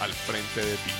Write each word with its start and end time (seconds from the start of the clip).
al 0.00 0.12
frente 0.12 0.60
de 0.60 0.76
ti. 0.76 0.90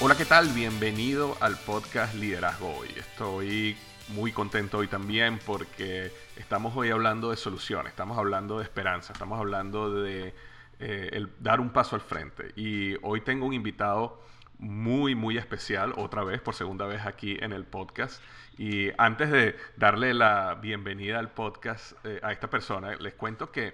Hola, 0.00 0.16
¿qué 0.16 0.24
tal? 0.24 0.48
Bienvenido 0.50 1.36
al 1.40 1.56
podcast 1.56 2.14
Liderazgo 2.14 2.76
Hoy. 2.76 2.88
Estoy 2.96 3.76
muy 4.08 4.32
contento 4.32 4.78
hoy 4.78 4.86
también 4.86 5.38
porque 5.44 6.12
estamos 6.36 6.76
hoy 6.76 6.90
hablando 6.90 7.30
de 7.30 7.36
soluciones, 7.36 7.90
estamos 7.90 8.16
hablando 8.16 8.58
de 8.58 8.64
esperanza, 8.64 9.12
estamos 9.12 9.38
hablando 9.38 9.92
de 9.92 10.34
eh, 10.78 11.26
dar 11.40 11.60
un 11.60 11.70
paso 11.70 11.96
al 11.96 12.02
frente. 12.02 12.52
Y 12.56 12.94
hoy 13.02 13.20
tengo 13.20 13.44
un 13.44 13.54
invitado 13.54 14.22
muy, 14.58 15.14
muy 15.14 15.36
especial, 15.36 15.92
otra 15.96 16.24
vez, 16.24 16.40
por 16.40 16.54
segunda 16.54 16.86
vez 16.86 17.04
aquí 17.04 17.36
en 17.40 17.52
el 17.52 17.64
podcast. 17.64 18.22
Y 18.58 18.90
antes 18.98 19.30
de 19.30 19.56
darle 19.76 20.12
la 20.12 20.56
bienvenida 20.56 21.20
al 21.20 21.30
podcast 21.30 21.92
eh, 22.04 22.18
a 22.24 22.32
esta 22.32 22.50
persona, 22.50 22.96
les 22.96 23.14
cuento 23.14 23.52
que 23.52 23.72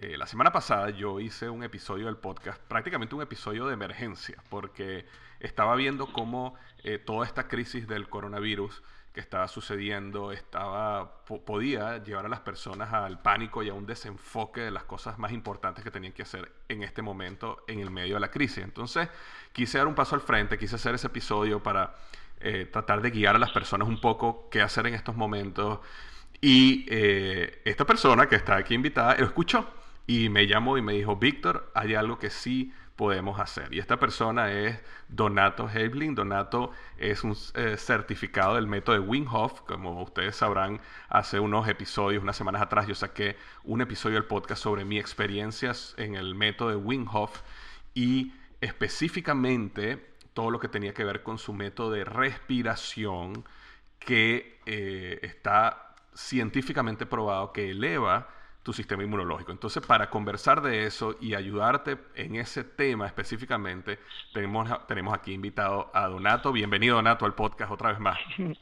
eh, 0.00 0.16
la 0.18 0.26
semana 0.26 0.50
pasada 0.50 0.90
yo 0.90 1.20
hice 1.20 1.48
un 1.48 1.62
episodio 1.62 2.06
del 2.06 2.16
podcast, 2.16 2.60
prácticamente 2.60 3.14
un 3.14 3.22
episodio 3.22 3.68
de 3.68 3.74
emergencia, 3.74 4.42
porque 4.48 5.06
estaba 5.38 5.76
viendo 5.76 6.12
cómo 6.12 6.56
eh, 6.82 6.98
toda 6.98 7.24
esta 7.24 7.46
crisis 7.46 7.86
del 7.86 8.08
coronavirus 8.08 8.82
que 9.14 9.20
estaba 9.20 9.46
sucediendo 9.46 10.32
estaba 10.32 11.22
podía 11.24 12.02
llevar 12.02 12.26
a 12.26 12.28
las 12.28 12.40
personas 12.40 12.92
al 12.92 13.20
pánico 13.22 13.62
y 13.62 13.68
a 13.68 13.74
un 13.74 13.86
desenfoque 13.86 14.60
de 14.60 14.70
las 14.72 14.84
cosas 14.84 15.18
más 15.18 15.32
importantes 15.32 15.84
que 15.84 15.90
tenían 15.90 16.12
que 16.12 16.22
hacer 16.22 16.50
en 16.68 16.82
este 16.82 17.02
momento 17.02 17.64
en 17.68 17.78
el 17.78 17.90
medio 17.90 18.14
de 18.14 18.20
la 18.20 18.30
crisis. 18.30 18.64
Entonces 18.64 19.08
quise 19.52 19.78
dar 19.78 19.86
un 19.86 19.94
paso 19.94 20.16
al 20.16 20.20
frente, 20.20 20.58
quise 20.58 20.76
hacer 20.76 20.94
ese 20.94 21.08
episodio 21.08 21.60
para 21.60 21.96
eh, 22.40 22.68
tratar 22.70 23.02
de 23.02 23.10
guiar 23.10 23.36
a 23.36 23.38
las 23.38 23.50
personas 23.50 23.88
un 23.88 24.00
poco 24.00 24.48
qué 24.50 24.62
hacer 24.62 24.86
en 24.86 24.94
estos 24.94 25.16
momentos. 25.16 25.80
Y 26.40 26.86
eh, 26.88 27.60
esta 27.64 27.84
persona 27.84 28.28
que 28.28 28.36
está 28.36 28.56
aquí 28.56 28.74
invitada 28.74 29.16
lo 29.16 29.26
escuchó 29.26 29.68
y 30.06 30.28
me 30.28 30.46
llamó 30.46 30.78
y 30.78 30.82
me 30.82 30.94
dijo, 30.94 31.16
Víctor, 31.16 31.70
hay 31.74 31.94
algo 31.94 32.18
que 32.18 32.30
sí 32.30 32.72
podemos 32.96 33.40
hacer. 33.40 33.72
Y 33.72 33.78
esta 33.78 33.98
persona 33.98 34.52
es 34.52 34.78
Donato 35.08 35.70
Hebling. 35.70 36.14
Donato 36.14 36.72
es 36.98 37.24
un 37.24 37.36
eh, 37.54 37.76
certificado 37.78 38.56
del 38.56 38.66
método 38.66 38.94
de 38.96 39.00
Wim. 39.00 39.24
Como 39.24 40.02
ustedes 40.02 40.36
sabrán, 40.36 40.80
hace 41.08 41.40
unos 41.40 41.66
episodios, 41.68 42.22
unas 42.22 42.36
semanas 42.36 42.60
atrás, 42.60 42.86
yo 42.86 42.94
saqué 42.94 43.36
un 43.64 43.80
episodio 43.80 44.16
del 44.16 44.26
podcast 44.26 44.62
sobre 44.62 44.84
mi 44.84 44.98
experiencias 44.98 45.94
en 45.96 46.14
el 46.14 46.34
método 46.34 46.70
de 46.70 46.76
Wim 46.76 47.06
y 47.94 48.34
específicamente 48.60 50.09
todo 50.34 50.50
lo 50.50 50.58
que 50.58 50.68
tenía 50.68 50.94
que 50.94 51.04
ver 51.04 51.22
con 51.22 51.38
su 51.38 51.52
método 51.52 51.92
de 51.92 52.04
respiración 52.04 53.44
que 53.98 54.60
eh, 54.66 55.18
está 55.22 55.94
científicamente 56.14 57.06
probado 57.06 57.52
que 57.52 57.70
eleva 57.70 58.28
tu 58.62 58.72
sistema 58.72 59.02
inmunológico. 59.02 59.52
Entonces, 59.52 59.84
para 59.84 60.10
conversar 60.10 60.60
de 60.60 60.86
eso 60.86 61.16
y 61.20 61.34
ayudarte 61.34 61.98
en 62.14 62.36
ese 62.36 62.62
tema 62.62 63.06
específicamente, 63.06 63.98
tenemos, 64.34 64.68
tenemos 64.86 65.14
aquí 65.14 65.32
invitado 65.32 65.90
a 65.94 66.08
Donato. 66.08 66.52
Bienvenido, 66.52 66.96
Donato, 66.96 67.24
al 67.24 67.34
podcast 67.34 67.72
otra 67.72 67.90
vez 67.90 68.00
más. 68.00 68.18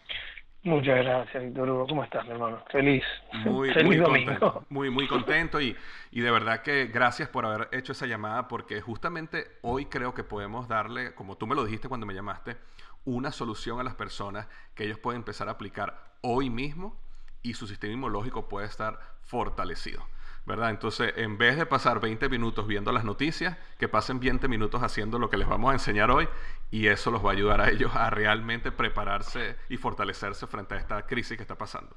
Muchas 0.69 1.05
gracias, 1.05 1.43
Víctor 1.43 1.71
Hugo. 1.71 1.87
¿Cómo 1.87 2.05
estás, 2.05 2.25
mi 2.27 2.33
hermano? 2.33 2.63
Feliz. 2.71 3.03
Muy, 3.45 3.73
Feliz 3.73 3.87
muy 3.87 3.97
domingo. 3.97 4.39
Contento, 4.39 4.67
muy, 4.69 4.91
muy 4.91 5.07
contento 5.09 5.61
y, 5.61 5.75
y 6.11 6.21
de 6.21 6.31
verdad 6.31 6.63
que 6.63 6.87
gracias 6.87 7.29
por 7.29 7.47
haber 7.47 7.69
hecho 7.73 7.93
esa 7.93 8.07
llamada 8.07 8.49
porque 8.49 8.81
justamente 8.81 9.47
hoy 9.63 9.87
creo 9.87 10.15
que 10.15 10.25
podemos 10.25 10.69
darle, 10.69 11.15
como 11.15 11.37
tú 11.37 11.47
me 11.47 11.55
lo 11.55 11.65
dijiste 11.65 11.89
cuando 11.89 12.07
me 12.07 12.15
llamaste, 12.15 12.57
una 13.05 13.33
solución 13.33 13.81
a 13.81 13.83
las 13.83 13.95
personas 13.95 14.47
que 14.75 14.85
ellos 14.85 14.99
pueden 14.99 15.21
empezar 15.21 15.49
a 15.49 15.53
aplicar 15.53 16.13
hoy 16.21 16.51
mismo 16.51 16.97
y 17.43 17.55
su 17.55 17.67
sistema 17.67 17.95
inmunológico 17.95 18.49
puede 18.49 18.67
estar 18.67 18.99
fortalecido. 19.23 20.05
¿Verdad? 20.49 20.71
Entonces, 20.71 21.13
en 21.17 21.39
vez 21.39 21.57
de 21.57 21.67
pasar 21.67 22.01
20 22.01 22.29
minutos 22.29 22.67
viendo 22.67 22.91
las 22.91 23.05
noticias, 23.05 23.57
que 23.79 23.87
pasen 23.87 24.19
20 24.19 24.49
minutos 24.49 24.83
haciendo 24.83 25.19
lo 25.21 25.31
que 25.31 25.37
les 25.37 25.47
vamos 25.47 25.71
a 25.71 25.75
enseñar 25.75 26.11
hoy 26.11 26.27
y 26.73 26.89
eso 26.89 27.13
los 27.13 27.25
va 27.25 27.31
a 27.31 27.33
ayudar 27.35 27.61
a 27.61 27.71
ellos 27.71 27.95
a 27.95 28.11
realmente 28.11 28.73
prepararse 28.73 29.57
y 29.69 29.77
fortalecerse 29.77 30.49
frente 30.49 30.75
a 30.75 30.79
esta 30.79 31.07
crisis 31.07 31.37
que 31.37 31.43
está 31.43 31.55
pasando. 31.55 31.95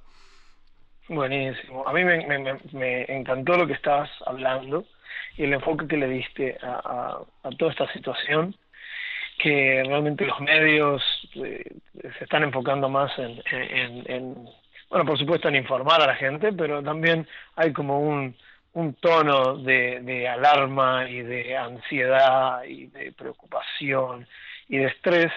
Buenísimo. 1.07 1.87
A 1.87 1.93
mí 1.93 2.03
me, 2.03 3.05
encantó 3.07 3.57
lo 3.57 3.65
que 3.65 3.73
estabas 3.73 4.09
hablando 4.25 4.85
y 5.37 5.43
el 5.45 5.53
enfoque 5.53 5.87
que 5.87 5.97
le 5.97 6.07
diste 6.07 6.57
a, 6.61 7.19
toda 7.57 7.71
esta 7.71 7.91
situación, 7.93 8.55
que 9.39 9.83
realmente 9.87 10.25
los 10.25 10.39
medios 10.39 11.01
eh, 11.35 11.63
se 12.17 12.23
están 12.23 12.43
enfocando 12.43 12.87
más 12.89 13.11
en 13.17 14.47
bueno, 14.91 15.05
por 15.05 15.17
supuesto 15.17 15.47
en 15.47 15.55
informar 15.55 16.01
a 16.01 16.07
la 16.07 16.15
gente, 16.15 16.51
pero 16.51 16.83
también 16.83 17.25
hay 17.55 17.71
como 17.71 18.01
un, 18.01 18.35
tono 18.99 19.57
de, 19.57 20.01
de 20.01 20.27
alarma 20.27 21.09
y 21.09 21.21
de 21.21 21.55
ansiedad 21.57 22.63
y 22.65 22.87
de 22.87 23.13
preocupación 23.13 24.27
y 24.67 24.77
de 24.77 24.87
estrés. 24.87 25.31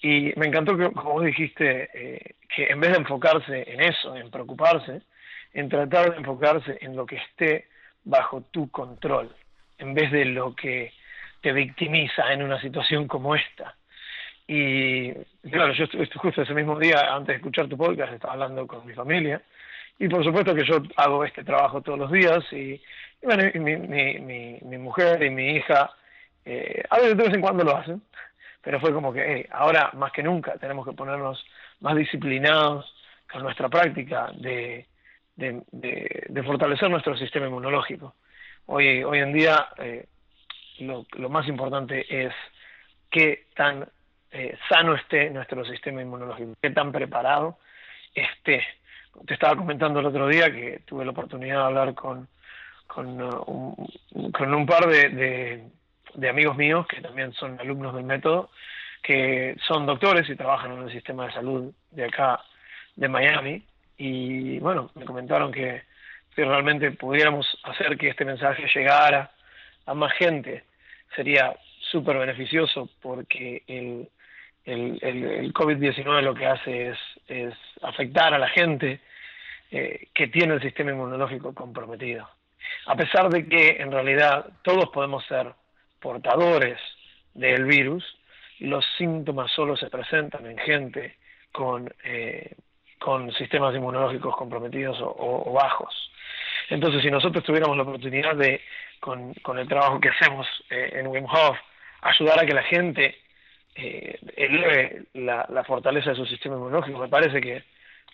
Y 0.00 0.32
me 0.36 0.46
encantó 0.46 0.76
que, 0.76 0.90
como 0.92 1.14
vos 1.14 1.24
dijiste, 1.24 1.90
eh, 1.92 2.34
que 2.54 2.66
en 2.66 2.78
vez 2.78 2.92
de 2.92 2.98
enfocarse 2.98 3.64
en 3.68 3.80
eso, 3.80 4.16
en 4.16 4.30
preocuparse, 4.30 5.02
en 5.54 5.68
tratar 5.68 6.12
de 6.12 6.18
enfocarse 6.18 6.78
en 6.80 6.94
lo 6.94 7.04
que 7.04 7.16
esté 7.16 7.66
bajo 8.04 8.42
tu 8.52 8.70
control, 8.70 9.34
en 9.78 9.94
vez 9.94 10.12
de 10.12 10.24
lo 10.24 10.54
que 10.54 10.92
te 11.40 11.52
victimiza 11.52 12.32
en 12.32 12.44
una 12.44 12.60
situación 12.60 13.08
como 13.08 13.34
esta. 13.34 13.76
Y 14.46 15.12
claro, 15.50 15.72
yo 15.72 15.86
justo 16.16 16.42
ese 16.42 16.54
mismo 16.54 16.78
día, 16.78 17.14
antes 17.14 17.28
de 17.28 17.36
escuchar 17.36 17.68
tu 17.68 17.76
podcast, 17.76 18.12
estaba 18.12 18.34
hablando 18.34 18.66
con 18.66 18.86
mi 18.86 18.94
familia. 18.94 19.42
Y 19.98 20.08
por 20.08 20.24
supuesto 20.24 20.54
que 20.54 20.64
yo 20.64 20.82
hago 20.96 21.24
este 21.24 21.44
trabajo 21.44 21.82
todos 21.82 21.98
los 21.98 22.12
días. 22.12 22.44
Y, 22.52 22.80
bueno, 23.22 23.44
mi, 23.54 23.76
mi, 23.76 24.60
mi, 24.62 24.78
mujer 24.78 25.22
y 25.22 25.30
mi 25.30 25.56
hija, 25.56 25.90
eh, 26.44 26.82
a 26.88 26.96
veces 26.98 27.16
de 27.16 27.24
vez 27.24 27.34
en 27.34 27.40
cuando 27.40 27.64
lo 27.64 27.76
hacen. 27.76 28.02
Pero 28.62 28.80
fue 28.80 28.92
como 28.92 29.12
que 29.12 29.48
ahora 29.50 29.90
más 29.94 30.12
que 30.12 30.22
nunca 30.22 30.54
tenemos 30.58 30.86
que 30.86 30.92
ponernos 30.92 31.44
más 31.80 31.96
disciplinados 31.96 32.92
con 33.30 33.42
nuestra 33.42 33.68
práctica 33.68 34.30
de, 34.34 34.86
de, 35.36 35.62
de, 35.70 36.42
fortalecer 36.42 36.90
nuestro 36.90 37.16
sistema 37.16 37.46
inmunológico. 37.46 38.14
Hoy, 38.66 39.02
hoy 39.04 39.18
en 39.18 39.32
día 39.32 39.68
eh, 39.78 40.06
lo, 40.80 41.06
lo 41.16 41.28
más 41.28 41.46
importante 41.48 42.04
es 42.08 42.32
qué 43.10 43.46
tan 43.54 43.88
eh, 44.30 44.56
sano 44.68 44.94
esté 44.94 45.30
nuestro 45.30 45.64
sistema 45.64 46.02
inmunológico, 46.02 46.54
qué 46.60 46.70
tan 46.70 46.92
preparado 46.92 47.58
esté. 48.14 48.62
Te 49.26 49.34
estaba 49.34 49.56
comentando 49.56 50.00
el 50.00 50.06
otro 50.06 50.28
día 50.28 50.50
que 50.52 50.82
tuve 50.84 51.04
la 51.04 51.12
oportunidad 51.12 51.56
de 51.56 51.64
hablar 51.64 51.94
con, 51.94 52.28
con, 52.86 53.20
uh, 53.20 53.88
un, 54.12 54.66
par 54.66 54.86
de, 54.86 55.64
de, 56.14 56.28
amigos 56.28 56.56
míos 56.56 56.86
que 56.86 57.00
también 57.00 57.32
son 57.32 57.58
alumnos 57.58 57.94
del 57.94 58.04
método, 58.04 58.50
que 59.02 59.56
son 59.66 59.86
doctores 59.86 60.28
y 60.28 60.36
trabajan 60.36 60.72
en 60.72 60.82
el 60.82 60.92
sistema 60.92 61.26
de 61.26 61.32
salud 61.32 61.72
de 61.90 62.04
acá, 62.04 62.40
de 62.96 63.08
Miami, 63.08 63.62
y 63.96 64.58
bueno, 64.60 64.90
me 64.94 65.04
comentaron 65.04 65.50
que 65.52 65.82
si 66.34 66.44
realmente 66.44 66.90
pudiéramos 66.92 67.46
hacer 67.64 67.96
que 67.96 68.10
este 68.10 68.24
mensaje 68.24 68.68
llegara 68.72 69.32
a 69.86 69.94
más 69.94 70.12
gente, 70.14 70.64
sería 71.16 71.56
súper 71.90 72.18
beneficioso 72.18 72.88
porque 73.00 73.62
el, 73.66 74.08
el, 74.68 74.98
el, 75.00 75.52
COVID-19 75.54 76.22
lo 76.22 76.34
que 76.34 76.46
hace 76.46 76.94
es, 77.26 77.54
afectar 77.82 78.34
a 78.34 78.38
la 78.38 78.48
gente 78.48 79.00
eh, 79.70 80.08
que 80.14 80.28
tiene 80.28 80.54
el 80.54 80.62
sistema 80.62 80.90
inmunológico 80.90 81.54
comprometido. 81.54 82.28
A 82.86 82.96
pesar 82.96 83.30
de 83.30 83.48
que 83.48 83.76
en 83.80 83.90
realidad 83.90 84.46
todos 84.62 84.90
podemos 84.90 85.24
ser 85.26 85.52
portadores 86.00 86.78
del 87.34 87.64
virus, 87.64 88.04
los 88.60 88.84
síntomas 88.98 89.50
solo 89.52 89.76
se 89.76 89.88
presentan 89.88 90.46
en 90.46 90.58
gente 90.58 91.16
con, 91.52 91.92
eh, 92.04 92.54
sistemas 93.38 93.74
inmunológicos 93.74 94.36
comprometidos 94.36 94.98
o, 95.00 95.52
bajos. 95.52 96.10
Entonces, 96.68 97.00
si 97.00 97.10
nosotros 97.10 97.42
tuviéramos 97.42 97.76
la 97.76 97.84
oportunidad 97.84 98.36
de, 98.36 98.60
con, 99.00 99.32
con 99.34 99.58
el 99.58 99.66
trabajo 99.66 99.98
que 99.98 100.10
hacemos 100.10 100.46
eh, 100.68 100.90
en 100.94 101.06
Wim 101.06 101.24
Hof, 101.24 101.56
ayudar 102.02 102.40
a 102.40 102.44
que 102.44 102.52
la 102.52 102.64
gente 102.64 103.16
eh, 103.80 104.18
eleve 104.36 105.04
la, 105.14 105.46
la, 105.48 105.62
fortaleza 105.62 106.10
de 106.10 106.16
su 106.16 106.26
sistema 106.26 106.56
inmunológico. 106.56 106.98
Me 106.98 107.08
parece 107.08 107.40
que 107.40 107.62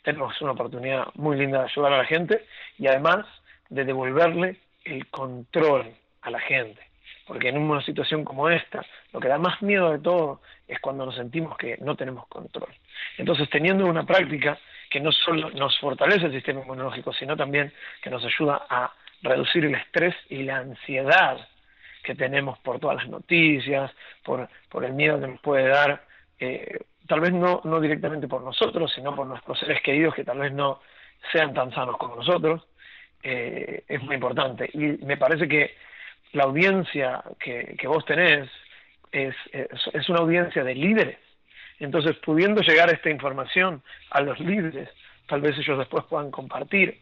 tenemos 0.02 0.38
una 0.42 0.52
oportunidad 0.52 1.06
muy 1.14 1.38
linda 1.38 1.60
de 1.60 1.64
ayudar 1.64 1.94
a 1.94 1.98
la 1.98 2.04
gente 2.04 2.44
y 2.78 2.86
además 2.86 3.24
de 3.70 3.86
devolverle 3.86 4.58
el 4.84 5.06
control 5.08 5.94
a 6.20 6.30
la 6.30 6.38
gente. 6.40 6.82
Porque 7.26 7.48
en 7.48 7.56
una 7.56 7.82
situación 7.82 8.24
como 8.24 8.50
esta, 8.50 8.84
lo 9.14 9.20
que 9.20 9.28
da 9.28 9.38
más 9.38 9.62
miedo 9.62 9.90
de 9.90 10.00
todo 10.00 10.42
es 10.68 10.78
cuando 10.80 11.06
nos 11.06 11.14
sentimos 11.14 11.56
que 11.56 11.78
no 11.78 11.96
tenemos 11.96 12.26
control. 12.28 12.68
Entonces, 13.16 13.48
teniendo 13.48 13.86
una 13.86 14.04
práctica 14.04 14.58
que 14.90 15.00
no 15.00 15.12
solo 15.12 15.48
nos 15.50 15.78
fortalece 15.78 16.26
el 16.26 16.32
sistema 16.32 16.60
inmunológico, 16.60 17.14
sino 17.14 17.38
también 17.38 17.72
que 18.02 18.10
nos 18.10 18.22
ayuda 18.22 18.66
a 18.68 18.92
reducir 19.22 19.64
el 19.64 19.74
estrés 19.74 20.14
y 20.28 20.42
la 20.42 20.58
ansiedad 20.58 21.38
que 22.04 22.14
tenemos 22.14 22.58
por 22.60 22.78
todas 22.78 22.96
las 22.96 23.08
noticias, 23.08 23.90
por, 24.22 24.48
el 24.82 24.92
miedo 24.92 25.20
que 25.20 25.26
nos 25.26 25.40
puede 25.40 25.68
dar, 25.68 26.04
eh, 26.38 26.78
tal 27.08 27.20
vez 27.20 27.32
no, 27.32 27.60
no 27.64 27.80
directamente 27.80 28.28
por 28.28 28.42
nosotros, 28.42 28.92
sino 28.94 29.16
por 29.16 29.26
nuestros 29.26 29.58
seres 29.58 29.80
queridos 29.82 30.14
que 30.14 30.24
tal 30.24 30.38
vez 30.38 30.52
no 30.52 30.80
sean 31.32 31.54
tan 31.54 31.72
sanos 31.72 31.96
como 31.96 32.16
nosotros, 32.16 32.62
eh, 33.22 33.82
es 33.88 34.02
muy 34.02 34.14
importante. 34.14 34.70
Y 34.72 35.04
me 35.04 35.16
parece 35.16 35.48
que 35.48 35.74
la 36.32 36.44
audiencia 36.44 37.22
que, 37.40 37.74
que 37.78 37.88
vos 37.88 38.04
tenés 38.04 38.48
es, 39.14 40.08
una 40.08 40.18
audiencia 40.18 40.64
de 40.64 40.74
líderes. 40.74 41.18
Entonces, 41.78 42.16
pudiendo 42.24 42.60
llegar 42.62 42.92
esta 42.92 43.10
información 43.10 43.82
a 44.10 44.20
los 44.20 44.38
líderes, 44.40 44.88
tal 45.26 45.40
vez 45.40 45.56
ellos 45.58 45.78
después 45.78 46.04
puedan 46.04 46.30
compartir 46.30 46.98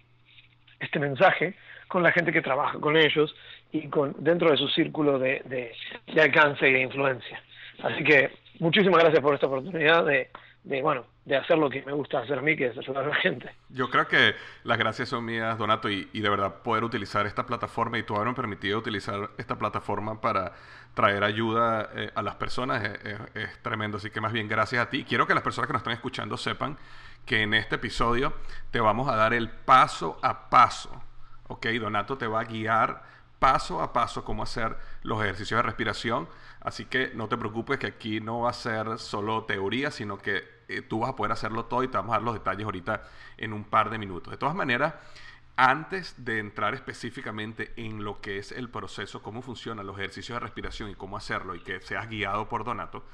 este 0.82 0.98
mensaje 0.98 1.54
con 1.88 2.02
la 2.02 2.12
gente 2.12 2.32
que 2.32 2.42
trabaja 2.42 2.78
con 2.78 2.96
ellos 2.96 3.34
y 3.70 3.88
con 3.88 4.14
dentro 4.18 4.50
de 4.50 4.56
su 4.56 4.68
círculo 4.68 5.18
de, 5.18 5.42
de, 5.44 6.20
alcance 6.20 6.68
y 6.68 6.72
de 6.72 6.80
influencia. 6.82 7.42
Así 7.82 8.02
que 8.04 8.30
muchísimas 8.58 9.00
gracias 9.00 9.22
por 9.22 9.34
esta 9.34 9.46
oportunidad 9.46 10.04
de, 10.04 10.30
de, 10.64 10.82
bueno, 10.82 11.04
de 11.24 11.36
hacer 11.36 11.58
lo 11.58 11.70
que 11.70 11.82
me 11.82 11.92
gusta 11.92 12.20
hacer 12.20 12.38
a 12.38 12.42
mí, 12.42 12.56
que 12.56 12.66
es 12.66 12.78
ayudar 12.78 13.04
a 13.04 13.08
la 13.08 13.14
gente. 13.16 13.50
Yo 13.68 13.88
creo 13.90 14.06
que 14.08 14.34
las 14.64 14.78
gracias 14.78 15.08
son 15.08 15.24
mías, 15.24 15.58
Donato, 15.58 15.90
y, 15.90 16.08
y 16.12 16.20
de 16.20 16.28
verdad 16.28 16.62
poder 16.62 16.84
utilizar 16.84 17.26
esta 17.26 17.46
plataforma 17.46 17.98
y 17.98 18.02
tú 18.02 18.14
haberme 18.14 18.34
permitido 18.34 18.78
utilizar 18.78 19.30
esta 19.38 19.56
plataforma 19.56 20.20
para 20.20 20.52
traer 20.94 21.24
ayuda 21.24 21.90
eh, 21.94 22.10
a 22.14 22.22
las 22.22 22.36
personas 22.36 22.82
es, 23.34 23.62
tremendo. 23.62 23.98
Así 23.98 24.10
que 24.10 24.20
más 24.20 24.32
bien 24.32 24.48
gracias 24.48 24.86
a 24.86 24.90
ti. 24.90 25.04
Quiero 25.04 25.26
que 25.26 25.34
las 25.34 25.42
personas 25.42 25.66
que 25.66 25.72
nos 25.72 25.80
están 25.80 25.94
escuchando 25.94 26.36
sepan 26.36 26.76
que 27.24 27.42
en 27.42 27.54
este 27.54 27.76
episodio 27.76 28.34
te 28.70 28.80
vamos 28.80 29.08
a 29.08 29.16
dar 29.16 29.32
el 29.32 29.50
paso 29.50 30.18
a 30.22 30.50
paso. 30.50 31.02
Ok, 31.48 31.66
Donato 31.80 32.18
te 32.18 32.26
va 32.26 32.40
a 32.40 32.44
guiar 32.44 33.02
paso 33.38 33.82
a 33.82 33.92
paso 33.92 34.24
cómo 34.24 34.44
hacer 34.44 34.76
los 35.02 35.20
ejercicios 35.20 35.58
de 35.58 35.62
respiración. 35.62 36.28
Así 36.60 36.84
que 36.84 37.10
no 37.14 37.28
te 37.28 37.36
preocupes 37.36 37.78
que 37.78 37.88
aquí 37.88 38.20
no 38.20 38.40
va 38.40 38.50
a 38.50 38.52
ser 38.52 38.98
solo 38.98 39.44
teoría, 39.44 39.90
sino 39.90 40.18
que 40.18 40.62
eh, 40.68 40.82
tú 40.82 41.00
vas 41.00 41.10
a 41.10 41.16
poder 41.16 41.32
hacerlo 41.32 41.64
todo 41.64 41.82
y 41.82 41.88
te 41.88 41.96
vamos 41.96 42.12
a 42.12 42.18
dar 42.18 42.22
los 42.22 42.34
detalles 42.34 42.64
ahorita 42.64 43.02
en 43.36 43.52
un 43.52 43.64
par 43.64 43.90
de 43.90 43.98
minutos. 43.98 44.30
De 44.30 44.36
todas 44.36 44.54
maneras, 44.54 44.94
antes 45.56 46.14
de 46.24 46.38
entrar 46.38 46.74
específicamente 46.74 47.72
en 47.76 48.04
lo 48.04 48.20
que 48.20 48.38
es 48.38 48.52
el 48.52 48.70
proceso, 48.70 49.22
cómo 49.22 49.42
funcionan 49.42 49.86
los 49.86 49.98
ejercicios 49.98 50.36
de 50.36 50.40
respiración 50.40 50.90
y 50.90 50.94
cómo 50.94 51.16
hacerlo 51.16 51.54
y 51.54 51.60
que 51.60 51.80
seas 51.80 52.08
guiado 52.08 52.48
por 52.48 52.64
Donato, 52.64 53.04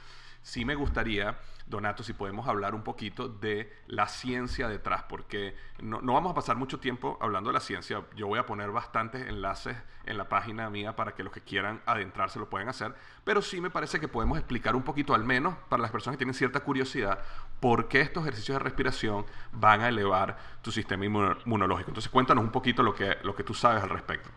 sí 0.43 0.64
me 0.64 0.75
gustaría, 0.75 1.38
Donato, 1.67 2.02
si 2.02 2.12
podemos 2.12 2.49
hablar 2.49 2.75
un 2.75 2.82
poquito 2.82 3.29
de 3.29 3.73
la 3.87 4.08
ciencia 4.08 4.69
detrás, 4.69 5.05
porque 5.08 5.55
no, 5.81 6.00
vamos 6.00 6.32
a 6.32 6.35
pasar 6.35 6.56
mucho 6.56 6.81
tiempo 6.81 7.19
hablando 7.20 7.50
de 7.50 7.55
la 7.55 7.61
ciencia. 7.61 8.02
Yo 8.17 8.26
voy 8.26 8.38
a 8.38 8.46
poner 8.46 8.70
bastantes 8.70 9.26
enlaces 9.29 9.76
en 10.06 10.17
la 10.17 10.29
página 10.29 10.70
mía 10.70 10.96
para 10.96 11.14
que 11.14 11.23
los 11.23 11.32
que 11.32 11.43
quieran 11.43 11.82
adentrarse 11.85 12.38
lo 12.38 12.49
puedan 12.49 12.69
hacer, 12.69 12.94
pero 13.25 13.43
sí 13.43 13.61
me 13.61 13.70
parece 13.70 14.00
que 14.00 14.08
podemos 14.08 14.38
explicar 14.38 14.75
un 14.75 14.82
poquito, 14.82 15.14
al 15.14 15.25
menos 15.25 15.55
para 15.69 15.82
las 15.82 15.90
personas 15.90 16.14
que 16.14 16.19
tienen 16.19 16.35
cierta 16.35 16.61
curiosidad, 16.61 17.19
por 17.61 17.88
qué 17.88 18.00
estos 18.00 18.23
ejercicios 18.23 18.58
de 18.58 18.64
respiración 18.64 19.26
van 19.52 19.82
a 19.82 19.88
elevar 19.88 20.38
tu 20.62 20.73
sistema 20.73 21.05
inmunológico. 21.05 21.90
Entonces 21.90 22.11
cuéntanos 22.11 22.43
un 22.43 22.50
poquito 22.50 22.82
lo 22.82 22.94
que, 22.94 23.19
lo 23.23 23.35
que 23.35 23.44
tú 23.44 23.52
sabes 23.52 23.82
al 23.82 23.90
respecto. 23.90 24.31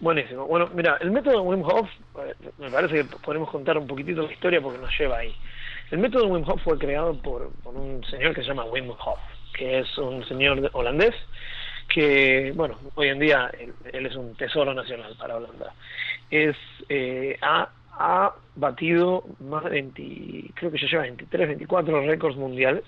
Buenísimo. 0.00 0.46
Bueno, 0.46 0.70
mira, 0.74 0.96
el 1.00 1.10
método 1.10 1.42
Wim 1.42 1.62
Hof, 1.62 1.88
eh, 2.20 2.34
me 2.58 2.70
parece 2.70 2.94
que 2.94 3.04
podemos 3.24 3.50
contar 3.50 3.76
un 3.76 3.86
poquitito 3.86 4.22
la 4.22 4.32
historia 4.32 4.60
porque 4.60 4.78
nos 4.78 4.96
lleva 4.96 5.18
ahí. 5.18 5.34
El 5.90 5.98
método 5.98 6.28
Wim 6.28 6.48
Hof 6.48 6.62
fue 6.62 6.78
creado 6.78 7.14
por, 7.20 7.50
un 7.64 8.04
señor 8.04 8.34
que 8.34 8.42
se 8.42 8.48
llama 8.48 8.64
Wim 8.66 8.90
Hof, 8.90 9.18
que 9.54 9.80
es 9.80 9.98
un 9.98 10.24
señor 10.26 10.70
holandés 10.72 11.14
que, 11.88 12.52
bueno, 12.54 12.78
hoy 12.94 13.08
en 13.08 13.18
día 13.18 13.50
él, 13.92 14.06
es 14.06 14.14
un 14.14 14.34
tesoro 14.36 14.72
nacional 14.74 15.16
para 15.18 15.36
Holanda. 15.36 15.72
Es, 16.30 16.56
eh, 16.88 17.36
ha, 17.40 17.70
ha 17.92 18.34
batido 18.56 19.24
más 19.40 19.64
de 19.64 19.70
20, 19.70 20.52
creo 20.54 20.70
que 20.70 20.78
ya 20.78 20.86
lleva 20.86 21.02
23, 21.02 21.48
24 21.48 22.06
récords 22.06 22.36
mundiales, 22.36 22.84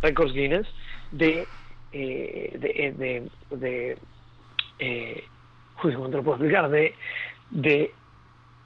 récords 0.00 0.32
Guinness, 0.32 0.66
de, 1.12 1.46
eh, 1.92 2.52
de, 2.58 3.28
de, 3.50 3.56
de 3.56 3.98
eh, 4.78 5.24
¿cómo 5.80 6.08
te 6.08 6.16
lo 6.16 6.22
puedo 6.22 6.36
explicar? 6.36 6.68
De, 6.70 6.94
de 7.50 7.92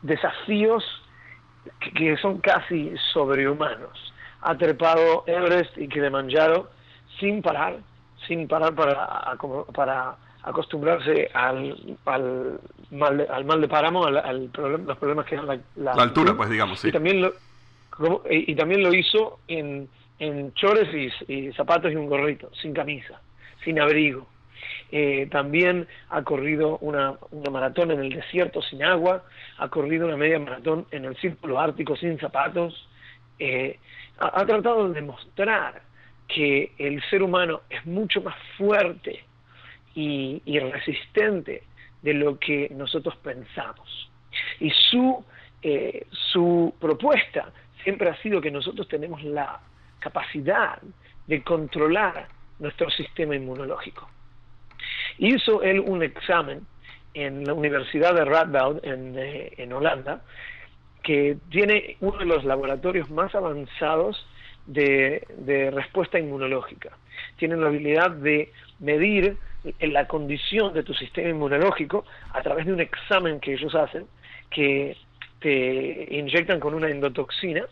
desafíos 0.03 0.85
que, 1.95 2.17
son 2.17 2.39
casi 2.39 2.93
sobrehumanos. 3.13 4.13
Ha 4.43 4.57
trepado 4.57 5.25
Everest 5.27 5.77
y 5.79 5.89
Kilimanjaro 5.89 6.69
sin 7.21 7.43
parar, 7.43 7.79
sin 8.27 8.49
parar 8.49 8.75
para, 8.75 9.37
para 9.75 10.17
acostumbrarse 10.43 11.31
al, 11.33 11.97
al, 12.07 12.61
mal, 12.91 13.19
de, 13.19 13.27
al 13.29 13.45
mal 13.45 13.61
de 13.61 13.69
páramo, 13.69 14.05
al, 14.05 14.51
los 14.87 14.99
problemas 14.99 15.27
que 15.27 15.37
es 15.37 15.45
la, 15.45 15.59
la, 15.77 15.93
altura, 15.93 16.35
pues 16.37 16.51
digamos, 16.51 16.81
sí. 16.81 16.89
Y 16.89 16.93
también 16.93 17.23
lo, 17.23 17.33
y, 18.29 18.55
también 18.57 18.83
lo 18.83 18.93
hizo 18.93 19.39
en, 19.47 19.89
en 20.19 20.53
chores 20.55 20.89
y, 20.93 21.33
y 21.33 21.53
zapatos 21.53 21.93
y 21.93 21.97
un 21.97 22.09
gorrito, 22.09 22.51
sin 22.61 22.73
camisa, 22.73 23.21
sin 23.65 23.81
abrigo. 23.81 24.27
Eh, 24.91 25.27
también 25.31 25.89
ha 26.11 26.23
corrido 26.23 26.79
una, 26.79 27.15
una, 27.31 27.51
maratón 27.51 27.91
en 27.91 28.01
el 28.01 28.11
desierto 28.11 28.61
sin 28.63 28.85
agua, 28.85 29.25
ha 29.59 29.69
corrido 29.69 30.07
una 30.07 30.17
media 30.17 30.39
maratón 30.39 30.87
en 30.91 31.07
el 31.07 31.17
círculo 31.17 31.59
ártico 31.59 31.97
sin 31.97 32.19
zapatos, 32.19 32.89
eh, 33.39 33.79
ha, 34.19 34.45
tratado 34.47 34.89
de 34.89 35.01
demostrar 35.01 35.83
que 36.29 36.73
el 36.79 37.03
ser 37.11 37.23
humano 37.23 37.63
es 37.71 37.85
mucho 37.87 38.23
más 38.23 38.37
fuerte 38.57 39.25
y, 39.95 40.41
resistente 40.59 41.65
de 42.03 42.15
lo 42.15 42.39
que 42.39 42.69
nosotros 42.75 43.17
pensamos. 43.17 44.11
Y 44.61 44.71
su, 44.71 45.25
eh, 45.63 46.07
su 46.11 46.75
propuesta 46.81 47.53
siempre 47.83 48.11
ha 48.11 48.17
sido 48.23 48.41
que 48.41 48.51
nosotros 48.51 48.87
tenemos 48.89 49.23
la 49.25 49.61
capacidad 49.99 50.81
de 51.27 51.43
controlar 51.43 52.29
nuestro 52.59 52.91
sistema 52.91 53.35
inmunológico. 53.35 54.09
Hizo 55.23 55.63
él 55.63 55.79
un 55.79 56.03
examen 56.03 56.67
en 57.15 57.45
la 57.45 57.55
Universidad 57.55 58.13
de 58.13 58.25
Radboud 58.25 58.81
en, 58.83 59.17
eh, 59.17 59.53
en 59.57 59.73
Holanda, 59.73 60.23
que 61.05 61.37
tiene 61.49 61.97
uno 62.01 62.19
de 62.19 62.25
los 62.25 62.45
laboratorios 62.45 63.09
más 63.09 63.33
avanzados 63.33 64.27
de, 64.67 65.71
respuesta 65.73 66.19
inmunológica. 66.19 66.91
Tienen 67.37 67.61
la 67.61 67.69
habilidad 67.69 68.11
de 68.11 68.51
medir 68.81 69.37
la 69.81 70.09
condición 70.09 70.75
de 70.75 70.83
tu 70.83 70.93
sistema 70.93 71.29
inmunológico 71.29 72.05
a 72.33 72.43
través 72.43 72.67
de 72.67 72.73
un 72.73 72.81
examen 72.81 73.39
que 73.39 73.53
ellos 73.53 73.77
hacen, 73.77 74.07
que 74.51 74.97
te 75.39 76.09
inyectan 76.17 76.59
con 76.59 76.75
una 76.75 76.89
endotoxina, 76.89 77.65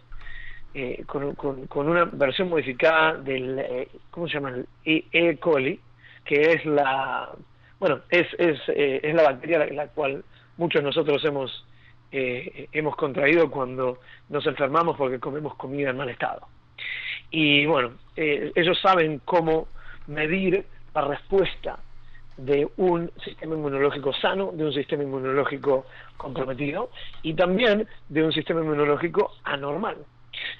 eh, 0.72 1.02
con, 1.04 1.34
una 1.88 2.04
versión 2.04 2.48
modificada 2.48 3.14
del, 3.14 3.58
eh, 3.58 3.88
¿cómo 4.12 4.28
se 4.28 4.34
llama? 4.34 4.54
E. 4.84 5.04
e. 5.10 5.36
coli, 5.38 5.80
que 6.30 6.52
es 6.52 6.64
la 6.64 7.28
bueno, 7.80 8.02
es, 8.08 8.28
es, 8.38 8.60
eh, 8.68 9.00
es 9.02 9.14
la 9.14 9.24
bacteria 9.24 9.58
la, 9.58 9.66
la, 9.66 9.88
cual 9.88 10.22
muchos 10.58 10.80
nosotros 10.80 11.24
hemos, 11.24 11.66
eh, 12.12 12.68
hemos 12.70 12.94
contraído 12.94 13.50
cuando 13.50 13.98
nos 14.28 14.46
enfermamos 14.46 14.96
porque 14.96 15.18
comemos 15.18 15.56
comida 15.56 15.90
en 15.90 15.96
mal 15.96 16.08
estado. 16.08 16.46
Y 17.30 17.66
bueno, 17.66 17.94
eh, 18.14 18.52
ellos 18.54 18.78
saben 18.80 19.20
cómo 19.24 19.66
medir 20.06 20.64
la 20.94 21.02
respuesta 21.02 21.80
de 22.36 22.68
un 22.76 23.10
sistema 23.24 23.56
inmunológico 23.56 24.12
sano, 24.12 24.52
de 24.52 24.64
un 24.66 24.72
sistema 24.72 25.02
inmunológico 25.02 25.86
comprometido 26.16 26.90
y 27.22 27.34
también 27.34 27.88
de 28.08 28.22
un 28.22 28.32
sistema 28.32 28.60
inmunológico 28.60 29.32
anormal. 29.42 29.96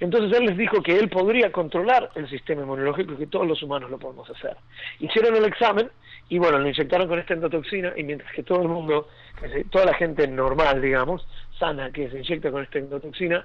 Entonces 0.00 0.38
él 0.38 0.46
les 0.46 0.56
dijo 0.56 0.82
que 0.82 0.98
él 0.98 1.08
podría 1.08 1.52
controlar 1.52 2.10
el 2.14 2.28
sistema 2.28 2.62
inmunológico 2.62 3.12
y 3.12 3.16
que 3.16 3.26
todos 3.26 3.46
los 3.46 3.62
humanos 3.62 3.90
lo 3.90 3.98
podemos 3.98 4.28
hacer. 4.30 4.56
Hicieron 4.98 5.36
el 5.36 5.44
examen 5.44 5.90
y 6.28 6.38
bueno, 6.38 6.58
lo 6.58 6.68
inyectaron 6.68 7.08
con 7.08 7.18
esta 7.18 7.34
endotoxina 7.34 7.92
y 7.96 8.04
mientras 8.04 8.32
que 8.32 8.42
todo 8.42 8.62
el 8.62 8.68
mundo, 8.68 9.08
toda 9.70 9.86
la 9.86 9.94
gente 9.94 10.26
normal, 10.28 10.80
digamos, 10.80 11.26
sana 11.58 11.90
que 11.90 12.08
se 12.08 12.18
inyecta 12.18 12.50
con 12.50 12.62
esta 12.62 12.78
endotoxina, 12.78 13.44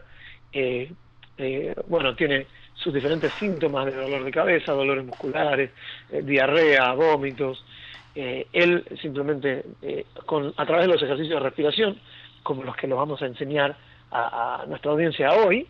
eh, 0.54 0.92
eh, 1.38 1.76
bueno, 1.88 2.16
tiene 2.16 2.46
sus 2.76 2.94
diferentes 2.94 3.34
síntomas 3.34 3.88
de 3.88 3.96
dolor 3.96 4.24
de 4.24 4.32
cabeza, 4.32 4.74
dolores 4.74 5.04
musculares, 5.04 5.72
eh, 6.12 6.22
diarrea, 6.22 6.94
vómitos. 6.94 7.66
él 8.16 8.86
simplemente, 9.02 9.66
con, 10.26 10.54
a 10.56 10.66
través 10.66 10.86
de 10.86 10.94
los 10.94 11.04
ejercicios 11.04 11.38
de 11.38 11.50
respiración, 11.50 12.00
como 12.44 12.64
los 12.64 12.76
que 12.78 12.88
los 12.88 12.98
vamos 12.98 13.22
a 13.22 13.26
enseñar 13.26 13.76
a 14.12 14.64
nuestra 14.68 14.92
audiencia 14.92 15.34
hoy, 15.34 15.68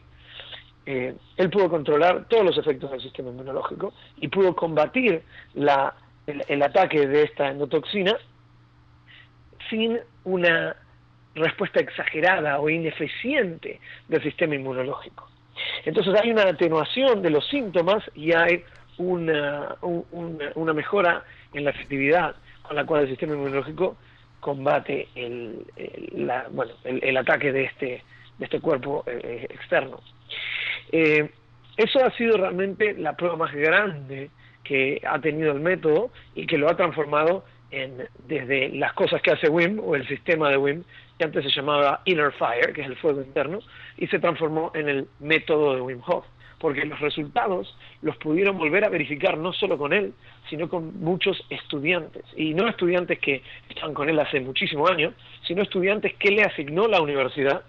eh, 0.86 1.16
él 1.38 1.50
pudo 1.50 1.70
controlar 1.70 2.26
todos 2.28 2.46
los 2.46 2.58
efectos 2.58 2.92
del 2.92 3.02
sistema 3.02 3.30
inmunológico 3.30 3.94
y 4.18 4.28
pudo 4.28 4.56
combatir 4.56 5.24
la, 5.56 5.96
el, 6.28 6.62
ataque 6.62 7.08
de 7.08 7.24
esta 7.24 7.50
endotoxina 7.50 8.16
sin 9.70 10.00
una 10.24 10.76
respuesta 11.34 11.80
exagerada 11.80 12.60
o 12.60 12.70
ineficiente 12.70 13.80
del 14.08 14.22
sistema 14.22 14.56
inmunológico. 14.56 15.28
Entonces 15.86 16.14
hay 16.22 16.32
una 16.32 16.44
atenuación 16.44 17.22
de 17.22 17.32
los 17.32 17.48
síntomas 17.48 18.04
y 18.14 18.34
hay 18.34 18.64
una, 18.98 19.76
mejora 20.74 21.24
en 21.54 21.64
la 21.66 21.72
efectividad 21.72 22.36
con 22.62 22.76
la 22.76 22.86
cual 22.86 23.04
el 23.04 23.10
sistema 23.10 23.34
inmunológico 23.34 23.98
combate 24.40 25.08
el, 25.16 25.66
bueno, 26.52 26.74
el, 26.84 27.18
ataque 27.18 27.52
de 27.52 27.64
este, 27.64 28.04
de 28.38 28.46
este 28.46 28.60
cuerpo 28.60 29.04
eh, 29.08 29.48
externo. 29.50 30.00
Eh, 30.92 31.30
eso 31.78 32.04
ha 32.04 32.12
sido 32.12 32.38
realmente 32.38 32.94
la 32.94 33.16
prueba 33.16 33.36
más 33.36 33.54
grande 33.54 34.30
que 34.64 35.02
ha 35.08 35.20
tenido 35.20 35.52
el 35.52 35.60
método 35.60 36.12
y 36.34 36.48
que 36.48 36.58
lo 36.58 36.70
ha 36.70 36.76
transformado 36.76 37.44
en, 37.72 38.08
desde 38.28 38.70
las 38.70 38.94
cosas 38.94 39.22
que 39.22 39.32
hace 39.32 39.50
WIM 39.50 39.80
o 39.80 39.96
el 39.96 40.08
sistema 40.08 40.50
de 40.50 40.58
WIM, 40.58 40.84
que 41.18 41.26
antes 41.26 41.44
se 41.44 41.52
llamaba 41.52 42.02
Inner 42.06 42.32
Fire, 42.34 42.74
que 42.74 42.82
es 42.82 42.88
el 42.88 42.96
fuego 42.96 43.22
interno, 43.22 43.60
y 43.98 44.08
se 44.08 44.20
transformó 44.20 44.72
en 44.74 44.90
el 44.90 45.08
método 45.20 45.76
de 45.76 45.82
Wim 45.82 46.02
Hof, 46.06 46.26
porque 46.60 46.86
los 46.86 47.00
resultados 47.00 47.78
los 48.02 48.18
pudieron 48.18 48.58
volver 48.58 48.86
a 48.86 48.90
verificar 48.90 49.38
no 49.38 49.54
solo 49.54 49.78
con 49.78 49.94
él, 49.94 50.14
sino 50.50 50.70
con 50.70 51.00
muchos 51.00 51.42
estudiantes, 51.50 52.24
y 52.36 52.54
no 52.54 52.68
estudiantes 52.68 53.20
que 53.20 53.44
están 53.70 53.94
con 53.94 54.10
él 54.10 54.20
hace 54.20 54.40
muchísimos 54.40 54.90
años, 54.90 55.14
sino 55.46 55.62
estudiantes 55.62 56.14
que 56.16 56.32
le 56.32 56.44
asignó 56.44 56.88
la 56.88 57.02
universidad 57.02 57.64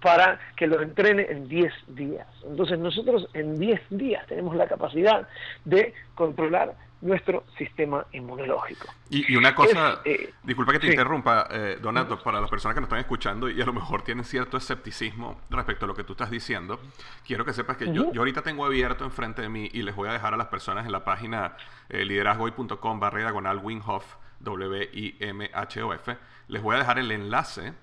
para 0.00 0.38
que 0.56 0.66
lo 0.66 0.80
entrene 0.80 1.26
en 1.28 1.48
10 1.48 1.72
días. 1.88 2.26
Entonces 2.44 2.78
nosotros 2.78 3.28
en 3.34 3.58
10 3.58 3.80
días 3.90 4.26
tenemos 4.26 4.54
la 4.56 4.66
capacidad 4.66 5.26
de 5.64 5.94
controlar 6.14 6.74
nuestro 7.00 7.44
sistema 7.58 8.06
inmunológico. 8.12 8.88
Y, 9.10 9.36
una 9.36 9.54
cosa, 9.54 10.00
eh, 10.04 10.32
disculpa 10.42 10.72
que 10.72 10.78
te 10.78 10.86
interrumpa, 10.88 11.46
eh, 11.50 11.78
Donato, 11.80 12.22
para 12.22 12.40
las 12.40 12.50
personas 12.50 12.74
que 12.74 12.80
nos 12.80 12.88
están 12.88 13.00
escuchando 13.00 13.50
y 13.50 13.60
a 13.60 13.66
lo 13.66 13.72
mejor 13.72 14.02
tienen 14.02 14.24
cierto 14.24 14.56
escepticismo 14.56 15.40
respecto 15.50 15.84
a 15.84 15.88
lo 15.88 15.94
que 15.94 16.04
tú 16.04 16.12
estás 16.14 16.30
diciendo, 16.30 16.80
quiero 17.26 17.44
que 17.44 17.52
sepas 17.52 17.76
que 17.76 17.92
yo, 17.92 18.12
yo, 18.12 18.20
ahorita 18.22 18.42
tengo 18.42 18.64
abierto 18.64 19.04
enfrente 19.04 19.42
de 19.42 19.48
mí 19.48 19.68
y 19.72 19.82
les 19.82 19.94
voy 19.94 20.08
a 20.08 20.12
dejar 20.12 20.34
a 20.34 20.36
las 20.36 20.46
personas 20.46 20.86
en 20.86 20.92
la 20.92 21.04
página 21.04 21.56
eh, 21.88 22.04
liderazgoy.com 22.04 22.98
barra 22.98 23.20
diagonal 23.20 23.60
Winhoff, 23.62 24.16
W-I-M-H-O-F, 24.40 26.16
les 26.48 26.62
voy 26.62 26.76
a 26.76 26.78
dejar 26.78 26.98
el 26.98 27.10
enlace 27.10 27.74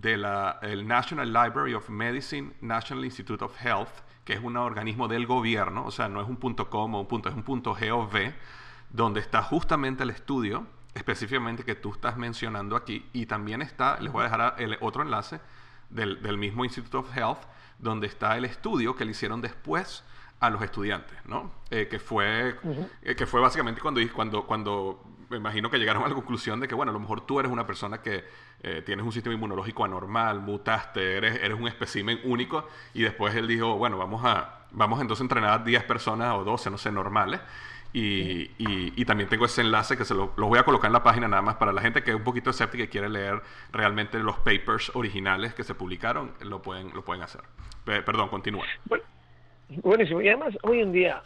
del 0.00 0.86
National 0.86 1.32
Library 1.32 1.74
of 1.74 1.88
Medicine, 1.88 2.52
National 2.60 3.04
Institute 3.04 3.42
of 3.42 3.56
Health, 3.60 3.90
que 4.24 4.34
es 4.34 4.40
un 4.42 4.56
organismo 4.56 5.08
del 5.08 5.26
gobierno, 5.26 5.86
o 5.86 5.90
sea, 5.90 6.08
no 6.08 6.20
es 6.20 6.28
un 6.28 6.36
punto 6.36 6.68
.com 6.68 6.94
o 6.94 7.00
un 7.00 7.06
punto, 7.06 7.28
es 7.28 7.34
un 7.34 7.42
punto 7.42 7.74
.gov, 7.74 8.32
donde 8.90 9.20
está 9.20 9.42
justamente 9.42 10.02
el 10.02 10.10
estudio 10.10 10.66
específicamente 10.94 11.64
que 11.64 11.74
tú 11.74 11.92
estás 11.92 12.16
mencionando 12.16 12.74
aquí 12.74 13.06
y 13.12 13.26
también 13.26 13.62
está, 13.62 14.00
les 14.00 14.12
voy 14.12 14.22
a 14.22 14.24
dejar 14.24 14.54
el 14.58 14.78
otro 14.80 15.02
enlace 15.02 15.40
del, 15.90 16.22
del 16.22 16.38
mismo 16.38 16.64
Institute 16.64 16.96
of 16.96 17.16
Health, 17.16 17.40
donde 17.78 18.06
está 18.06 18.36
el 18.36 18.44
estudio 18.46 18.96
que 18.96 19.04
le 19.04 19.10
hicieron 19.10 19.40
después 19.40 20.02
a 20.40 20.50
los 20.50 20.62
estudiantes, 20.62 21.16
¿no? 21.24 21.50
Eh, 21.70 21.88
que 21.88 21.98
fue 21.98 22.56
eh, 23.02 23.14
que 23.14 23.26
fue 23.26 23.40
básicamente 23.40 23.80
cuando 23.80 24.00
cuando 24.12 24.46
cuando 24.46 25.02
me 25.28 25.36
imagino 25.36 25.70
que 25.70 25.78
llegaron 25.78 26.02
a 26.04 26.08
la 26.08 26.14
conclusión 26.14 26.60
de 26.60 26.68
que 26.68 26.74
bueno 26.74 26.90
a 26.90 26.92
lo 26.92 27.00
mejor 27.00 27.22
tú 27.26 27.40
eres 27.40 27.50
una 27.50 27.66
persona 27.66 28.02
que 28.02 28.24
eh, 28.62 28.82
tienes 28.84 29.04
un 29.04 29.12
sistema 29.12 29.34
inmunológico 29.34 29.84
anormal, 29.84 30.40
mutaste, 30.40 31.16
eres, 31.16 31.36
eres 31.42 31.58
un 31.58 31.68
espécimen 31.68 32.20
único 32.24 32.66
y 32.94 33.02
después 33.02 33.34
él 33.34 33.46
dijo 33.46 33.76
bueno 33.76 33.98
vamos 33.98 34.24
a 34.24 34.66
vamos 34.72 35.00
entonces 35.00 35.22
entrenar 35.22 35.60
a 35.60 35.64
10 35.64 35.84
personas 35.84 36.34
o 36.34 36.44
12 36.44 36.70
no 36.70 36.78
sé 36.78 36.90
normales 36.92 37.40
y, 37.92 38.50
y, 38.58 39.04
también 39.06 39.26
tengo 39.30 39.46
ese 39.46 39.62
enlace 39.62 39.96
que 39.96 40.04
se 40.04 40.12
lo, 40.12 40.28
voy 40.36 40.58
a 40.58 40.64
colocar 40.64 40.88
en 40.88 40.92
la 40.92 41.02
página 41.02 41.28
nada 41.28 41.40
más 41.40 41.54
para 41.54 41.72
la 41.72 41.80
gente 41.80 42.02
que 42.02 42.10
es 42.10 42.16
un 42.16 42.24
poquito 42.24 42.50
escéptica 42.50 42.84
y 42.84 42.88
quiere 42.88 43.08
leer 43.08 43.40
realmente 43.72 44.18
los 44.18 44.36
papers 44.36 44.94
originales 44.94 45.54
que 45.54 45.64
se 45.64 45.74
publicaron, 45.74 46.32
lo 46.40 46.60
pueden, 46.60 46.92
lo 46.92 47.02
pueden 47.06 47.22
hacer. 47.22 47.40
perdón, 47.86 48.28
continúa. 48.28 48.66
Buenísimo. 49.82 50.20
Y 50.20 50.28
además, 50.28 50.58
hoy 50.62 50.80
en 50.80 50.92
día, 50.92 51.22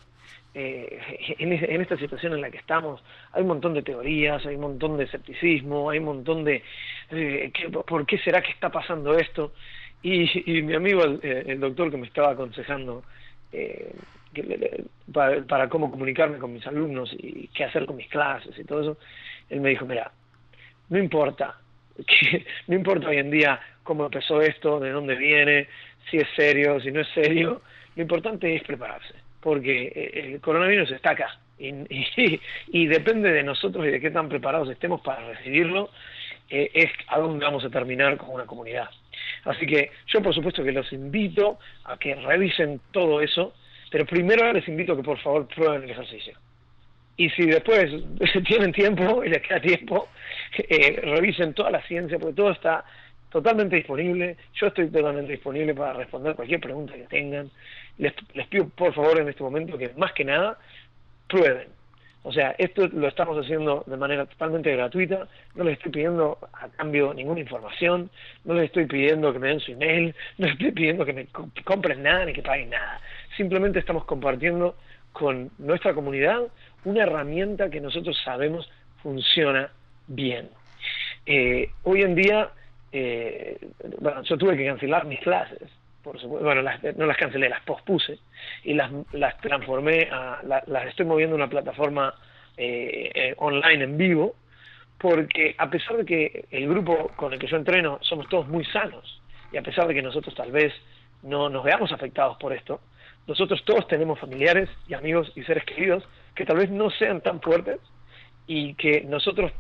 eh, 0.53 1.37
en, 1.39 1.81
esta 1.81 1.97
situación 1.97 2.35
en 2.35 2.41
la 2.41 2.51
que 2.51 2.59
estamos, 2.59 3.03
hay 3.33 3.43
un 3.43 3.49
montón 3.49 3.75
de 3.75 3.83
teorías, 3.83 4.45
hay 4.47 4.57
un 4.57 4.63
montón 4.63 4.97
de 4.97 5.05
escepticismo, 5.05 5.91
hay 5.91 5.99
un 5.99 6.07
montón 6.07 6.45
de 6.45 6.63
eh, 7.11 7.53
¿por 7.87 8.07
qué 8.07 8.19
será 8.19 8.43
que 8.43 8.51
está 8.53 8.71
pasando 8.71 9.17
esto? 9.17 9.53
Y, 10.03 10.63
mi 10.63 10.75
amigo, 10.75 11.05
el, 11.05 11.61
doctor 11.61 11.91
que 11.91 11.99
me 11.99 12.07
estaba 12.07 12.31
aconsejando 12.31 13.05
eh, 13.53 13.95
para, 15.13 15.69
cómo 15.69 15.91
comunicarme 15.91 16.39
con 16.39 16.55
mis 16.55 16.67
alumnos 16.67 17.15
y 17.19 17.49
qué 17.49 17.65
hacer 17.65 17.85
con 17.85 17.97
mis 17.97 18.09
clases 18.09 18.59
y 18.59 18.65
todo 18.65 18.81
eso, 18.81 18.99
él 19.51 19.61
me 19.61 19.71
dijo, 19.71 19.85
mira, 19.85 20.11
no 20.89 20.99
importa, 20.99 21.59
no 22.67 22.75
importa 22.75 23.09
hoy 23.09 23.19
en 23.19 23.31
día 23.31 23.61
cómo 23.83 24.07
empezó 24.07 24.41
esto, 24.41 24.81
de 24.81 24.91
dónde 24.91 25.17
viene, 25.17 25.69
si 26.11 26.17
es 26.17 26.29
serio, 26.35 26.81
si 26.81 26.91
no 26.91 27.01
es 27.01 27.09
serio, 27.09 27.61
lo 27.97 28.03
importante 28.03 28.55
es 28.55 28.63
prepararse, 28.63 29.15
porque 29.41 29.93
eh, 29.95 30.33
el 30.33 30.41
coronavirus 30.41 30.91
está 30.93 31.11
acá 31.11 31.39
y, 31.59 32.87
depende 32.87 33.33
de 33.33 33.43
nosotros 33.43 33.87
y 33.87 33.91
de 33.91 34.01
qué 34.01 34.11
tan 34.11 34.29
preparados 34.29 34.71
estemos 34.71 35.01
para 35.03 35.27
recibirlo, 35.27 35.91
eh, 36.49 36.71
es 36.73 36.91
a 37.09 37.19
dónde 37.19 37.45
vamos 37.45 37.65
a 37.65 37.71
terminar 37.71 38.17
con 38.17 38.31
una 38.31 38.47
comunidad. 38.47 38.89
Así 39.45 39.67
que 39.67 39.91
yo 40.07 40.23
por 40.23 40.35
supuesto 40.35 40.65
que 40.65 40.73
los 40.73 40.91
invito 40.93 41.59
a 41.85 41.99
que 41.99 42.15
revisen 42.15 42.81
todo 42.93 43.21
eso, 43.21 43.55
pero 43.91 44.07
primero 44.07 44.51
les 44.53 44.67
invito 44.69 44.95
a 44.95 44.97
que 44.97 45.03
por 45.03 45.19
favor 45.19 45.47
prueben 45.49 45.83
el 45.83 45.91
ejercicio. 45.91 46.39
Y 47.17 47.29
si 47.31 47.45
después 47.45 47.93
tienen 48.47 48.73
tiempo 48.73 49.23
y 49.23 49.29
les 49.29 49.43
queda 49.43 49.61
tiempo, 49.61 50.09
eh, 50.57 51.01
revisen 51.03 51.53
toda 51.53 51.71
la 51.71 51.83
ciencia, 51.83 52.19
porque 52.19 52.37
todo 52.37 52.53
está 52.53 52.85
totalmente 53.31 53.77
disponible. 53.77 54.37
Yo 54.55 54.69
estoy 54.69 54.89
totalmente 54.89 55.33
disponible 55.33 55.75
para 55.75 55.95
responder 55.95 56.35
cualquier 56.35 56.61
pregunta 56.61 56.95
que 56.95 57.07
tengan. 57.07 57.51
Les, 57.99 58.13
les 58.35 58.47
pido 58.49 58.69
por 58.69 58.95
favor 58.95 59.21
en 59.21 59.29
este 59.29 59.43
momento 59.43 59.79
que 59.79 59.91
más 59.97 60.13
que 60.13 60.25
nada 60.25 60.59
prueben. 61.29 61.69
O 62.23 62.33
sea, 62.33 62.55
esto 62.59 62.87
lo 62.89 63.09
estamos 63.09 63.39
haciendo 63.39 63.83
de 63.87 63.97
manera 63.97 64.27
totalmente 64.27 64.71
gratuita, 64.73 65.27
no 65.55 65.65
les 65.65 65.79
estoy 65.79 65.91
pidiendo 65.91 66.37
a 66.53 66.69
cambio 66.69 67.15
ninguna 67.15 67.41
información, 67.41 68.11
no 68.45 68.55
les 68.55 68.65
estoy 68.65 68.85
pidiendo 68.85 69.33
que 69.33 69.39
me 69.39 69.49
den 69.49 69.61
su 69.61 69.73
email, 69.73 70.15
no 70.37 70.47
les 70.47 70.53
estoy 70.55 70.73
pidiendo 70.73 71.07
que 71.07 71.15
me 71.15 71.27
compren 71.65 72.03
nada 72.03 72.27
ni 72.27 72.35
que 72.35 72.43
paguen 72.43 72.71
nada. 72.71 73.01
Simplemente 73.39 73.79
estamos 73.79 74.05
compartiendo 74.05 74.77
con 75.13 75.51
nuestra 75.59 75.95
comunidad 75.95 76.43
una 76.85 77.05
herramienta 77.05 77.71
que 77.71 77.81
nosotros 77.81 78.19
sabemos 78.23 78.71
funciona 79.03 79.71
bien. 80.07 80.51
Eh, 81.25 81.71
hoy 81.85 82.03
en 82.03 82.15
día 82.15 82.51
eh, 82.93 83.59
bueno, 84.01 84.23
yo 84.23 84.37
tuve 84.37 84.57
que 84.57 84.67
cancelar 84.67 85.07
mis 85.07 85.21
clases, 85.21 85.69
por 86.03 86.19
supuesto, 86.19 86.45
bueno, 86.45 86.63
no 86.63 87.07
las 87.07 87.17
cancelé, 87.17 87.49
las 87.49 87.63
pospuse 87.63 88.19
y 88.65 88.75
las, 88.75 88.91
las 89.13 89.39
transformé, 89.41 90.09
a, 90.11 90.41
las 90.43 90.87
estoy 90.87 91.07
moviendo 91.07 91.35
a 91.35 91.39
una 91.39 91.51
plataforma 91.51 92.15
eh, 92.57 93.11
eh, 93.15 93.35
online 93.39 93.85
en 93.85 93.97
vivo, 93.97 94.35
porque 94.99 95.55
a 95.59 95.71
pesar 95.71 95.99
de 95.99 96.05
que 96.05 96.45
el 96.51 96.69
grupo 96.69 97.11
con 97.17 97.33
el 97.33 97.39
que 97.39 97.47
yo 97.47 97.57
entreno 97.57 97.99
somos 98.03 98.29
todos 98.29 98.49
muy 98.49 98.65
sanos, 98.67 99.23
y 99.53 99.57
a 99.57 99.63
pesar 99.63 99.87
de 99.87 99.95
que 99.95 100.03
nosotros 100.03 100.35
tal 100.35 100.53
vez 100.53 100.73
no 101.23 101.49
nos 101.49 101.65
veamos 101.65 101.93
afectados 101.93 102.37
por 102.39 102.53
esto, 102.53 102.81
nosotros 103.27 103.63
todos 103.65 103.87
tenemos 103.87 104.19
familiares 104.19 104.69
y 104.89 104.95
amigos 104.95 105.31
y 105.37 105.43
seres 105.43 105.65
queridos 105.65 106.05
que 106.35 106.45
tal 106.45 106.57
vez 106.57 106.71
no 106.71 106.91
sean 106.91 107.21
tan 107.21 107.41
fuertes 107.41 107.79
y 108.47 108.75
que 108.75 109.03
nosotros 109.03 109.53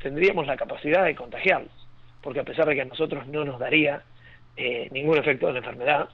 tendríamos 0.00 0.46
la 0.46 0.56
capacidad 0.56 1.04
de 1.04 1.14
contagiarlos, 1.14 1.85
porque 2.26 2.40
a 2.40 2.44
pesar 2.44 2.66
de 2.66 2.74
que 2.74 2.82
a 2.82 2.86
nosotros 2.86 3.24
no 3.28 3.44
nos 3.44 3.60
daría 3.60 4.02
eh, 4.56 4.88
ningún 4.90 5.16
efecto 5.16 5.46
de 5.46 5.52
la 5.52 5.58
enfermedad, 5.60 6.08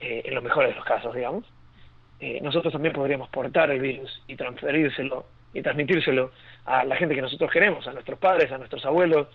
eh, 0.00 0.22
en 0.24 0.34
los 0.34 0.42
mejores 0.42 0.70
de 0.70 0.76
los 0.76 0.84
casos, 0.86 1.14
digamos, 1.14 1.44
eh, 2.20 2.40
nosotros 2.40 2.72
también 2.72 2.94
podríamos 2.94 3.28
portar 3.28 3.70
el 3.70 3.80
virus 3.80 4.22
y 4.28 4.34
transferírselo 4.34 5.26
y 5.52 5.60
transmitírselo 5.60 6.30
a 6.64 6.86
la 6.86 6.96
gente 6.96 7.14
que 7.14 7.20
nosotros 7.20 7.50
queremos, 7.52 7.86
a 7.86 7.92
nuestros 7.92 8.18
padres, 8.18 8.50
a 8.50 8.56
nuestros 8.56 8.82
abuelos, 8.86 9.28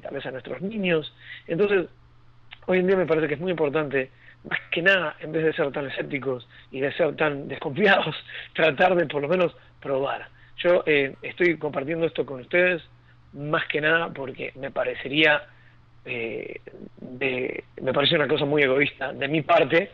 tal 0.00 0.14
vez 0.14 0.24
a 0.26 0.30
nuestros 0.30 0.62
niños. 0.62 1.12
Entonces, 1.48 1.88
hoy 2.66 2.78
en 2.78 2.86
día 2.86 2.96
me 2.96 3.06
parece 3.06 3.26
que 3.26 3.34
es 3.34 3.40
muy 3.40 3.50
importante, 3.50 4.12
más 4.48 4.60
que 4.70 4.80
nada, 4.80 5.16
en 5.18 5.32
vez 5.32 5.42
de 5.42 5.52
ser 5.54 5.72
tan 5.72 5.88
escépticos 5.88 6.48
y 6.70 6.78
de 6.78 6.92
ser 6.92 7.16
tan 7.16 7.48
desconfiados, 7.48 8.14
tratar 8.54 8.94
de 8.94 9.06
por 9.06 9.22
lo 9.22 9.28
menos 9.28 9.56
probar. 9.80 10.28
Yo 10.58 10.84
eh, 10.86 11.16
estoy 11.22 11.58
compartiendo 11.58 12.06
esto 12.06 12.24
con 12.24 12.42
ustedes 12.42 12.80
más 13.32 13.66
que 13.66 13.80
nada 13.80 14.10
porque 14.10 14.52
me 14.56 14.70
parecería 14.70 15.42
eh, 16.04 16.60
de, 17.00 17.64
me 17.82 17.92
parece 17.92 18.16
una 18.16 18.28
cosa 18.28 18.44
muy 18.44 18.62
egoísta 18.62 19.12
de 19.12 19.28
mi 19.28 19.42
parte 19.42 19.90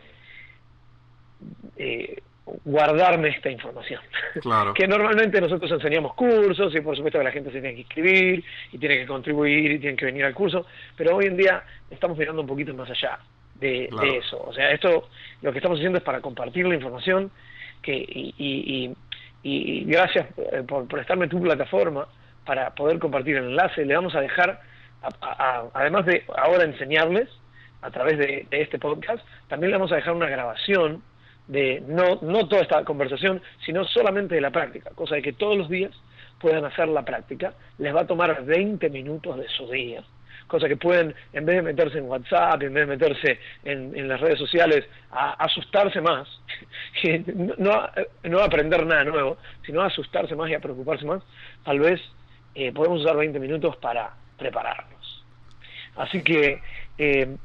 eh, 1.75 2.21
guardarme 2.63 3.29
esta 3.29 3.49
información. 3.49 4.01
Claro. 4.41 4.73
que 4.75 4.87
normalmente 4.87 5.41
nosotros 5.41 5.69
enseñamos 5.71 6.13
cursos 6.13 6.73
y 6.73 6.81
por 6.81 6.95
supuesto 6.95 7.19
que 7.19 7.25
la 7.25 7.31
gente 7.31 7.51
se 7.51 7.59
tiene 7.59 7.75
que 7.75 7.81
inscribir 7.81 8.43
y 8.71 8.77
tiene 8.77 8.97
que 8.97 9.05
contribuir 9.05 9.71
y 9.71 9.79
tiene 9.79 9.97
que 9.97 10.05
venir 10.05 10.25
al 10.25 10.33
curso, 10.33 10.65
pero 10.95 11.15
hoy 11.15 11.25
en 11.25 11.37
día 11.37 11.63
estamos 11.89 12.17
mirando 12.17 12.41
un 12.41 12.47
poquito 12.47 12.73
más 12.73 12.89
allá 12.89 13.19
de, 13.55 13.89
eso. 14.17 14.41
O 14.43 14.53
sea, 14.53 14.71
esto 14.71 15.09
lo 15.41 15.51
que 15.51 15.57
estamos 15.59 15.77
haciendo 15.77 15.97
es 15.97 16.03
para 16.03 16.21
compartir 16.21 16.65
la 16.67 16.75
información 16.75 17.31
que 17.81 17.93
y, 17.95 18.93
y, 19.43 19.83
gracias 19.85 20.27
eh, 20.51 20.63
por 20.67 20.87
prestarme 20.87 21.27
tu 21.27 21.41
plataforma 21.41 22.07
para 22.47 22.73
poder 22.73 22.97
compartir 22.97 23.35
el 23.35 23.49
enlace. 23.49 23.85
Le 23.85 23.93
vamos 23.93 24.15
a 24.15 24.21
dejar, 24.21 24.61
además 25.73 26.05
de 26.05 26.23
ahora 26.35 26.63
enseñarles 26.63 27.29
a 27.81 27.91
través 27.91 28.17
de, 28.17 28.47
este 28.49 28.79
podcast, 28.79 29.23
también 29.49 29.71
le 29.71 29.77
vamos 29.77 29.91
a 29.91 29.97
dejar 29.97 30.13
una 30.13 30.29
grabación 30.29 31.03
de 31.47 31.83
no, 31.87 32.19
no 32.21 32.47
toda 32.47 32.61
esta 32.63 32.83
conversación, 32.83 33.41
sino 33.65 33.85
solamente 33.85 34.35
de 34.35 34.41
la 34.41 34.51
práctica, 34.51 34.89
cosa 34.95 35.15
de 35.15 35.21
que 35.21 35.33
todos 35.33 35.57
los 35.57 35.69
días 35.69 35.91
puedan 36.39 36.65
hacer 36.65 36.87
la 36.87 37.03
práctica. 37.03 37.53
Les 37.77 37.93
va 37.95 38.01
a 38.01 38.07
tomar 38.07 38.43
20 38.43 38.89
minutos 38.89 39.37
de 39.37 39.47
su 39.49 39.69
día 39.69 40.03
cosa 40.47 40.67
que 40.67 40.77
pueden, 40.77 41.13
en 41.33 41.45
vez 41.45 41.57
de 41.57 41.61
meterse 41.61 41.97
en 41.97 42.05
WhatsApp, 42.05 42.63
en 42.63 42.73
vez 42.73 42.87
de 42.87 42.95
meterse 42.95 43.39
en, 43.63 44.07
las 44.07 44.19
redes 44.19 44.39
sociales, 44.39 44.85
a 45.11 45.33
asustarse 45.33 46.01
más, 46.01 46.27
no, 47.57 47.89
no 48.23 48.39
aprender 48.39 48.85
nada 48.85 49.03
nuevo, 49.03 49.37
sino 49.65 49.81
asustarse 49.81 50.35
más 50.35 50.49
y 50.49 50.55
a 50.55 50.59
preocuparse 50.59 51.05
más, 51.05 51.21
tal 51.63 51.79
vez 51.79 52.01
eh, 52.59 52.71
podemos 52.71 53.01
usar 53.01 53.15
20 53.15 53.39
minutos 53.39 53.77
para 53.77 54.15
prepararnos. 54.35 55.23
Así 55.95 56.23
que, 56.23 56.59
eh, 56.97 57.37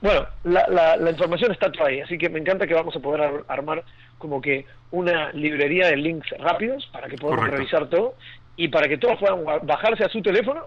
bueno, 0.00 0.26
la, 0.44 0.96
la, 0.96 1.10
información 1.10 1.52
está 1.52 1.70
toda 1.70 1.90
ahí, 1.90 2.00
así 2.00 2.16
que 2.16 2.30
me 2.30 2.38
encanta 2.38 2.66
que 2.66 2.72
vamos 2.72 2.96
a 2.96 3.00
poder 3.00 3.44
armar 3.48 3.84
como 4.16 4.40
que 4.40 4.64
una 4.92 5.30
librería 5.32 5.88
de 5.88 5.96
links 5.98 6.30
rápidos 6.38 6.88
para 6.90 7.08
que 7.08 7.16
podamos 7.16 7.50
revisar 7.50 7.90
todo 7.90 8.14
y 8.56 8.68
para 8.68 8.88
que 8.88 8.96
todos 8.96 9.18
puedan 9.18 9.44
bajarse 9.66 10.04
a 10.04 10.08
su 10.08 10.22
teléfono 10.22 10.62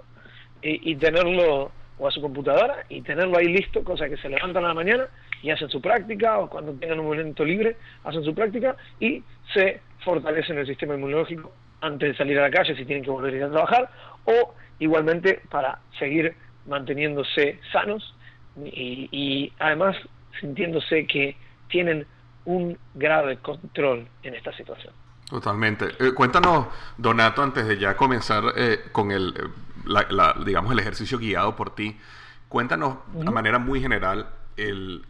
y, 0.61 0.95
tenerlo 0.97 1.71
o 1.97 2.07
a 2.07 2.11
su 2.11 2.21
computadora 2.21 2.85
y 2.89 3.01
tenerlo 3.01 3.39
ahí 3.39 3.47
listo, 3.47 3.83
cosa 3.83 4.07
que 4.07 4.17
se 4.17 4.29
levantan 4.29 4.65
a 4.65 4.67
la 4.67 4.73
mañana 4.75 5.07
y 5.41 5.49
hacen 5.49 5.69
su 5.69 5.81
práctica 5.81 6.37
o 6.37 6.47
cuando 6.47 6.73
tengan 6.73 6.99
un 6.99 7.07
momento 7.07 7.43
libre 7.43 7.77
hacen 8.03 8.23
su 8.23 8.35
práctica 8.35 8.75
y 8.99 9.23
se 9.51 9.81
fortalecen 10.03 10.59
el 10.59 10.67
sistema 10.67 10.93
inmunológico 10.93 11.51
antes 11.81 12.11
de 12.11 12.17
salir 12.17 12.39
a 12.39 12.43
la 12.43 12.51
calle 12.51 12.75
si 12.75 12.85
tienen 12.85 13.03
que 13.03 13.09
volver 13.09 13.33
a 13.33 13.37
ir 13.37 13.43
a 13.43 13.49
trabajar 13.49 13.89
o 14.25 14.53
igualmente 14.79 15.41
para 15.49 15.79
seguir 15.99 16.35
manteniéndose 16.67 17.59
sanos 17.71 18.15
y, 18.63 19.09
y 19.11 19.53
además 19.59 19.97
sintiéndose 20.39 21.05
que 21.07 21.35
tienen 21.69 22.05
un 22.45 22.77
grado 22.93 23.27
de 23.27 23.37
control 23.37 24.07
en 24.23 24.35
esta 24.35 24.51
situación. 24.53 24.93
Totalmente. 25.29 25.85
Eh, 25.99 26.11
cuéntanos, 26.13 26.67
Donato, 26.97 27.41
antes 27.41 27.65
de 27.65 27.77
ya 27.77 27.95
comenzar 27.95 28.43
eh, 28.57 28.79
con 28.91 29.11
el 29.11 29.33
la, 29.85 30.35
digamos, 30.45 30.71
el 30.71 30.79
ejercicio 30.79 31.17
guiado 31.17 31.55
por 31.55 31.75
ti. 31.75 31.97
Cuéntanos 32.47 32.97
de 33.13 33.31
manera 33.31 33.59
muy 33.59 33.81
general 33.81 34.27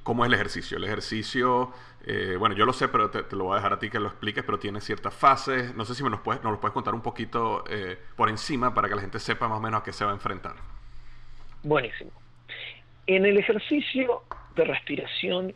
cómo 0.03 0.23
es 0.23 0.29
el 0.29 0.33
ejercicio. 0.33 0.77
El 0.77 0.83
ejercicio, 0.83 1.71
eh, 2.05 2.35
bueno, 2.37 2.55
yo 2.55 2.65
lo 2.65 2.73
sé, 2.73 2.87
pero 2.87 3.09
te, 3.09 3.35
lo 3.35 3.45
voy 3.45 3.53
a 3.53 3.55
dejar 3.57 3.73
a 3.73 3.79
ti 3.79 3.89
que 3.89 3.99
lo 3.99 4.07
expliques, 4.07 4.43
pero 4.43 4.59
tiene 4.59 4.81
ciertas 4.81 5.13
fases. 5.13 5.75
No 5.75 5.85
sé 5.85 5.95
si 5.95 6.03
me 6.03 6.09
nos 6.09 6.21
puedes, 6.21 6.43
nos 6.43 6.59
puedes 6.59 6.73
contar 6.73 6.93
un 6.93 7.01
poquito 7.01 7.63
eh, 7.69 7.97
por 8.15 8.29
encima 8.29 8.73
para 8.73 8.87
que 8.89 8.95
la 8.95 9.01
gente 9.01 9.19
sepa 9.19 9.47
más 9.47 9.57
o 9.57 9.61
menos 9.61 9.81
a 9.81 9.83
qué 9.83 9.93
se 9.93 10.05
va 10.05 10.11
a 10.11 10.13
enfrentar. 10.13 10.55
Buenísimo. 11.63 12.11
En 13.07 13.25
el 13.25 13.37
ejercicio 13.37 14.23
de 14.55 14.63
respiración, 14.65 15.53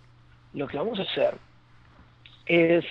lo 0.54 0.68
que 0.68 0.78
vamos 0.78 1.00
a 1.00 1.04
hacer 1.04 1.36
es 2.46 2.86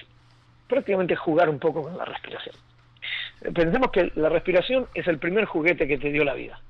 prácticamente 0.68 1.16
jugar 1.16 1.48
un 1.48 1.58
poco 1.58 1.82
con 1.82 1.96
la 1.96 2.04
respiración 2.04 2.54
pensemos 3.52 3.90
que 3.90 4.12
la 4.14 4.28
respiración 4.28 4.86
es 4.94 5.06
el 5.06 5.18
primer 5.18 5.44
juguete 5.44 5.86
que 5.86 5.98
te 5.98 6.10
dio 6.10 6.24
la 6.24 6.34
vida. 6.34 6.60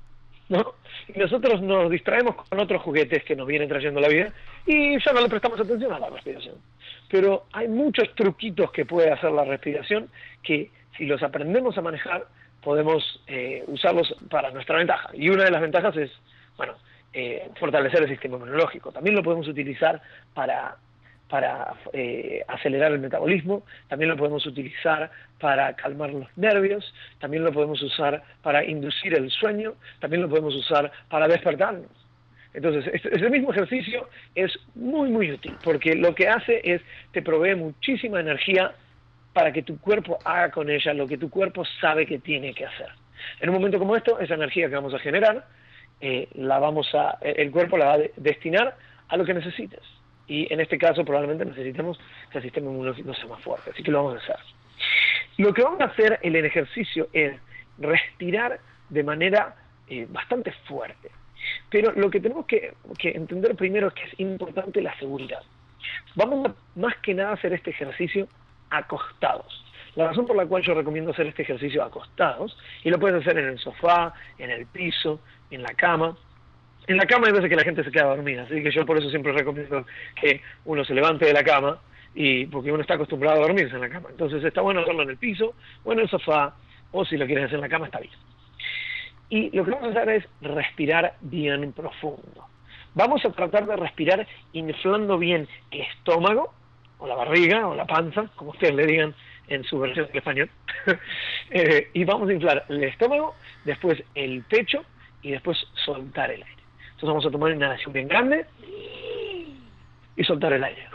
¿no? 0.49 0.73
Y 1.07 1.19
nosotros 1.19 1.61
nos 1.61 1.89
distraemos 1.89 2.35
con 2.35 2.59
otros 2.59 2.81
juguetes 2.81 3.23
que 3.23 3.35
nos 3.35 3.47
vienen 3.47 3.69
trayendo 3.69 3.99
la 3.99 4.07
vida 4.07 4.33
y 4.65 4.99
ya 4.99 5.13
no 5.13 5.21
le 5.21 5.29
prestamos 5.29 5.59
atención 5.59 5.93
a 5.93 5.99
la 5.99 6.09
respiración. 6.09 6.55
Pero 7.09 7.45
hay 7.53 7.67
muchos 7.67 8.13
truquitos 8.15 8.71
que 8.71 8.85
puede 8.85 9.11
hacer 9.11 9.31
la 9.31 9.43
respiración 9.43 10.09
que 10.41 10.71
si 10.97 11.05
los 11.05 11.21
aprendemos 11.21 11.77
a 11.77 11.81
manejar 11.81 12.25
podemos 12.61 13.21
eh, 13.27 13.63
usarlos 13.67 14.15
para 14.29 14.49
nuestra 14.49 14.77
ventaja. 14.77 15.09
Y 15.13 15.29
una 15.29 15.43
de 15.43 15.51
las 15.51 15.61
ventajas 15.61 15.95
es, 15.97 16.11
bueno, 16.57 16.73
eh, 17.13 17.49
fortalecer 17.59 18.01
el 18.01 18.09
sistema 18.09 18.37
inmunológico. 18.37 18.91
También 18.91 19.15
lo 19.15 19.23
podemos 19.23 19.47
utilizar 19.47 20.01
para 20.33 20.75
para 21.29 21.73
eh, 21.93 22.43
acelerar 22.47 22.91
el 22.91 22.99
metabolismo, 22.99 23.63
también 23.87 24.09
lo 24.09 24.17
podemos 24.17 24.45
utilizar 24.45 25.09
para 25.39 25.73
calmar 25.75 26.11
los 26.11 26.27
nervios, 26.37 26.93
también 27.19 27.43
lo 27.43 27.51
podemos 27.51 27.81
usar 27.81 28.23
para 28.43 28.63
inducir 28.63 29.15
el 29.15 29.31
sueño, 29.31 29.73
también 29.99 30.21
lo 30.21 30.29
podemos 30.29 30.55
usar 30.55 30.91
para 31.09 31.27
despertarnos. 31.27 31.89
Entonces, 32.53 33.03
ese 33.03 33.29
mismo 33.29 33.51
ejercicio 33.51 34.07
es 34.33 34.57
muy, 34.75 35.09
muy 35.09 35.31
útil, 35.31 35.57
porque 35.63 35.95
lo 35.95 36.15
que 36.15 36.29
hace 36.29 36.61
es, 36.63 36.81
te 37.11 37.21
provee 37.21 37.55
muchísima 37.55 38.19
energía 38.19 38.71
para 39.33 39.51
que 39.51 39.63
tu 39.63 39.77
cuerpo 39.79 40.17
haga 40.23 40.51
con 40.51 40.69
ella 40.69 40.93
lo 40.93 41.07
que 41.07 41.17
tu 41.17 41.29
cuerpo 41.29 41.65
sabe 41.81 42.05
que 42.05 42.19
tiene 42.19 42.53
que 42.53 42.65
hacer. 42.65 42.87
En 43.41 43.49
un 43.49 43.55
momento 43.55 43.79
como 43.79 43.95
esto, 43.95 44.19
esa 44.19 44.35
energía 44.35 44.69
que 44.69 44.75
vamos 44.75 44.93
a 44.93 44.99
generar, 44.99 45.45
eh, 45.99 46.29
la 46.35 46.59
vamos 46.59 46.93
a, 46.93 47.17
el 47.21 47.51
cuerpo 47.51 47.77
la 47.77 47.85
va 47.85 47.93
a 47.95 47.99
destinar 48.15 48.77
a 49.09 49.17
lo 49.17 49.25
que 49.25 49.33
necesites 49.33 49.81
y 50.27 50.51
en 50.51 50.59
este 50.59 50.77
caso 50.77 51.05
probablemente 51.05 51.45
necesitemos 51.45 51.99
que 52.31 52.39
el 52.39 52.43
sistema 52.43 52.69
inmunológico 52.69 53.13
sea 53.13 53.27
más 53.27 53.41
fuerte, 53.43 53.71
así 53.71 53.83
que 53.83 53.91
lo 53.91 54.03
vamos 54.03 54.21
a 54.21 54.23
hacer. 54.23 54.37
Lo 55.37 55.53
que 55.53 55.63
vamos 55.63 55.81
a 55.81 55.85
hacer 55.85 56.19
en 56.21 56.35
el 56.35 56.45
ejercicio 56.45 57.07
es 57.13 57.35
respirar 57.77 58.59
de 58.89 59.03
manera 59.03 59.55
eh, 59.87 60.07
bastante 60.09 60.51
fuerte, 60.67 61.11
pero 61.69 61.91
lo 61.91 62.09
que 62.09 62.19
tenemos 62.19 62.45
que, 62.45 62.73
entender 63.01 63.55
primero 63.55 63.87
es 63.89 63.93
que 63.93 64.03
es 64.03 64.19
importante 64.19 64.81
la 64.81 64.97
seguridad. 64.97 65.41
Vamos 66.15 66.47
a, 66.47 66.79
más 66.79 66.95
que 66.97 67.13
nada 67.13 67.31
a 67.31 67.33
hacer 67.33 67.53
este 67.53 67.71
ejercicio 67.71 68.27
acostados. 68.69 69.63
La 69.95 70.07
razón 70.07 70.25
por 70.25 70.35
la 70.35 70.45
cual 70.45 70.63
yo 70.63 70.73
recomiendo 70.73 71.11
hacer 71.11 71.27
este 71.27 71.43
ejercicio 71.43 71.83
acostados, 71.83 72.57
y 72.83 72.89
lo 72.89 72.99
puedes 72.99 73.21
hacer 73.21 73.37
en 73.37 73.49
el 73.49 73.59
sofá, 73.59 74.13
en 74.37 74.49
el 74.49 74.65
piso, 74.65 75.19
en 75.51 75.61
la 75.61 75.73
cama, 75.73 76.17
en 76.87 76.97
la 76.97 77.05
cama 77.05 77.27
hay 77.27 77.33
veces 77.33 77.49
que 77.49 77.55
la 77.55 77.63
gente 77.63 77.83
se 77.83 77.91
queda 77.91 78.05
dormida, 78.05 78.43
así 78.43 78.61
que 78.61 78.71
yo 78.71 78.85
por 78.85 78.97
eso 78.97 79.09
siempre 79.09 79.31
recomiendo 79.31 79.85
que 80.19 80.41
uno 80.65 80.83
se 80.85 80.93
levante 80.93 81.25
de 81.25 81.33
la 81.33 81.43
cama 81.43 81.79
y 82.13 82.45
porque 82.45 82.71
uno 82.71 82.81
está 82.81 82.95
acostumbrado 82.95 83.37
a 83.37 83.47
dormirse 83.47 83.75
en 83.75 83.81
la 83.81 83.89
cama. 83.89 84.09
Entonces 84.09 84.43
está 84.43 84.61
bueno 84.61 84.81
hacerlo 84.81 85.03
en 85.03 85.09
el 85.09 85.17
piso 85.17 85.53
o 85.83 85.93
en 85.93 85.99
el 85.99 86.09
sofá 86.09 86.55
o 86.91 87.05
si 87.05 87.17
lo 87.17 87.25
quieres 87.25 87.45
hacer 87.45 87.55
en 87.55 87.61
la 87.61 87.69
cama 87.69 87.87
está 87.87 87.99
bien. 87.99 88.13
Y 89.29 89.55
lo 89.55 89.65
que 89.65 89.71
vamos 89.71 89.95
a 89.95 89.99
hacer 90.01 90.09
es 90.09 90.25
respirar 90.41 91.15
bien 91.21 91.73
profundo. 91.73 92.47
Vamos 92.93 93.25
a 93.25 93.31
tratar 93.31 93.65
de 93.65 93.75
respirar 93.75 94.25
inflando 94.53 95.17
bien 95.17 95.47
el 95.71 95.81
estómago 95.81 96.53
o 96.99 97.07
la 97.07 97.15
barriga 97.15 97.67
o 97.67 97.75
la 97.75 97.85
panza, 97.85 98.29
como 98.35 98.51
ustedes 98.51 98.75
le 98.75 98.85
digan 98.85 99.15
en 99.47 99.63
su 99.63 99.79
versión 99.79 100.07
en 100.09 100.17
español. 100.17 100.49
Eh, 101.51 101.89
y 101.93 102.03
vamos 102.03 102.27
a 102.27 102.33
inflar 102.33 102.65
el 102.69 102.83
estómago, 102.83 103.35
después 103.65 104.03
el 104.15 104.41
pecho 104.43 104.83
y 105.21 105.29
después 105.29 105.55
soltar 105.85 106.31
el 106.31 106.41
aire. 106.41 106.63
Entonces 106.95 107.09
vamos 107.09 107.25
a 107.25 107.31
tomar 107.31 107.47
una 107.47 107.57
inhalación 107.57 107.91
bien 107.91 108.07
grande 108.07 108.45
y 110.15 110.23
soltar 110.23 110.53
el 110.53 110.63
aire. 110.63 110.87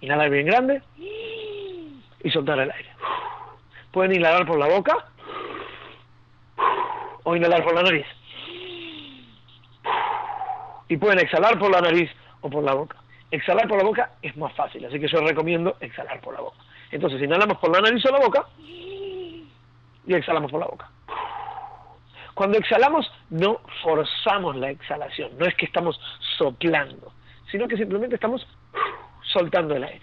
Inhalar 0.00 0.28
bien 0.28 0.46
grande 0.46 0.82
y 0.96 2.30
soltar 2.30 2.58
el 2.58 2.72
aire. 2.72 2.90
Pueden 3.92 4.16
inhalar 4.16 4.44
por 4.44 4.58
la 4.58 4.66
boca 4.66 5.06
o 7.22 7.36
inhalar 7.36 7.62
por 7.62 7.74
la 7.74 7.84
nariz. 7.84 8.06
Y 10.88 10.96
pueden 10.96 11.20
exhalar 11.20 11.56
por 11.60 11.70
la 11.70 11.80
nariz 11.80 12.10
o 12.40 12.50
por 12.50 12.64
la 12.64 12.74
boca. 12.74 12.96
Exhalar 13.30 13.68
por 13.68 13.78
la 13.78 13.84
boca 13.84 14.10
es 14.20 14.36
más 14.36 14.52
fácil, 14.54 14.84
así 14.84 14.98
que 14.98 15.06
yo 15.06 15.20
recomiendo 15.20 15.76
exhalar 15.80 16.20
por 16.20 16.34
la 16.34 16.40
boca. 16.40 16.58
Entonces 16.90 17.22
inhalamos 17.22 17.58
por 17.58 17.70
la 17.70 17.82
nariz 17.82 18.04
o 18.04 18.10
la 18.10 18.18
boca 18.18 18.46
y 18.58 20.14
exhalamos 20.14 20.50
por 20.50 20.60
la 20.60 20.66
boca. 20.66 20.90
Cuando 22.36 22.58
exhalamos, 22.58 23.10
no 23.30 23.62
forzamos 23.82 24.56
la 24.56 24.68
exhalación, 24.68 25.30
no 25.38 25.46
es 25.46 25.54
que 25.54 25.64
estamos 25.64 25.98
soplando, 26.36 27.10
sino 27.50 27.66
que 27.66 27.78
simplemente 27.78 28.16
estamos 28.16 28.46
soltando 29.22 29.74
el 29.74 29.84
aire. 29.84 30.02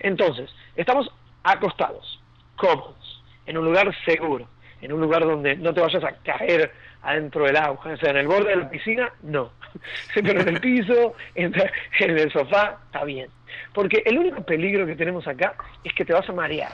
Entonces, 0.00 0.54
estamos 0.76 1.10
acostados, 1.42 2.20
cómodos, 2.56 3.22
en 3.46 3.56
un 3.56 3.64
lugar 3.64 3.90
seguro, 4.04 4.46
en 4.82 4.92
un 4.92 5.00
lugar 5.00 5.24
donde 5.24 5.56
no 5.56 5.72
te 5.72 5.80
vayas 5.80 6.04
a 6.04 6.12
caer 6.22 6.70
adentro 7.00 7.46
del 7.46 7.56
agua, 7.56 7.80
o 7.94 7.96
sea, 7.96 8.10
en 8.10 8.18
el 8.18 8.28
borde 8.28 8.50
de 8.50 8.56
la 8.56 8.68
piscina, 8.68 9.10
no, 9.22 9.50
pero 10.14 10.42
en 10.42 10.48
el 10.48 10.60
piso, 10.60 11.14
en, 11.34 11.54
el 11.98 12.30
sofá, 12.30 12.78
está 12.84 13.04
bien. 13.04 13.30
Porque 13.72 14.02
el 14.04 14.18
único 14.18 14.42
peligro 14.42 14.84
que 14.84 14.96
tenemos 14.96 15.26
acá 15.26 15.54
es 15.82 15.94
que 15.94 16.04
te 16.04 16.12
vas 16.12 16.28
a 16.28 16.34
marear. 16.34 16.72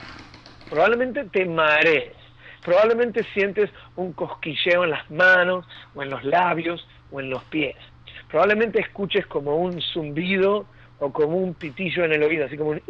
Probablemente 0.69 1.23
te 1.31 1.45
marees, 1.45 2.26
probablemente 2.63 3.23
sientes 3.33 3.69
un 3.95 4.13
cosquilleo 4.13 4.83
en 4.83 4.91
las 4.91 5.09
manos, 5.09 5.65
o 5.95 6.03
en 6.03 6.09
los 6.09 6.23
labios, 6.23 6.87
o 7.11 7.19
en 7.19 7.29
los 7.29 7.43
pies. 7.45 7.75
Probablemente 8.29 8.79
escuches 8.79 9.25
como 9.27 9.55
un 9.55 9.81
zumbido 9.81 10.65
o 10.99 11.13
como 11.13 11.37
un 11.37 11.53
pitillo 11.53 12.03
en 12.03 12.13
el 12.13 12.23
oído, 12.23 12.45
así 12.45 12.57
como 12.57 12.71
un 12.71 12.81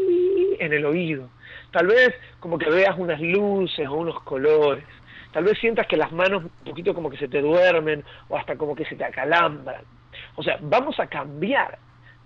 en 0.59 0.73
el 0.73 0.85
oído. 0.85 1.29
Tal 1.71 1.87
vez 1.87 2.13
como 2.39 2.57
que 2.57 2.69
veas 2.69 2.97
unas 2.97 3.19
luces 3.21 3.87
o 3.87 3.93
unos 3.93 4.21
colores. 4.23 4.83
Tal 5.31 5.43
vez 5.43 5.57
sientas 5.59 5.87
que 5.87 5.97
las 5.97 6.11
manos 6.11 6.43
un 6.43 6.49
poquito 6.65 6.93
como 6.93 7.09
que 7.09 7.17
se 7.17 7.27
te 7.27 7.41
duermen 7.41 8.03
o 8.29 8.37
hasta 8.37 8.55
como 8.55 8.75
que 8.75 8.85
se 8.85 8.95
te 8.95 9.03
acalambran. 9.03 9.81
O 10.35 10.43
sea, 10.43 10.57
vamos 10.61 10.99
a 10.99 11.07
cambiar 11.07 11.77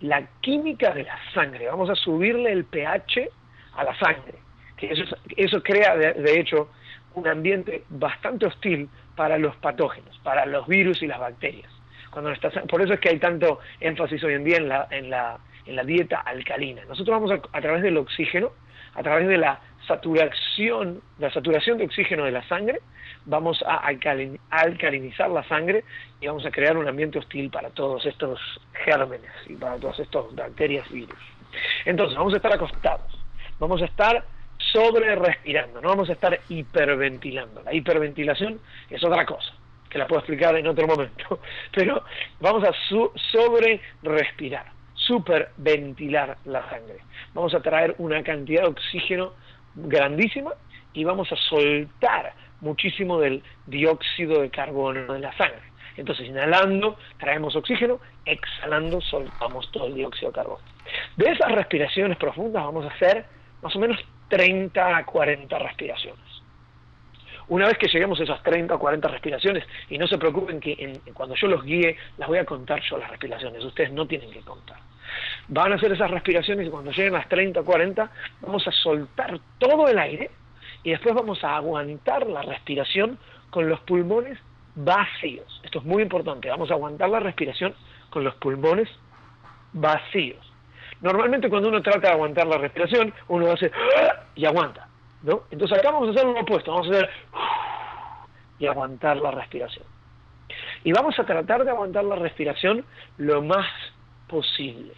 la 0.02 0.28
química 0.42 0.92
de 0.92 1.04
la 1.04 1.18
sangre, 1.34 1.68
vamos 1.68 1.90
a 1.90 1.96
subirle 1.96 2.52
el 2.52 2.66
pH 2.66 3.30
a 3.76 3.84
la 3.84 3.98
sangre. 3.98 4.36
Que 4.78 4.92
eso, 4.92 5.16
eso 5.36 5.62
crea, 5.62 5.96
de, 5.96 6.40
hecho, 6.40 6.70
un 7.16 7.28
ambiente 7.28 7.84
bastante 7.90 8.46
hostil 8.46 8.90
para 9.16 9.38
los 9.38 9.56
patógenos, 9.58 10.18
para 10.24 10.46
los 10.46 10.68
virus 10.68 11.02
y 11.02 11.08
las 11.08 11.20
bacterias. 11.20 11.70
Cuando 12.10 12.32
estás, 12.32 12.54
por 12.70 12.82
eso 12.82 12.94
es 12.94 13.00
que 13.00 13.10
hay 13.10 13.20
tanto 13.20 13.60
énfasis 13.80 14.24
hoy 14.24 14.34
en 14.34 14.44
día 14.44 14.58
en 14.58 14.70
la, 14.70 14.88
en 14.92 15.10
la, 15.10 15.38
en 15.66 15.76
la 15.76 15.84
dieta 15.84 16.20
alcalina. 16.20 16.84
Nosotros 16.86 17.20
vamos 17.20 17.32
a, 17.32 17.58
a 17.58 17.62
través 17.62 17.84
del 17.84 17.98
oxígeno, 17.98 18.52
a 18.96 19.04
través 19.04 19.28
de 19.28 19.38
la 19.38 19.60
saturación, 19.88 21.02
la 21.20 21.32
saturación 21.32 21.78
de 21.78 21.86
oxígeno 21.86 22.26
de 22.26 22.32
la 22.32 22.44
sangre, 22.48 22.80
vamos 23.26 23.64
a 23.66 23.78
alcalinizar 23.78 25.30
la 25.30 25.44
sangre 25.44 25.84
y 26.20 26.28
vamos 26.28 26.46
a 26.46 26.52
crear 26.52 26.78
un 26.78 26.88
ambiente 26.88 27.20
hostil 27.20 27.50
para 27.50 27.70
todos 27.70 28.06
estos 28.06 28.40
gérmenes 28.86 29.32
y 29.48 29.56
para 29.56 29.78
todas 29.78 30.00
estas 30.00 30.34
bacterias 30.36 30.86
y 30.92 31.02
virus. 31.02 31.20
Entonces, 31.86 32.18
vamos 32.18 32.34
a 32.34 32.38
estar 32.38 32.54
acostados, 32.54 33.20
vamos 33.60 33.82
a 33.82 33.86
estar 33.86 34.24
sobre 34.72 35.16
respirando, 35.16 35.82
no 35.82 35.90
vamos 35.90 36.10
a 36.10 36.14
estar 36.14 36.40
hiperventilando. 36.50 37.62
La 37.64 37.74
hiperventilación 37.74 38.60
es 38.90 39.04
otra 39.04 39.26
cosa, 39.26 39.54
que 39.90 39.98
la 39.98 40.08
puedo 40.08 40.20
explicar 40.20 40.56
en 40.56 40.68
otro 40.68 40.88
momento, 40.88 41.40
pero 41.74 42.04
vamos 42.40 42.64
a 42.64 42.72
sobre 43.32 43.82
respirar, 44.04 44.66
superventilar 44.94 46.38
la 46.46 46.68
sangre. 46.70 47.00
Vamos 47.34 47.54
a 47.54 47.62
traer 47.62 47.96
una 47.98 48.24
cantidad 48.24 48.64
de 48.64 48.70
oxígeno 48.70 49.34
grandísima 49.76 50.52
y 50.94 51.04
vamos 51.04 51.32
a 51.32 51.36
soltar 51.36 52.34
muchísimo 52.62 53.20
del 53.20 53.44
dióxido 53.66 54.42
de 54.42 54.50
carbono 54.50 55.14
de 55.14 55.20
la 55.20 55.36
sangre. 55.38 55.72
Entonces, 55.98 56.28
inhalando, 56.28 56.98
traemos 57.20 57.56
oxígeno, 57.56 58.00
exhalando, 58.26 59.02
soltamos 59.02 59.70
todo 59.72 59.88
el 59.88 59.96
dióxido 59.96 60.32
de 60.32 60.36
carbono. 60.36 60.64
De 61.18 61.30
esas 61.32 61.52
respiraciones 61.52 62.18
profundas 62.18 62.64
vamos 62.64 62.86
a 62.86 62.90
hacer 62.90 63.26
más 63.62 63.76
o 63.76 63.80
menos 63.80 63.98
30 64.32 64.98
a 64.98 65.06
40 65.06 65.60
respiraciones. 65.60 66.26
Una 67.50 67.68
vez 67.68 67.78
que 67.78 67.90
lleguemos 67.90 68.18
a 68.22 68.24
esas 68.24 68.42
30 68.44 68.74
o 68.74 68.80
40 68.80 69.10
respiraciones, 69.10 69.66
y 69.90 69.98
no 69.98 70.08
se 70.08 70.18
preocupen 70.18 70.62
que 70.62 71.02
cuando 71.14 71.36
yo 71.36 71.48
los 71.48 71.64
guíe, 71.66 71.98
las 72.18 72.30
voy 72.30 72.38
a 72.38 72.46
contar 72.46 72.82
yo 72.90 72.98
las 72.98 73.10
respiraciones, 73.10 73.64
ustedes 73.66 73.92
no 73.92 74.08
tienen 74.08 74.32
que 74.32 74.40
contar. 74.40 74.78
Van 75.50 75.74
a 75.74 75.76
hacer 75.76 75.92
esas 75.92 76.10
respiraciones 76.10 76.66
y 76.66 76.70
cuando 76.70 76.92
lleguen 76.92 77.12
las 77.12 77.28
30 77.28 77.60
o 77.60 77.66
40, 77.66 78.10
vamos 78.40 78.66
a 78.66 78.72
soltar 78.72 79.38
todo 79.60 79.90
el 79.90 80.00
aire 80.00 80.32
y 80.84 80.92
después 80.92 81.14
vamos 81.14 81.44
a 81.44 81.58
aguantar 81.58 82.26
la 82.28 82.42
respiración 82.42 83.20
con 83.50 83.68
los 83.68 83.82
pulmones 83.82 84.40
vacíos. 84.76 85.60
Esto 85.66 85.80
es 85.80 85.86
muy 85.86 86.04
importante, 86.04 86.50
vamos 86.50 86.72
a 86.72 86.76
aguantar 86.76 87.10
la 87.10 87.20
respiración 87.20 87.76
con 88.10 88.24
los 88.24 88.36
pulmones 88.36 88.88
vacíos. 89.74 90.51
Normalmente 91.02 91.50
cuando 91.50 91.70
uno 91.70 91.82
trata 91.82 92.08
de 92.08 92.14
aguantar 92.14 92.48
la 92.48 92.58
respiración, 92.58 93.14
uno 93.28 93.52
hace 93.52 93.72
y 94.36 94.46
aguanta, 94.46 94.88
¿no? 95.24 95.44
Entonces 95.50 95.78
acá 95.78 95.92
vamos 95.92 96.10
a 96.10 96.12
hacer 96.12 96.26
lo 96.26 96.40
opuesto, 96.40 96.72
vamos 96.72 96.88
a 96.88 96.92
hacer 96.92 97.10
y 98.60 98.68
aguantar 98.68 99.18
la 99.18 99.32
respiración. 99.32 99.86
Y 100.84 100.92
vamos 100.92 101.18
a 101.18 101.26
tratar 101.26 101.64
de 101.64 101.72
aguantar 101.72 102.04
la 102.04 102.16
respiración 102.16 102.86
lo 103.18 103.42
más 103.42 103.68
posible. 104.28 104.94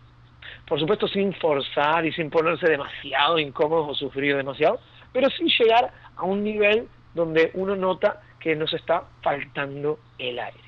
Por 0.67 0.79
supuesto 0.79 1.07
sin 1.07 1.33
forzar 1.35 2.05
y 2.05 2.11
sin 2.13 2.29
ponerse 2.29 2.69
demasiado 2.69 3.39
incómodo 3.39 3.87
o 3.87 3.95
sufrir 3.95 4.35
demasiado, 4.35 4.79
pero 5.11 5.29
sin 5.29 5.47
llegar 5.47 5.91
a 6.15 6.23
un 6.23 6.43
nivel 6.43 6.87
donde 7.13 7.51
uno 7.53 7.75
nota 7.75 8.21
que 8.39 8.55
nos 8.55 8.73
está 8.73 9.03
faltando 9.21 9.99
el 10.17 10.39
aire. 10.39 10.59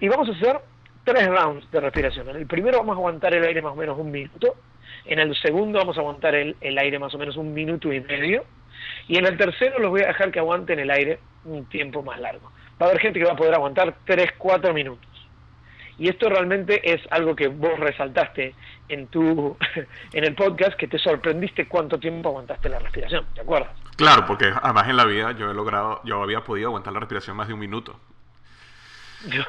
Y 0.00 0.08
vamos 0.08 0.28
a 0.28 0.32
hacer 0.32 0.60
tres 1.04 1.28
rounds 1.28 1.70
de 1.70 1.80
respiración. 1.80 2.28
En 2.30 2.36
el 2.36 2.46
primero 2.46 2.78
vamos 2.78 2.96
a 2.96 2.98
aguantar 2.98 3.34
el 3.34 3.44
aire 3.44 3.62
más 3.62 3.72
o 3.72 3.76
menos 3.76 3.98
un 3.98 4.10
minuto. 4.10 4.56
En 5.04 5.18
el 5.18 5.34
segundo 5.36 5.78
vamos 5.78 5.96
a 5.96 6.00
aguantar 6.00 6.34
el, 6.34 6.56
el 6.60 6.78
aire 6.78 6.98
más 6.98 7.14
o 7.14 7.18
menos 7.18 7.36
un 7.36 7.52
minuto 7.52 7.92
y 7.92 8.00
medio. 8.00 8.44
Y 9.08 9.18
en 9.18 9.26
el 9.26 9.36
tercero 9.36 9.78
los 9.78 9.90
voy 9.90 10.02
a 10.02 10.08
dejar 10.08 10.30
que 10.30 10.38
aguanten 10.38 10.78
el 10.78 10.90
aire 10.90 11.18
un 11.44 11.66
tiempo 11.66 12.02
más 12.02 12.18
largo. 12.20 12.50
Va 12.80 12.86
a 12.86 12.88
haber 12.88 13.00
gente 13.00 13.18
que 13.18 13.26
va 13.26 13.32
a 13.32 13.36
poder 13.36 13.54
aguantar 13.54 13.94
3, 14.04 14.32
4 14.38 14.72
minutos. 14.72 15.08
Y 15.96 16.08
esto 16.08 16.28
realmente 16.28 16.92
es 16.92 17.00
algo 17.10 17.36
que 17.36 17.48
vos 17.48 17.78
resaltaste 17.78 18.54
en 18.88 19.06
tu 19.08 19.56
en 20.12 20.24
el 20.24 20.34
podcast 20.34 20.76
que 20.76 20.88
te 20.88 20.98
sorprendiste 20.98 21.68
cuánto 21.68 21.98
tiempo 21.98 22.30
aguantaste 22.30 22.68
la 22.68 22.80
respiración, 22.80 23.26
¿te 23.34 23.42
acuerdas? 23.42 23.70
Claro, 23.96 24.24
porque 24.26 24.52
además 24.60 24.88
en 24.88 24.96
la 24.96 25.04
vida 25.04 25.32
yo 25.32 25.50
he 25.50 25.54
logrado, 25.54 26.00
yo 26.04 26.20
había 26.22 26.40
podido 26.40 26.68
aguantar 26.68 26.92
la 26.92 27.00
respiración 27.00 27.36
más 27.36 27.46
de 27.46 27.54
un 27.54 27.60
minuto. 27.60 27.98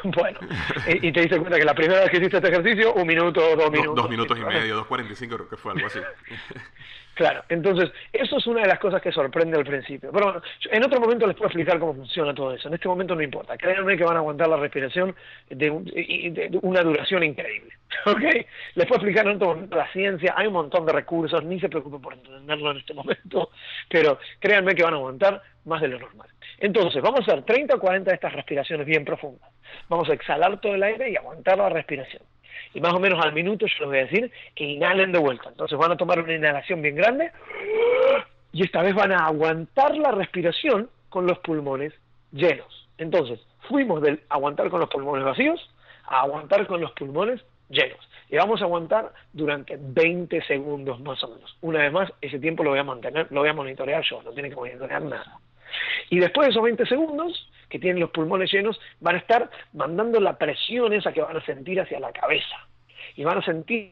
Bueno, 0.03 0.39
y, 0.87 1.11
te 1.11 1.21
diste 1.21 1.37
cuenta 1.37 1.57
que 1.57 1.65
la 1.65 1.73
primera 1.73 2.01
vez 2.01 2.09
que 2.09 2.17
hiciste 2.17 2.37
este 2.37 2.49
ejercicio, 2.49 2.93
un 2.93 3.07
minuto, 3.07 3.41
dos 3.55 3.71
minutos. 3.71 3.95
dos 3.95 4.09
minutos 4.09 4.37
y 4.37 4.41
medio, 4.41 4.75
dos 4.75 4.85
cuarenta 4.87 5.13
y 5.13 5.15
cinco 5.15 5.35
creo 5.35 5.49
que 5.49 5.57
fue 5.57 5.73
algo 5.73 5.87
así. 5.87 5.99
Claro, 7.15 7.45
entonces 7.47 7.91
eso 8.11 8.37
es 8.37 8.45
una 8.45 8.61
de 8.61 8.67
las 8.67 8.77
cosas 8.77 9.01
que 9.01 9.11
sorprende 9.11 9.57
al 9.57 9.63
principio. 9.63 10.11
Pero 10.11 10.25
bueno, 10.25 10.41
en 10.69 10.83
otro 10.83 10.99
momento 10.99 11.25
les 11.25 11.35
puedo 11.35 11.47
explicar 11.47 11.79
cómo 11.79 11.95
funciona 11.95 12.33
todo 12.33 12.53
eso. 12.53 12.67
En 12.67 12.73
este 12.73 12.89
momento 12.89 13.15
no 13.15 13.21
importa. 13.21 13.57
Créanme 13.57 13.95
que 13.95 14.03
van 14.03 14.17
a 14.17 14.19
aguantar 14.19 14.49
la 14.49 14.57
respiración 14.57 15.15
de, 15.49 16.59
una 16.61 16.83
duración 16.83 17.23
increíble. 17.23 17.73
¿Ok? 18.05 18.21
Les 18.75 18.85
puedo 18.85 18.95
explicar 18.95 19.25
en 19.27 19.37
otro 19.37 19.47
momento 19.47 19.77
la 19.77 19.89
ciencia. 19.93 20.33
Hay 20.35 20.47
un 20.47 20.53
montón 20.53 20.85
de 20.85 20.91
recursos. 20.91 21.41
Ni 21.45 21.57
se 21.61 21.69
preocupen 21.69 22.01
por 22.01 22.13
entenderlo 22.15 22.71
en 22.71 22.77
este 22.77 22.93
momento. 22.93 23.49
Pero 23.89 24.19
créanme 24.39 24.75
que 24.75 24.83
van 24.83 24.95
a 24.95 24.97
aguantar 24.97 25.41
más 25.63 25.81
de 25.81 25.87
lo 25.87 25.99
normal. 25.99 26.27
Entonces, 26.59 27.01
vamos 27.01 27.21
a 27.21 27.23
hacer 27.23 27.43
30 27.43 27.75
o 27.75 27.79
40 27.79 28.09
de 28.09 28.15
estas 28.15 28.33
respiraciones 28.33 28.85
bien 28.85 29.05
profundas. 29.05 29.49
Vamos 29.89 30.09
a 30.09 30.13
exhalar 30.13 30.59
todo 30.61 30.75
el 30.75 30.83
aire 30.83 31.09
y 31.09 31.15
aguantar 31.15 31.57
la 31.57 31.69
respiración 31.69 32.23
y 32.75 32.81
más 32.81 32.93
o 32.93 32.99
menos 32.99 33.23
al 33.23 33.33
minuto 33.33 33.65
yo 33.65 33.75
les 33.79 33.87
voy 33.87 33.97
a 33.97 34.05
decir 34.05 34.31
que 34.53 34.65
inhalen 34.65 35.11
de 35.11 35.19
vuelta. 35.19 35.49
Entonces 35.49 35.77
van 35.77 35.93
a 35.93 35.97
tomar 35.97 36.19
una 36.19 36.33
inhalación 36.33 36.81
bien 36.81 36.95
grande 36.95 37.31
y 38.51 38.63
esta 38.63 38.81
vez 38.81 38.93
van 38.93 39.13
a 39.13 39.25
aguantar 39.25 39.97
la 39.97 40.11
respiración 40.11 40.89
con 41.09 41.25
los 41.25 41.39
pulmones 41.39 41.93
llenos. 42.31 42.87
Entonces, 42.97 43.39
fuimos 43.69 44.01
del 44.01 44.21
aguantar 44.29 44.69
con 44.69 44.81
los 44.81 44.89
pulmones 44.89 45.23
vacíos 45.23 45.69
a 46.05 46.21
aguantar 46.21 46.67
con 46.67 46.81
los 46.81 46.91
pulmones 46.91 47.41
llenos. 47.69 47.99
Y 48.29 48.37
vamos 48.37 48.61
a 48.61 48.65
aguantar 48.65 49.13
durante 49.31 49.77
20 49.79 50.41
segundos 50.43 50.99
más 50.99 51.23
o 51.23 51.29
menos. 51.29 51.57
Una 51.61 51.79
vez 51.79 51.91
más, 51.91 52.11
ese 52.21 52.39
tiempo 52.39 52.63
lo 52.63 52.71
voy 52.71 52.79
a 52.79 52.83
mantener, 52.83 53.27
lo 53.31 53.41
voy 53.41 53.49
a 53.49 53.53
monitorear 53.53 54.03
yo, 54.03 54.21
no 54.23 54.31
tiene 54.31 54.49
que 54.49 54.55
monitorear 54.55 55.01
nada. 55.01 55.39
Y 56.09 56.19
después 56.19 56.47
de 56.47 56.51
esos 56.51 56.63
20 56.63 56.85
segundos, 56.85 57.49
que 57.69 57.79
tienen 57.79 57.99
los 57.99 58.11
pulmones 58.11 58.51
llenos, 58.51 58.79
van 58.99 59.15
a 59.15 59.19
estar 59.19 59.49
mandando 59.73 60.19
la 60.19 60.37
presión 60.37 60.93
esa 60.93 61.13
que 61.13 61.21
van 61.21 61.37
a 61.37 61.45
sentir 61.45 61.79
hacia 61.79 61.99
la 61.99 62.11
cabeza. 62.11 62.67
Y 63.15 63.23
van 63.23 63.37
a 63.39 63.45
sentir 63.45 63.91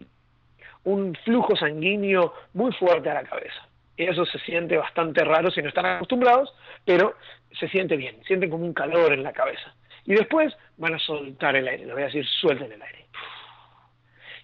un 0.84 1.16
flujo 1.24 1.56
sanguíneo 1.56 2.34
muy 2.54 2.72
fuerte 2.74 3.10
a 3.10 3.16
la 3.16 3.24
cabeza. 3.24 3.68
Eso 3.96 4.26
se 4.26 4.40
siente 4.40 4.78
bastante 4.78 5.24
raro 5.24 5.52
si 5.52 5.62
no 5.62 5.70
están 5.70 5.86
acostumbrados, 5.86 6.54
pero 6.84 7.16
se 7.60 7.68
siente 7.70 7.96
bien, 7.96 8.18
sienten 8.26 8.50
como 8.50 8.66
un 8.66 8.74
calor 8.74 9.14
en 9.14 9.24
la 9.24 9.34
cabeza. 9.34 9.76
Y 10.06 10.14
después 10.14 10.54
van 10.78 10.96
a 10.96 11.00
soltar 11.00 11.56
el 11.56 11.68
aire, 11.68 11.86
les 11.86 11.94
voy 11.94 12.02
a 12.02 12.08
decir, 12.08 12.26
suelten 12.28 12.72
el 12.72 12.82
aire. 12.82 13.06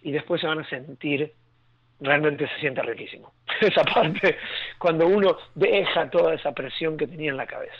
Y 0.02 0.12
después 0.12 0.39
se 0.39 0.47
van 0.47 0.60
a 0.60 0.69
sentir, 0.69 1.34
realmente 1.99 2.47
se 2.47 2.59
siente 2.59 2.81
riquísimo. 2.81 3.33
Esa 3.62 3.83
parte, 3.83 4.38
cuando 4.77 5.07
uno 5.07 5.38
deja 5.55 6.09
toda 6.09 6.33
esa 6.33 6.53
presión 6.53 6.97
que 6.97 7.07
tenía 7.07 7.31
en 7.31 7.38
la 7.38 7.45
cabeza. 7.45 7.75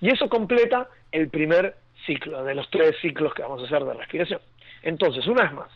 Y 0.00 0.10
eso 0.10 0.28
completa 0.28 0.88
el 1.10 1.28
primer 1.28 1.74
ciclo, 2.06 2.44
de 2.44 2.54
los 2.54 2.68
tres 2.70 2.96
ciclos 3.00 3.34
que 3.34 3.42
vamos 3.42 3.62
a 3.62 3.66
hacer 3.66 3.84
de 3.84 3.94
respiración. 3.94 4.40
Entonces, 4.82 5.26
una 5.26 5.44
vez 5.44 5.52
más, 5.52 5.70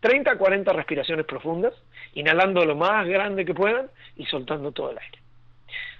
30 0.00 0.32
a 0.32 0.36
40 0.36 0.72
respiraciones 0.72 1.26
profundas, 1.26 1.74
inhalando 2.14 2.64
lo 2.64 2.76
más 2.76 3.06
grande 3.06 3.44
que 3.44 3.54
puedan 3.54 3.88
y 4.16 4.26
soltando 4.26 4.72
todo 4.72 4.90
el 4.90 4.98
aire. 4.98 5.18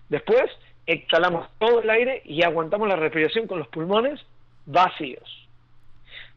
Después, 0.08 0.50
exhalamos 0.86 1.48
todo 1.58 1.80
el 1.80 1.88
aire 1.88 2.22
y 2.24 2.42
aguantamos 2.42 2.88
la 2.88 2.96
respiración 2.96 3.46
con 3.46 3.58
los 3.58 3.68
pulmones 3.68 4.20
vacíos. 4.66 5.48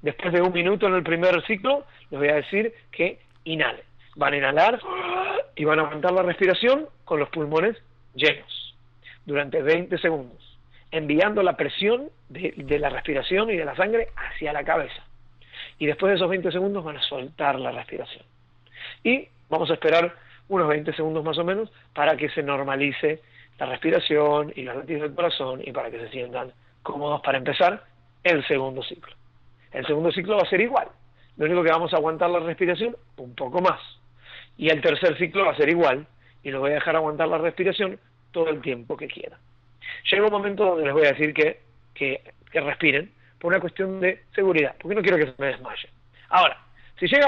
Después 0.01 0.31
de 0.33 0.41
un 0.41 0.53
minuto 0.53 0.87
en 0.87 0.93
el 0.93 1.03
primer 1.03 1.43
ciclo, 1.45 1.85
les 2.11 2.19
voy 2.19 2.29
a 2.29 2.35
decir 2.35 2.73
que 2.91 3.19
inhalen. 3.43 3.83
Van 4.15 4.33
a 4.33 4.37
inhalar 4.37 4.79
y 5.55 5.65
van 5.65 5.79
a 5.79 5.83
aguantar 5.83 6.11
la 6.13 6.23
respiración 6.23 6.87
con 7.03 7.19
los 7.19 7.29
pulmones 7.29 7.77
llenos 8.13 8.75
durante 9.25 9.61
20 9.61 9.97
segundos, 9.97 10.57
enviando 10.91 11.41
la 11.43 11.57
presión 11.57 12.09
de, 12.29 12.53
de 12.55 12.79
la 12.79 12.89
respiración 12.89 13.49
y 13.49 13.57
de 13.57 13.65
la 13.65 13.75
sangre 13.75 14.09
hacia 14.15 14.53
la 14.53 14.63
cabeza. 14.63 15.03
Y 15.79 15.87
después 15.87 16.11
de 16.11 16.17
esos 16.17 16.29
20 16.29 16.51
segundos 16.51 16.83
van 16.83 16.97
a 16.97 17.01
soltar 17.01 17.59
la 17.59 17.71
respiración. 17.71 18.23
Y 19.03 19.27
vamos 19.49 19.69
a 19.69 19.73
esperar 19.73 20.15
unos 20.47 20.67
20 20.67 20.93
segundos 20.93 21.23
más 21.23 21.37
o 21.37 21.43
menos 21.43 21.71
para 21.93 22.15
que 22.15 22.29
se 22.29 22.43
normalice 22.43 23.21
la 23.57 23.65
respiración 23.67 24.51
y 24.55 24.63
los 24.63 24.75
latidos 24.75 25.03
del 25.03 25.15
corazón 25.15 25.61
y 25.63 25.71
para 25.71 25.89
que 25.89 25.99
se 25.99 26.09
sientan 26.09 26.51
cómodos 26.83 27.21
para 27.21 27.37
empezar 27.37 27.83
el 28.23 28.45
segundo 28.47 28.83
ciclo. 28.83 29.13
El 29.71 29.85
segundo 29.85 30.11
ciclo 30.11 30.37
va 30.37 30.43
a 30.43 30.49
ser 30.49 30.61
igual. 30.61 30.87
Lo 31.37 31.45
único 31.45 31.63
que 31.63 31.71
vamos 31.71 31.93
a 31.93 31.97
aguantar 31.97 32.29
la 32.29 32.39
respiración 32.39 32.95
un 33.17 33.35
poco 33.35 33.61
más. 33.61 33.79
Y 34.57 34.69
el 34.69 34.81
tercer 34.81 35.17
ciclo 35.17 35.45
va 35.45 35.51
a 35.51 35.57
ser 35.57 35.69
igual 35.69 36.07
y 36.43 36.51
lo 36.51 36.59
voy 36.59 36.71
a 36.71 36.75
dejar 36.75 36.95
aguantar 36.95 37.27
la 37.27 37.37
respiración 37.37 37.99
todo 38.31 38.49
el 38.49 38.61
tiempo 38.61 38.95
que 38.95 39.07
quiera. 39.07 39.37
Llega 40.11 40.25
un 40.25 40.31
momento 40.31 40.65
donde 40.65 40.85
les 40.85 40.93
voy 40.93 41.05
a 41.05 41.11
decir 41.11 41.33
que, 41.33 41.61
que, 41.93 42.21
que 42.51 42.61
respiren 42.61 43.11
por 43.39 43.51
una 43.51 43.59
cuestión 43.59 43.99
de 43.99 44.23
seguridad, 44.33 44.75
porque 44.79 44.95
no 44.95 45.01
quiero 45.01 45.17
que 45.17 45.31
se 45.31 45.33
me 45.37 45.47
desmaye. 45.47 45.89
Ahora, 46.29 46.57
si 46.99 47.07
llega, 47.07 47.27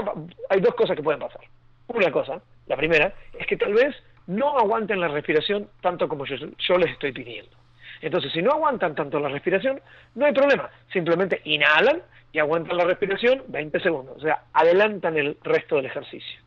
hay 0.49 0.61
dos 0.61 0.75
cosas 0.75 0.95
que 0.95 1.03
pueden 1.03 1.19
pasar. 1.19 1.41
Una 1.87 2.11
cosa, 2.11 2.41
la 2.67 2.75
primera, 2.75 3.13
es 3.37 3.47
que 3.47 3.57
tal 3.57 3.73
vez 3.73 3.95
no 4.27 4.57
aguanten 4.57 4.99
la 4.99 5.07
respiración 5.07 5.69
tanto 5.81 6.07
como 6.07 6.25
yo, 6.25 6.35
yo 6.35 6.77
les 6.77 6.91
estoy 6.91 7.11
pidiendo. 7.11 7.51
Entonces, 8.01 8.31
si 8.31 8.41
no 8.41 8.51
aguantan 8.51 8.95
tanto 8.95 9.19
la 9.19 9.29
respiración, 9.29 9.81
no 10.15 10.25
hay 10.25 10.33
problema. 10.33 10.69
Simplemente 10.91 11.41
inhalan 11.45 12.01
y 12.31 12.39
aguantan 12.39 12.77
la 12.77 12.83
respiración 12.83 13.43
20 13.47 13.79
segundos. 13.79 14.17
O 14.17 14.21
sea, 14.21 14.43
adelantan 14.53 15.17
el 15.17 15.37
resto 15.43 15.77
del 15.77 15.87
ejercicio. 15.87 16.39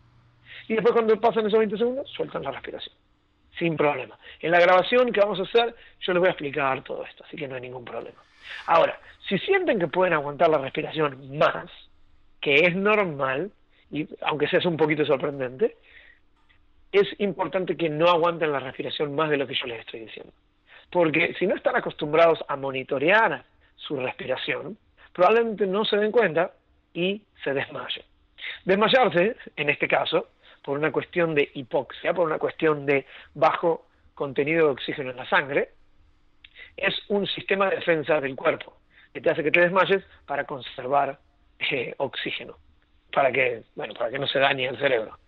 Y 0.70 0.74
después 0.74 0.92
cuando 0.92 1.20
pasan 1.20 1.48
esos 1.48 1.58
20 1.58 1.76
segundos, 1.76 2.08
sueltan 2.10 2.44
la 2.44 2.52
respiración. 2.52 2.94
Sin 3.58 3.76
problema. 3.76 4.16
En 4.38 4.52
la 4.52 4.60
grabación 4.60 5.10
que 5.10 5.18
vamos 5.18 5.40
a 5.40 5.42
hacer, 5.42 5.74
yo 5.98 6.12
les 6.12 6.20
voy 6.20 6.28
a 6.28 6.30
explicar 6.30 6.84
todo 6.84 7.04
esto, 7.04 7.24
así 7.24 7.36
que 7.36 7.48
no 7.48 7.56
hay 7.56 7.62
ningún 7.62 7.84
problema. 7.84 8.22
Ahora, 8.66 8.96
si 9.28 9.36
sienten 9.40 9.80
que 9.80 9.88
pueden 9.88 10.14
aguantar 10.14 10.48
la 10.48 10.58
respiración 10.58 11.36
más, 11.36 11.68
que 12.40 12.54
es 12.54 12.76
normal, 12.76 13.50
y 13.90 14.06
aunque 14.20 14.46
sea 14.46 14.60
un 14.64 14.76
poquito 14.76 15.04
sorprendente, 15.04 15.76
es 16.92 17.08
importante 17.18 17.76
que 17.76 17.90
no 17.90 18.08
aguanten 18.08 18.52
la 18.52 18.60
respiración 18.60 19.12
más 19.16 19.28
de 19.28 19.38
lo 19.38 19.48
que 19.48 19.56
yo 19.56 19.66
les 19.66 19.80
estoy 19.80 19.98
diciendo. 19.98 20.32
Porque 20.88 21.34
si 21.36 21.48
no 21.48 21.56
están 21.56 21.74
acostumbrados 21.74 22.38
a 22.46 22.54
monitorear 22.54 23.44
su 23.74 23.96
respiración, 23.96 24.78
probablemente 25.12 25.66
no 25.66 25.84
se 25.84 25.96
den 25.96 26.12
cuenta 26.12 26.52
y 26.94 27.22
se 27.42 27.54
desmayen. 27.54 28.04
Desmayarse, 28.64 29.36
en 29.56 29.68
este 29.68 29.88
caso, 29.88 30.28
por 30.62 30.78
una 30.78 30.92
cuestión 30.92 31.34
de 31.34 31.50
hipoxia, 31.54 32.12
por 32.14 32.26
una 32.26 32.38
cuestión 32.38 32.86
de 32.86 33.06
bajo 33.34 33.86
contenido 34.14 34.66
de 34.66 34.72
oxígeno 34.72 35.10
en 35.10 35.16
la 35.16 35.28
sangre, 35.28 35.70
es 36.76 36.94
un 37.08 37.26
sistema 37.26 37.70
de 37.70 37.76
defensa 37.76 38.20
del 38.20 38.36
cuerpo 38.36 38.76
que 39.12 39.20
te 39.20 39.30
hace 39.30 39.42
que 39.42 39.50
te 39.50 39.60
desmayes 39.60 40.04
para 40.26 40.44
conservar 40.44 41.18
eh, 41.58 41.94
oxígeno, 41.98 42.56
para 43.12 43.32
que, 43.32 43.62
bueno, 43.74 43.94
para 43.94 44.10
que 44.10 44.18
no 44.18 44.26
se 44.26 44.38
dañe 44.38 44.66
el 44.66 44.78
cerebro. 44.78 45.18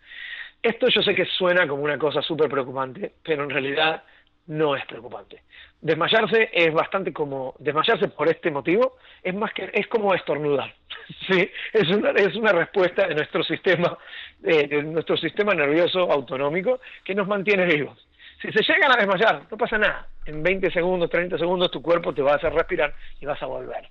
Esto 0.63 0.89
yo 0.89 1.03
sé 1.03 1.15
que 1.15 1.25
suena 1.25 1.67
como 1.67 1.83
una 1.83 1.99
cosa 1.99 2.23
súper 2.23 2.49
preocupante, 2.49 3.15
pero 3.25 3.43
en 3.43 3.51
realidad 3.51 4.05
no 4.47 4.77
es 4.77 4.85
preocupante. 4.87 5.43
Desmayarse 5.81 6.51
es 6.53 6.73
bastante 6.73 7.13
como 7.13 7.55
desmayarse 7.59 8.09
por 8.09 8.29
este 8.29 8.51
motivo 8.51 8.97
es 9.23 9.35
más 9.35 9.53
que 9.53 9.71
es 9.73 9.87
como 9.87 10.15
estornudar. 10.15 10.75
sí, 11.29 11.51
es 11.73 11.89
una 11.89 12.11
es 12.11 12.35
una 12.37 12.53
respuesta 12.53 13.07
de 13.07 13.15
nuestro 13.15 13.43
sistema 13.45 13.97
de 14.41 14.83
nuestro 14.83 15.17
sistema 15.17 15.55
nervioso 15.55 16.11
autonómico 16.11 16.81
que 17.05 17.15
nos 17.15 17.29
mantiene 17.29 17.67
vivos. 17.67 18.07
Si 18.41 18.51
se 18.51 18.63
llegan 18.63 18.93
a 18.93 18.97
desmayar, 18.97 19.43
no 19.51 19.57
pasa 19.57 19.79
nada. 19.79 20.09
En 20.27 20.43
20 20.43 20.71
segundos, 20.73 21.11
30 21.11 21.39
segundos 21.39 21.71
tu 21.71 21.81
cuerpo 21.81 22.13
te 22.13 22.23
va 22.23 22.33
a 22.33 22.37
hacer 22.37 22.53
respirar 22.53 22.93
y 23.21 23.27
vas 23.27 23.41
a 23.43 23.47
volver. 23.47 23.89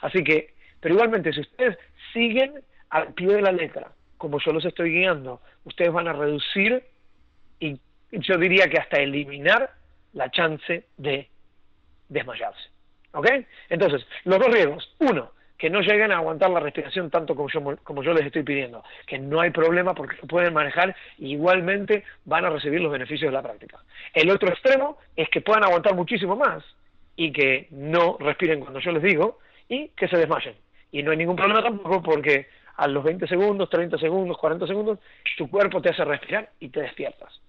Así 0.00 0.24
que, 0.24 0.54
pero 0.80 0.94
igualmente 0.94 1.32
si 1.32 1.40
ustedes 1.40 1.78
siguen 2.12 2.60
al 2.90 3.14
pie 3.14 3.28
de 3.28 3.42
la 3.42 3.52
letra 3.52 3.92
como 4.18 4.40
yo 4.40 4.52
los 4.52 4.64
estoy 4.64 4.90
guiando, 4.90 5.40
ustedes 5.64 5.92
van 5.92 6.08
a 6.08 6.12
reducir 6.12 6.82
y 7.60 7.78
yo 8.10 8.38
diría 8.38 8.68
que 8.68 8.78
hasta 8.78 8.98
eliminar 8.98 9.70
la 10.14 10.30
chance 10.30 10.86
de 10.96 11.28
desmayarse. 12.08 12.70
¿Ok? 13.12 13.28
Entonces, 13.68 14.06
los 14.24 14.38
dos 14.38 14.48
riesgos. 14.48 14.94
Uno, 14.98 15.30
que 15.56 15.70
no 15.70 15.80
lleguen 15.80 16.12
a 16.12 16.16
aguantar 16.16 16.50
la 16.50 16.60
respiración 16.60 17.10
tanto 17.10 17.34
como 17.34 17.48
yo, 17.48 17.76
como 17.84 18.02
yo 18.02 18.12
les 18.12 18.26
estoy 18.26 18.42
pidiendo, 18.42 18.82
que 19.06 19.18
no 19.18 19.40
hay 19.40 19.50
problema 19.50 19.94
porque 19.94 20.16
lo 20.20 20.26
pueden 20.26 20.52
manejar 20.52 20.94
y 21.18 21.32
igualmente 21.32 22.04
van 22.24 22.44
a 22.44 22.50
recibir 22.50 22.80
los 22.80 22.92
beneficios 22.92 23.30
de 23.30 23.36
la 23.36 23.42
práctica. 23.42 23.78
El 24.12 24.30
otro 24.30 24.48
extremo 24.48 24.98
es 25.16 25.28
que 25.28 25.40
puedan 25.40 25.64
aguantar 25.64 25.94
muchísimo 25.94 26.36
más 26.36 26.64
y 27.16 27.32
que 27.32 27.68
no 27.70 28.16
respiren 28.18 28.60
cuando 28.60 28.80
yo 28.80 28.90
les 28.92 29.02
digo 29.02 29.38
y 29.68 29.88
que 29.88 30.08
se 30.08 30.16
desmayen. 30.16 30.56
Y 30.90 31.02
no 31.02 31.12
hay 31.12 31.16
ningún 31.16 31.36
problema 31.36 31.62
tampoco 31.62 32.02
porque 32.02 32.48
a 32.76 32.88
los 32.88 33.04
20 33.04 33.26
segundos, 33.28 33.70
30 33.70 33.98
segundos, 33.98 34.36
40 34.36 34.66
segundos, 34.66 34.98
tu 35.36 35.48
cuerpo 35.48 35.80
te 35.80 35.90
hace 35.90 36.04
respirar 36.04 36.50
y 36.58 36.68
te 36.68 36.80
despiertas. 36.80 37.40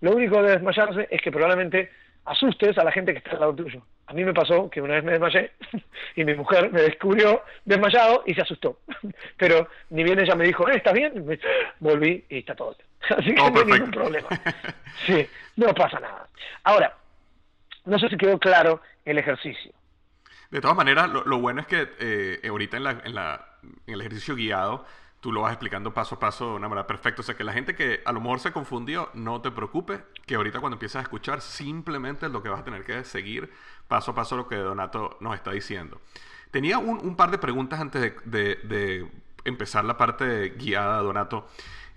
Lo 0.00 0.12
único 0.12 0.42
de 0.42 0.52
desmayarse 0.52 1.08
es 1.10 1.20
que 1.22 1.30
probablemente 1.30 1.90
asustes 2.26 2.76
a 2.76 2.84
la 2.84 2.92
gente 2.92 3.12
que 3.12 3.18
está 3.18 3.32
al 3.32 3.40
lado 3.40 3.54
tuyo. 3.54 3.82
A 4.06 4.12
mí 4.12 4.24
me 4.24 4.34
pasó 4.34 4.68
que 4.68 4.80
una 4.80 4.94
vez 4.94 5.04
me 5.04 5.12
desmayé 5.12 5.52
y 6.16 6.24
mi 6.24 6.34
mujer 6.34 6.70
me 6.70 6.82
descubrió 6.82 7.42
desmayado 7.64 8.22
y 8.26 8.34
se 8.34 8.42
asustó. 8.42 8.80
Pero 9.36 9.68
ni 9.90 10.04
bien 10.04 10.18
ella 10.18 10.34
me 10.34 10.44
dijo, 10.44 10.68
eh, 10.68 10.76
¿estás 10.76 10.92
bien? 10.92 11.38
Volví 11.80 12.24
y 12.28 12.38
está 12.38 12.54
todo 12.54 12.76
Así 13.10 13.34
que 13.34 13.34
no 13.34 13.58
hay 13.58 13.64
ningún 13.64 13.90
problema. 13.90 14.28
Sí, 15.06 15.26
no 15.56 15.72
pasa 15.74 16.00
nada. 16.00 16.26
Ahora, 16.64 16.96
no 17.84 17.98
sé 17.98 18.08
si 18.08 18.16
quedó 18.16 18.38
claro 18.38 18.80
el 19.04 19.18
ejercicio. 19.18 19.72
De 20.50 20.60
todas 20.60 20.76
maneras, 20.76 21.08
lo, 21.08 21.38
bueno 21.38 21.60
es 21.60 21.66
que 21.66 21.88
eh, 22.00 22.48
ahorita 22.48 22.76
en, 22.76 22.84
la, 22.84 22.90
en, 23.04 23.14
la, 23.14 23.46
en 23.86 23.94
el 23.94 24.00
ejercicio 24.00 24.34
guiado 24.34 24.86
tú 25.20 25.32
lo 25.32 25.42
vas 25.42 25.52
explicando 25.52 25.92
paso 25.92 26.16
a 26.16 26.18
paso 26.18 26.50
de 26.50 26.56
una 26.56 26.68
manera 26.68 26.86
perfecta. 26.86 27.20
O 27.20 27.24
sea, 27.24 27.36
que 27.36 27.44
la 27.44 27.52
gente 27.52 27.74
que 27.74 28.00
a 28.04 28.12
lo 28.12 28.20
mejor 28.20 28.40
se 28.40 28.52
confundió, 28.52 29.10
no 29.14 29.40
te 29.40 29.50
preocupes, 29.50 30.00
que 30.26 30.34
ahorita 30.36 30.60
cuando 30.60 30.76
empieces 30.76 30.96
a 30.96 31.00
escuchar, 31.00 31.40
simplemente 31.40 32.28
lo 32.28 32.42
que 32.42 32.48
vas 32.48 32.60
a 32.60 32.64
tener 32.64 32.84
que 32.84 33.04
seguir 33.04 33.50
paso 33.88 34.12
a 34.12 34.14
paso 34.14 34.36
lo 34.36 34.48
que 34.48 34.56
Donato 34.56 35.16
nos 35.20 35.34
está 35.34 35.52
diciendo. 35.52 36.00
Tenía 36.50 36.78
un, 36.78 37.16
par 37.16 37.30
de 37.30 37.38
preguntas 37.38 37.80
antes 37.80 38.14
de, 38.24 39.10
empezar 39.44 39.84
la 39.84 39.96
parte 39.96 40.50
guiada, 40.50 40.98
Donato, 40.98 41.48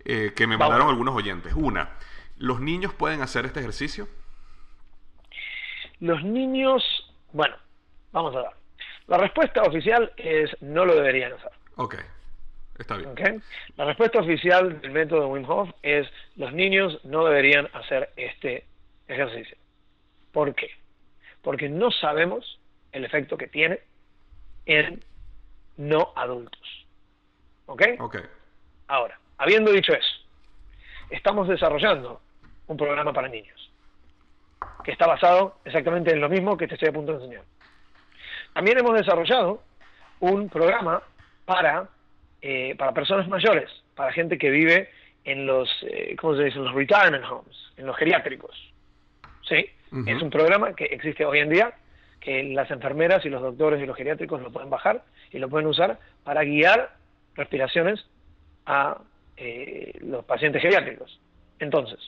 eh, 0.05 0.33
que 0.35 0.47
me 0.47 0.57
mandaron 0.57 0.87
algunos 0.87 1.15
oyentes. 1.15 1.53
Una, 1.55 1.97
¿los 2.37 2.59
niños 2.59 2.93
pueden 2.93 3.21
hacer 3.21 3.45
este 3.45 3.59
ejercicio? 3.59 4.07
Los 5.99 6.23
niños, 6.23 6.83
bueno, 7.31 7.55
vamos 8.11 8.35
a 8.35 8.41
ver. 8.41 8.51
La 9.07 9.17
respuesta 9.17 9.61
oficial 9.63 10.11
es 10.17 10.49
no 10.61 10.85
lo 10.85 10.95
deberían 10.95 11.33
hacer. 11.33 11.51
Ok. 11.75 11.95
Está 12.79 12.95
bien. 12.95 13.43
La 13.75 13.85
respuesta 13.85 14.19
oficial 14.19 14.79
del 14.81 14.91
método 14.91 15.27
Wim 15.27 15.47
Hof 15.49 15.69
es 15.83 16.07
los 16.37 16.53
niños 16.53 17.03
no 17.03 17.25
deberían 17.25 17.67
hacer 17.73 18.11
este 18.15 18.65
ejercicio. 19.07 19.57
¿Por 20.31 20.55
qué? 20.55 20.71
Porque 21.41 21.67
no 21.67 21.91
sabemos 21.91 22.59
el 22.93 23.03
efecto 23.03 23.37
que 23.37 23.47
tiene 23.47 23.81
en 24.65 25.03
no 25.77 26.13
adultos. 26.15 26.87
¿Ok? 27.65 27.83
Ok. 27.99 28.17
Ahora, 28.87 29.19
habiendo 29.37 29.71
dicho 29.71 29.93
eso, 29.93 30.25
estamos 31.09 31.47
desarrollando 31.47 32.21
un 32.67 32.77
programa 32.77 33.11
para 33.11 33.27
niños 33.27 33.71
que 34.83 34.91
está 34.91 35.05
basado 35.05 35.57
exactamente 35.65 36.11
en 36.11 36.21
lo 36.21 36.29
mismo 36.29 36.57
que 36.57 36.67
te 36.67 36.75
estoy 36.75 36.89
a 36.89 36.93
punto 36.93 37.11
de 37.11 37.23
enseñar. 37.25 37.43
También 38.53 38.77
hemos 38.79 38.93
desarrollado 38.93 39.61
un 40.19 40.49
programa 40.49 41.01
para 41.45 41.89
eh, 42.41 42.75
para 42.77 42.93
personas 42.93 43.27
mayores, 43.27 43.69
para 43.95 44.11
gente 44.11 44.37
que 44.37 44.49
vive 44.49 44.89
en 45.25 45.45
los, 45.45 45.69
eh, 45.83 46.15
¿cómo 46.17 46.35
se 46.35 46.45
dice? 46.45 46.57
En 46.57 46.65
los 46.65 46.73
retirement 46.73 47.25
homes, 47.25 47.57
en 47.77 47.85
los 47.85 47.97
geriátricos. 47.97 48.55
¿Sí? 49.47 49.65
Es 50.05 50.21
un 50.21 50.29
programa 50.29 50.73
que 50.73 50.85
existe 50.85 51.25
hoy 51.25 51.39
en 51.39 51.49
día, 51.49 51.73
que 52.19 52.43
las 52.43 52.69
enfermeras 52.69 53.25
y 53.25 53.29
los 53.29 53.41
doctores 53.41 53.81
y 53.81 53.87
los 53.87 53.97
geriátricos 53.97 54.39
lo 54.41 54.51
pueden 54.51 54.69
bajar 54.69 55.03
y 55.31 55.39
lo 55.39 55.49
pueden 55.49 55.67
usar 55.67 55.97
para 56.23 56.43
guiar 56.43 56.91
respiraciones 57.35 58.05
a 58.67 58.99
eh, 59.37 59.93
los 60.01 60.23
pacientes 60.25 60.61
geriátricos. 60.61 61.19
Entonces, 61.57 61.99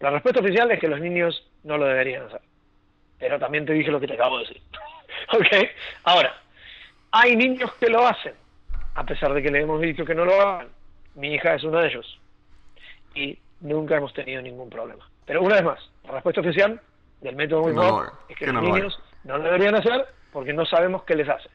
la 0.00 0.10
respuesta 0.10 0.40
oficial 0.40 0.70
es 0.72 0.80
que 0.80 0.88
los 0.88 1.00
niños 1.00 1.48
no 1.62 1.78
lo 1.78 1.86
deberían 1.86 2.24
hacer. 2.24 2.40
Pero 3.18 3.38
también 3.38 3.64
te 3.64 3.74
dije 3.74 3.90
lo 3.90 4.00
que 4.00 4.08
te 4.08 4.14
acabo 4.14 4.38
de 4.38 4.46
decir. 4.46 4.62
¿Ok? 5.32 5.68
Ahora, 6.04 6.34
hay 7.12 7.36
niños 7.36 7.72
que 7.74 7.88
lo 7.88 8.06
hacen 8.06 8.34
a 8.98 9.04
pesar 9.04 9.32
de 9.32 9.40
que 9.40 9.50
le 9.52 9.60
hemos 9.60 9.80
dicho 9.80 10.04
que 10.04 10.14
no 10.14 10.24
lo 10.24 10.40
hagan. 10.40 10.68
Mi 11.14 11.32
hija 11.32 11.54
es 11.54 11.62
uno 11.62 11.78
de 11.78 11.86
ellos. 11.86 12.20
Y 13.14 13.38
nunca 13.60 13.96
hemos 13.96 14.12
tenido 14.12 14.42
ningún 14.42 14.68
problema. 14.68 15.08
Pero 15.24 15.42
una 15.42 15.54
vez 15.54 15.64
más, 15.64 15.90
la 16.04 16.14
respuesta 16.14 16.40
oficial 16.40 16.80
del 17.20 17.36
método 17.36 17.62
Wim 17.62 17.78
Hof 17.78 18.08
es 18.28 18.36
que, 18.36 18.48
los 18.48 18.60
niños 18.60 19.00
no 19.22 19.38
lo 19.38 19.44
deberían 19.44 19.76
hacer 19.76 20.04
porque 20.32 20.52
no 20.52 20.66
sabemos 20.66 21.04
qué 21.04 21.14
les 21.14 21.28
hace. 21.28 21.48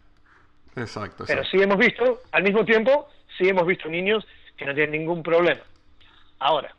Exacto, 0.78 1.26
Pero 1.28 1.44
sí 1.44 1.62
hemos 1.62 1.78
visto, 1.78 2.22
al 2.32 2.44
mismo 2.44 2.64
tiempo, 2.64 3.10
sí 3.38 3.50
hemos 3.50 3.68
visto 3.68 3.90
niños 3.90 4.26
que 4.56 4.66
no 4.66 4.74
tienen 4.74 5.02
ningún 5.02 5.22
problema. 5.22 5.62
Ahora, 6.40 6.74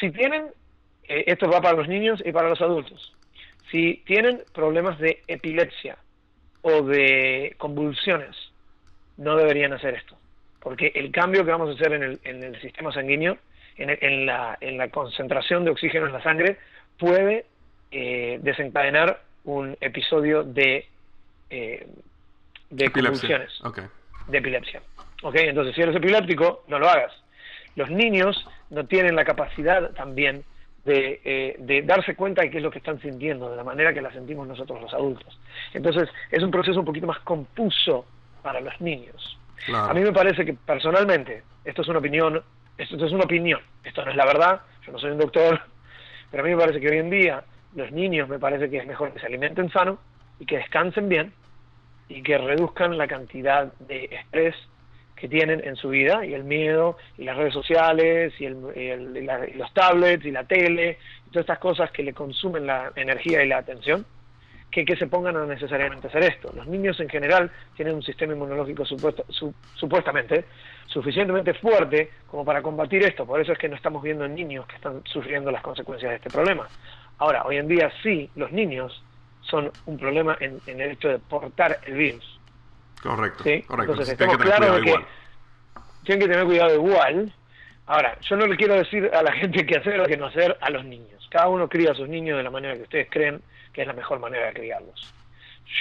si 0.00 0.10
tienen, 0.10 0.48
eh, 1.04 1.22
esto 1.28 1.48
va 1.48 1.60
para 1.60 1.76
los 1.76 1.86
niños 1.86 2.20
y 2.24 2.32
para 2.32 2.48
los 2.48 2.60
adultos, 2.60 3.14
si 3.70 4.02
tienen 4.06 4.42
problemas 4.52 4.98
de 4.98 5.22
epilepsia 5.28 5.98
o 6.62 6.82
de 6.82 7.54
convulsiones, 7.58 8.45
no 9.16 9.36
deberían 9.36 9.72
hacer 9.72 9.94
esto, 9.94 10.16
porque 10.60 10.92
el 10.94 11.10
cambio 11.10 11.44
que 11.44 11.50
vamos 11.50 11.70
a 11.70 11.72
hacer 11.72 11.92
en 11.92 12.02
el, 12.02 12.20
en 12.24 12.42
el 12.42 12.60
sistema 12.60 12.92
sanguíneo, 12.92 13.38
en, 13.78 14.26
la, 14.26 14.56
en 14.60 14.78
la 14.78 14.88
concentración 14.88 15.64
de 15.64 15.70
oxígeno 15.70 16.06
en 16.06 16.12
la 16.12 16.22
sangre, 16.22 16.56
puede 16.98 17.44
eh, 17.90 18.38
desencadenar 18.42 19.20
un 19.44 19.76
episodio 19.80 20.42
de, 20.42 20.86
eh, 21.50 21.86
de 22.70 22.90
convulsiones, 22.90 23.52
de 24.28 24.38
epilepsia. 24.38 24.82
¿Okay? 25.22 25.48
Entonces, 25.48 25.74
si 25.74 25.82
eres 25.82 25.96
epiléptico, 25.96 26.64
no 26.68 26.78
lo 26.78 26.88
hagas. 26.88 27.12
Los 27.74 27.90
niños 27.90 28.46
no 28.70 28.86
tienen 28.86 29.14
la 29.14 29.24
capacidad 29.24 29.90
también 29.92 30.44
de, 30.84 31.20
eh, 31.24 31.56
de, 31.58 31.82
darse 31.82 32.14
cuenta 32.14 32.42
de 32.42 32.50
qué 32.50 32.58
es 32.58 32.62
lo 32.62 32.70
que 32.70 32.78
están 32.78 33.00
sintiendo, 33.00 33.50
de 33.50 33.56
la 33.56 33.64
manera 33.64 33.92
que 33.92 34.00
la 34.00 34.12
sentimos 34.12 34.46
nosotros 34.46 34.80
los 34.80 34.94
adultos. 34.94 35.38
Entonces, 35.74 36.08
es 36.30 36.42
un 36.42 36.50
proceso 36.50 36.78
un 36.78 36.86
poquito 36.86 37.06
más 37.06 37.18
confuso 37.20 38.06
para 38.46 38.60
los 38.60 38.80
niños. 38.80 39.36
A 39.74 39.92
mí 39.92 40.02
me 40.02 40.12
parece 40.12 40.44
que 40.44 40.54
personalmente, 40.54 41.42
esto 41.64 41.82
es 41.82 41.88
una 41.88 41.98
opinión, 41.98 42.40
esto 42.78 43.04
es 43.04 43.10
una 43.10 43.24
opinión, 43.24 43.60
esto 43.82 44.04
no 44.04 44.12
es 44.12 44.16
la 44.16 44.24
verdad, 44.24 44.60
yo 44.86 44.92
no 44.92 45.00
soy 45.00 45.10
un 45.10 45.18
doctor, 45.18 45.60
pero 46.30 46.44
a 46.44 46.46
mí 46.46 46.54
me 46.54 46.60
parece 46.60 46.80
que 46.80 46.88
hoy 46.88 46.98
en 46.98 47.10
día 47.10 47.42
los 47.74 47.90
niños 47.90 48.28
me 48.28 48.38
parece 48.38 48.70
que 48.70 48.76
es 48.76 48.86
mejor 48.86 49.12
que 49.12 49.18
se 49.18 49.26
alimenten 49.26 49.68
sano 49.70 49.98
y 50.38 50.46
que 50.46 50.58
descansen 50.58 51.08
bien 51.08 51.32
y 52.08 52.22
que 52.22 52.38
reduzcan 52.38 52.96
la 52.96 53.08
cantidad 53.08 53.72
de 53.80 54.04
estrés 54.12 54.54
que 55.16 55.26
tienen 55.26 55.60
en 55.64 55.74
su 55.74 55.88
vida 55.88 56.24
y 56.24 56.32
el 56.32 56.44
miedo 56.44 56.98
y 57.18 57.24
las 57.24 57.36
redes 57.36 57.52
sociales 57.52 58.32
y, 58.38 58.46
los 58.48 59.74
tablets 59.74 60.24
y 60.24 60.30
la 60.30 60.44
tele 60.44 60.98
y 61.26 61.30
todas 61.30 61.42
estas 61.42 61.58
cosas 61.58 61.90
que 61.90 62.04
le 62.04 62.12
consumen 62.12 62.64
la 62.64 62.92
energía 62.94 63.42
y 63.42 63.48
la 63.48 63.58
atención 63.58 64.06
que, 64.70 64.84
que 64.84 64.96
se 64.96 65.06
pongan 65.06 65.36
a 65.36 65.46
necesariamente 65.46 66.08
hacer 66.08 66.24
esto. 66.24 66.52
Los 66.54 66.66
niños 66.66 66.98
en 67.00 67.08
general 67.08 67.50
tienen 67.76 67.94
un 67.94 68.02
sistema 68.02 68.32
inmunológico 68.34 68.84
supuestamente 68.84 70.44
suficientemente 70.86 71.52
fuerte 71.54 72.10
como 72.30 72.44
para 72.44 72.62
combatir 72.62 73.02
esto, 73.02 73.26
por 73.26 73.40
eso 73.40 73.52
es 73.52 73.58
que 73.58 73.68
no 73.68 73.74
estamos 73.74 74.02
viendo 74.02 74.24
en 74.24 74.34
niños 74.34 74.66
que 74.66 74.76
están 74.76 75.02
sufriendo 75.04 75.50
las 75.50 75.62
consecuencias 75.62 76.10
de 76.10 76.16
este 76.16 76.30
problema. 76.30 76.68
Ahora, 77.18 77.44
hoy 77.44 77.56
en 77.56 77.66
día 77.66 77.90
sí, 78.02 78.30
los 78.36 78.52
niños 78.52 79.02
son 79.40 79.70
un 79.86 79.98
problema 79.98 80.36
en, 80.40 80.60
en 80.66 80.80
el 80.80 80.92
hecho 80.92 81.08
de 81.08 81.18
portar 81.18 81.80
el 81.86 81.94
virus 81.94 82.36
Correcto, 83.02 83.44
correcto. 83.66 83.92
Entonces, 83.92 84.08
estamos 84.08 84.36
claros 84.38 84.76
de 84.76 84.82
que 84.82 84.94
tienen 86.04 86.26
que 86.26 86.32
tener 86.32 86.44
cuidado 86.44 86.74
igual. 86.74 87.32
Ahora, 87.86 88.18
yo 88.20 88.36
no 88.36 88.46
le 88.46 88.56
quiero 88.56 88.74
decir 88.74 89.10
a 89.12 89.22
la 89.22 89.32
gente 89.40 89.64
qué 89.66 89.76
hacer 89.76 90.00
o 90.00 90.06
qué 90.06 90.16
no 90.16 90.26
hacer 90.26 90.56
a 90.60 90.70
los 90.70 90.84
niños. 90.84 91.26
Cada 91.30 91.48
uno 91.48 91.68
cría 91.68 91.92
a 91.92 91.94
sus 91.94 92.08
niños 92.08 92.36
de 92.36 92.42
la 92.42 92.50
manera 92.50 92.74
que 92.74 92.82
ustedes 92.82 93.08
creen 93.10 93.42
que 93.76 93.82
es 93.82 93.86
la 93.86 93.92
mejor 93.92 94.18
manera 94.18 94.46
de 94.46 94.54
criarlos. 94.54 95.12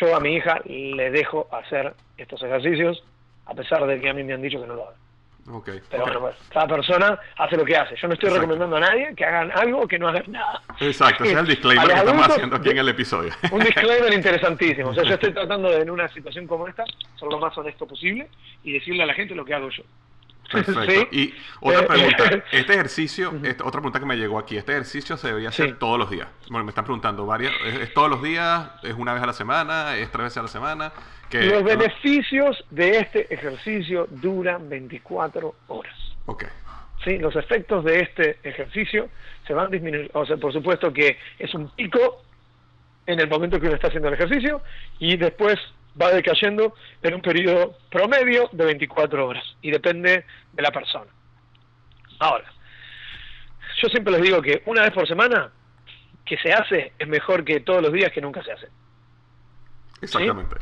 Yo 0.01 0.13
a 0.13 0.19
mi 0.19 0.35
hija 0.35 0.59
le 0.65 1.11
dejo 1.11 1.47
hacer 1.49 1.93
estos 2.17 2.43
ejercicios, 2.43 3.01
a 3.45 3.53
pesar 3.53 3.87
de 3.87 4.01
que 4.01 4.09
a 4.09 4.13
mí 4.13 4.21
me 4.21 4.33
han 4.33 4.41
dicho 4.41 4.59
que 4.59 4.67
no 4.67 4.75
lo 4.75 4.83
hagan. 4.83 4.99
Okay, 5.47 5.79
Pero 5.89 6.03
bueno, 6.03 6.19
pues, 6.21 6.35
cada 6.49 6.67
persona 6.67 7.17
hace 7.37 7.55
lo 7.55 7.63
que 7.63 7.77
hace. 7.77 7.95
Yo 7.95 8.07
no 8.07 8.15
estoy 8.15 8.31
recomendando 8.31 8.75
a 8.75 8.79
nadie 8.81 9.13
que 9.15 9.23
hagan 9.23 9.49
algo 9.51 9.83
o 9.83 9.87
que 9.87 9.97
no 9.97 10.09
hagan 10.09 10.25
nada. 10.27 10.61
Exacto, 10.79 11.23
ese 11.23 11.33
es 11.33 11.39
el 11.39 11.47
disclaimer 11.47 11.87
que 11.87 11.93
estamos 11.93 12.27
haciendo 12.27 12.55
aquí 12.57 12.69
en 12.71 12.77
el 12.79 12.89
episodio. 12.89 13.31
Un 13.51 13.59
disclaimer 13.59 14.11
interesantísimo. 14.13 14.89
O 14.89 14.93
sea, 14.93 15.03
yo 15.03 15.13
estoy 15.13 15.31
tratando 15.31 15.69
de, 15.69 15.83
en 15.83 15.89
una 15.89 16.09
situación 16.09 16.47
como 16.47 16.67
esta, 16.67 16.83
ser 17.17 17.29
lo 17.29 17.39
más 17.39 17.57
honesto 17.57 17.87
posible 17.87 18.27
y 18.63 18.73
decirle 18.73 19.03
a 19.03 19.05
la 19.05 19.13
gente 19.13 19.35
lo 19.35 19.45
que 19.45 19.53
hago 19.53 19.69
yo. 19.69 19.83
Perfecto. 20.63 21.15
Y 21.15 21.33
otra 21.59 21.81
eh, 21.81 21.87
pregunta, 21.87 22.43
este 22.51 22.73
ejercicio, 22.73 23.33
otra 23.63 23.81
pregunta 23.81 23.99
que 23.99 24.05
me 24.05 24.15
llegó 24.15 24.39
aquí, 24.39 24.57
¿este 24.57 24.71
ejercicio 24.73 25.17
se 25.17 25.27
debería 25.27 25.49
hacer 25.49 25.77
todos 25.77 25.99
los 25.99 26.09
días? 26.09 26.27
Bueno, 26.49 26.65
me 26.65 26.69
están 26.69 26.85
preguntando 26.85 27.25
varias, 27.25 27.53
¿es, 27.65 27.93
todos 27.93 28.09
los 28.09 28.21
días? 28.21 28.69
¿Es 28.83 28.93
una 28.93 29.13
vez 29.13 29.23
a 29.23 29.27
la 29.27 29.33
semana? 29.33 29.95
¿Es 29.97 30.11
tres 30.11 30.25
veces 30.25 30.37
a 30.37 30.41
la 30.43 30.47
semana? 30.47 30.93
Los 31.31 31.63
beneficios 31.63 32.63
de 32.69 32.99
este 32.99 33.33
ejercicio 33.33 34.07
duran 34.09 34.69
24 34.69 35.55
horas. 35.67 35.95
Ok. 36.27 36.45
¿Sí? 37.03 37.17
Los 37.17 37.35
efectos 37.35 37.83
de 37.83 37.99
este 38.01 38.39
ejercicio 38.43 39.09
se 39.45 39.53
van 39.53 39.69
disminuyendo, 39.69 40.11
o 40.17 40.25
sea, 40.25 40.37
por 40.37 40.53
supuesto 40.53 40.93
que 40.93 41.17
es 41.37 41.53
un 41.53 41.69
pico 41.69 42.23
en 43.05 43.19
el 43.19 43.27
momento 43.27 43.59
que 43.59 43.67
uno 43.67 43.75
está 43.75 43.87
haciendo 43.87 44.07
el 44.07 44.15
ejercicio 44.15 44.61
y 44.99 45.17
después 45.17 45.59
va 45.99 46.11
decayendo 46.11 46.75
en 47.01 47.13
un 47.13 47.21
periodo 47.21 47.77
promedio 47.89 48.49
de 48.51 48.65
24 48.65 49.27
horas 49.27 49.43
y 49.61 49.71
depende 49.71 50.25
de 50.53 50.61
la 50.61 50.71
persona. 50.71 51.11
Ahora, 52.19 52.45
yo 53.81 53.89
siempre 53.89 54.13
les 54.13 54.21
digo 54.21 54.41
que 54.41 54.61
una 54.65 54.83
vez 54.83 54.91
por 54.91 55.07
semana 55.07 55.51
que 56.25 56.37
se 56.37 56.51
hace 56.51 56.93
es 56.97 57.07
mejor 57.07 57.43
que 57.43 57.59
todos 57.59 57.81
los 57.81 57.93
días 57.93 58.11
que 58.11 58.21
nunca 58.21 58.43
se 58.43 58.51
hace. 58.51 58.67
Exactamente. 60.01 60.55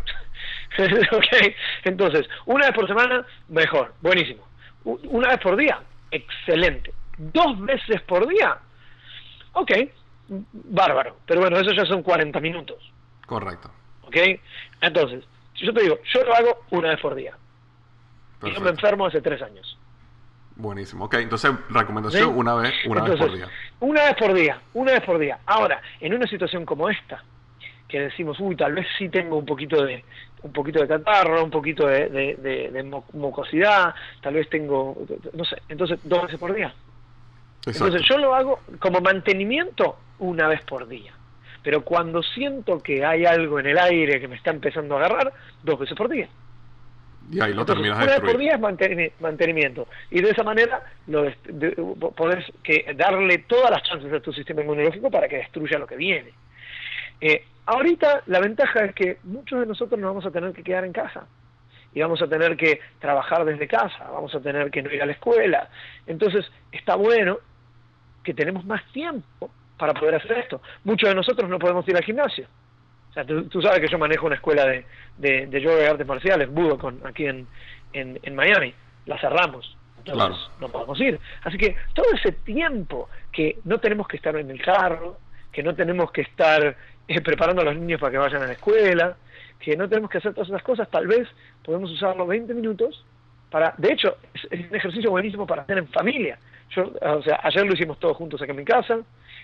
ok, 1.12 1.54
entonces, 1.84 2.28
una 2.46 2.66
vez 2.68 2.76
por 2.76 2.88
semana, 2.88 3.26
mejor, 3.50 3.94
buenísimo. 4.02 4.48
Una 4.84 5.30
vez 5.30 5.40
por 5.40 5.56
día, 5.56 5.80
excelente. 6.12 6.94
Dos 7.18 7.60
veces 7.62 8.02
por 8.02 8.28
día, 8.28 8.58
ok, 9.54 9.72
bárbaro. 10.52 11.18
Pero 11.26 11.42
bueno, 11.42 11.58
eso 11.58 11.72
ya 11.72 11.86
son 11.86 12.04
40 12.04 12.40
minutos. 12.40 12.92
Correcto. 13.26 13.72
¿Ok? 14.04 14.18
Entonces, 14.82 15.24
yo 15.56 15.74
te 15.74 15.82
digo, 15.82 15.98
yo 16.14 16.24
lo 16.24 16.36
hago 16.36 16.60
una 16.72 16.90
vez 16.90 17.00
por 17.00 17.16
día. 17.16 17.36
Y 18.44 18.52
yo 18.52 18.62
me 18.62 18.70
enfermo 18.70 19.06
hace 19.06 19.22
tres 19.22 19.42
años. 19.42 19.78
Buenísimo. 20.56 21.06
Ok, 21.06 21.16
entonces 21.16 21.52
recomendación 21.70 22.38
una 22.38 22.56
vez, 22.56 22.74
una 22.86 23.04
vez 23.04 23.18
por 23.18 23.34
día. 23.34 23.48
Una 23.80 24.04
vez 24.04 24.16
por 24.16 24.34
día, 24.34 24.62
una 24.74 24.92
vez 24.92 25.02
por 25.02 25.18
día. 25.18 25.40
Ahora, 25.46 25.82
en 26.00 26.14
una 26.14 26.28
situación 26.28 26.66
como 26.66 26.90
esta, 26.90 27.24
que 27.88 28.02
decimos, 28.02 28.40
uy, 28.40 28.56
tal 28.56 28.74
vez 28.74 28.88
sí 28.98 29.10
tengo 29.10 29.38
un 29.38 29.46
poquito 29.46 29.84
de 29.84 30.04
un 30.44 30.52
poquito 30.52 30.82
de 30.82 30.88
catarro, 30.88 31.44
un 31.44 31.50
poquito 31.50 31.88
de, 31.88 32.10
de, 32.10 33.02
mucosidad, 33.14 33.96
tal 34.22 34.34
vez 34.34 34.50
tengo, 34.50 34.98
no 35.34 35.46
sé, 35.46 35.62
entonces 35.70 36.00
dos 36.04 36.24
veces 36.24 36.38
por 36.38 36.54
día. 36.54 36.74
Entonces 37.66 38.02
yo 38.08 38.18
lo 38.18 38.36
hago 38.36 38.60
como 38.80 39.00
mantenimiento 39.00 39.98
una 40.20 40.50
vez 40.50 40.62
por 40.66 40.88
día. 40.88 41.14
Pero 41.64 41.84
cuando 41.84 42.22
siento 42.22 42.80
que 42.82 43.06
hay 43.06 43.26
algo 43.26 43.60
en 43.60 43.68
el 43.68 43.78
aire 43.78 44.20
que 44.20 44.28
me 44.28 44.36
está 44.36 44.52
empezando 44.52 44.96
a 44.96 45.00
agarrar, 45.00 45.34
dos 45.64 45.80
veces 45.80 45.98
por 45.98 46.10
día. 46.10 46.28
Y 47.32 47.40
ahí 47.42 47.54
lo 47.54 47.66
terminas 47.66 47.98
de 47.98 48.04
Una 48.04 48.14
vez 48.14 48.22
por 48.22 48.38
día 48.38 48.56
es 48.56 49.12
mantenimiento. 49.20 49.88
Y 50.12 50.22
de 50.22 50.30
esa 50.30 50.44
manera 50.44 50.84
lo 51.08 51.32
podés 52.16 52.46
que 52.62 52.94
darle 52.96 53.40
todas 53.40 53.72
las 53.72 53.84
chances 53.84 54.12
a 54.12 54.20
tu 54.20 54.34
sistema 54.34 54.62
inmunológico 54.62 55.10
para 55.10 55.28
que 55.28 55.38
destruya 55.38 55.80
lo 55.80 55.88
que 55.88 55.96
viene. 55.96 56.34
Eh, 57.22 57.46
ahorita 57.66 58.24
la 58.26 58.40
ventaja 58.40 58.84
es 58.86 58.94
que 58.94 59.18
muchos 59.24 59.62
de 59.62 59.66
nosotros 59.66 60.00
nos 60.00 60.10
vamos 60.10 60.26
a 60.26 60.32
tener 60.32 60.52
que 60.52 60.64
quedar 60.64 60.84
en 60.84 60.92
casa 60.92 61.26
y 61.94 62.02
vamos 62.02 62.22
a 62.22 62.28
tener 62.28 62.58
que 62.58 62.82
trabajar 63.00 63.46
desde 63.46 63.68
casa, 63.68 64.10
vamos 64.12 64.34
a 64.36 64.42
tener 64.42 64.70
que 64.72 64.82
no 64.82 64.92
ir 64.92 65.02
a 65.02 65.06
la 65.06 65.14
escuela. 65.14 65.70
Entonces 66.06 66.46
está 66.72 66.96
bueno 66.96 67.38
que 68.24 68.34
tenemos 68.34 68.66
más 68.66 68.84
tiempo 68.92 69.50
para 69.78 69.94
poder 69.94 70.16
hacer 70.16 70.38
esto. 70.38 70.62
Muchos 70.84 71.10
de 71.10 71.16
nosotros 71.16 71.50
no 71.50 71.60
podemos 71.60 71.88
ir 71.88 71.96
al 71.96 72.04
gimnasio. 72.04 72.48
O 73.10 73.14
sea, 73.14 73.26
tú, 73.26 73.62
sabes 73.62 73.80
que 73.80 73.88
yo 73.88 74.00
manejo 74.00 74.26
una 74.26 74.36
escuela 74.36 74.66
de, 74.66 74.86
de, 75.48 75.62
yoga 75.62 75.84
y 75.84 75.86
artes 75.86 76.08
marciales, 76.08 76.50
Budo, 76.50 76.80
con, 76.80 77.00
aquí 77.06 77.28
en, 77.28 77.48
en, 77.94 78.36
Miami. 78.36 78.74
La 79.06 79.20
cerramos. 79.20 79.78
Entonces 80.00 80.50
no 80.60 80.68
podemos 80.70 81.00
ir. 81.00 81.20
Así 81.44 81.58
que 81.58 81.76
todo 81.94 82.08
ese 82.14 82.32
tiempo 82.32 83.10
que 83.32 83.60
no 83.66 83.78
tenemos 83.78 84.08
que 84.08 84.18
estar 84.18 84.36
en 84.36 84.50
el 84.50 84.62
carro, 84.62 85.18
que 85.52 85.62
no 85.62 85.76
tenemos 85.76 86.12
que 86.12 86.22
estar 86.22 86.76
eh, 87.08 87.22
preparando 87.22 87.62
a 87.62 87.66
los 87.66 87.76
niños 87.76 88.00
para 88.00 88.12
que 88.12 88.18
vayan 88.18 88.42
a 88.42 88.48
la 88.48 88.54
escuela, 88.54 89.16
que 89.60 89.78
no 89.78 89.88
tenemos 89.88 90.10
que 90.10 90.18
hacer 90.18 90.34
todas 90.34 90.50
esas 90.50 90.64
cosas, 90.64 90.90
tal 90.90 91.08
vez 91.08 91.28
podemos 91.64 91.92
usarlo 91.92 92.26
20 92.26 92.54
minutos 92.54 93.06
para, 93.50 93.76
de 93.78 93.94
hecho, 93.94 94.18
es, 94.34 94.70
un 94.70 94.76
ejercicio 94.76 95.12
buenísimo 95.12 95.46
para 95.46 95.62
hacer 95.62 95.78
en 95.78 95.88
familia. 95.90 96.40
Yo, 96.76 96.92
o 97.02 97.24
sea, 97.24 97.40
ayer 97.44 97.66
lo 97.66 97.74
hicimos 97.74 98.00
todos 98.00 98.18
juntos 98.18 98.42
aquí 98.42 98.52
en 98.52 98.58
mi 98.58 98.66
casa, 98.66 99.00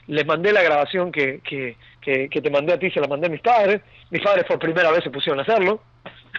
les 0.07 0.25
mandé 0.25 0.51
la 0.51 0.63
grabación 0.63 1.11
que, 1.11 1.41
que, 1.41 1.75
que, 2.01 2.41
te 2.41 2.49
mandé 2.49 2.73
a 2.73 2.79
ti, 2.79 2.89
se 2.89 2.99
la 2.99 3.07
mandé 3.07 3.27
a 3.27 3.29
mis 3.29 3.41
padres, 3.41 3.81
mis 4.09 4.21
padres 4.21 4.45
por 4.45 4.57
primera 4.57 4.91
vez 4.91 5.03
se 5.03 5.11
pusieron 5.11 5.39
a 5.39 5.43
hacerlo, 5.43 5.81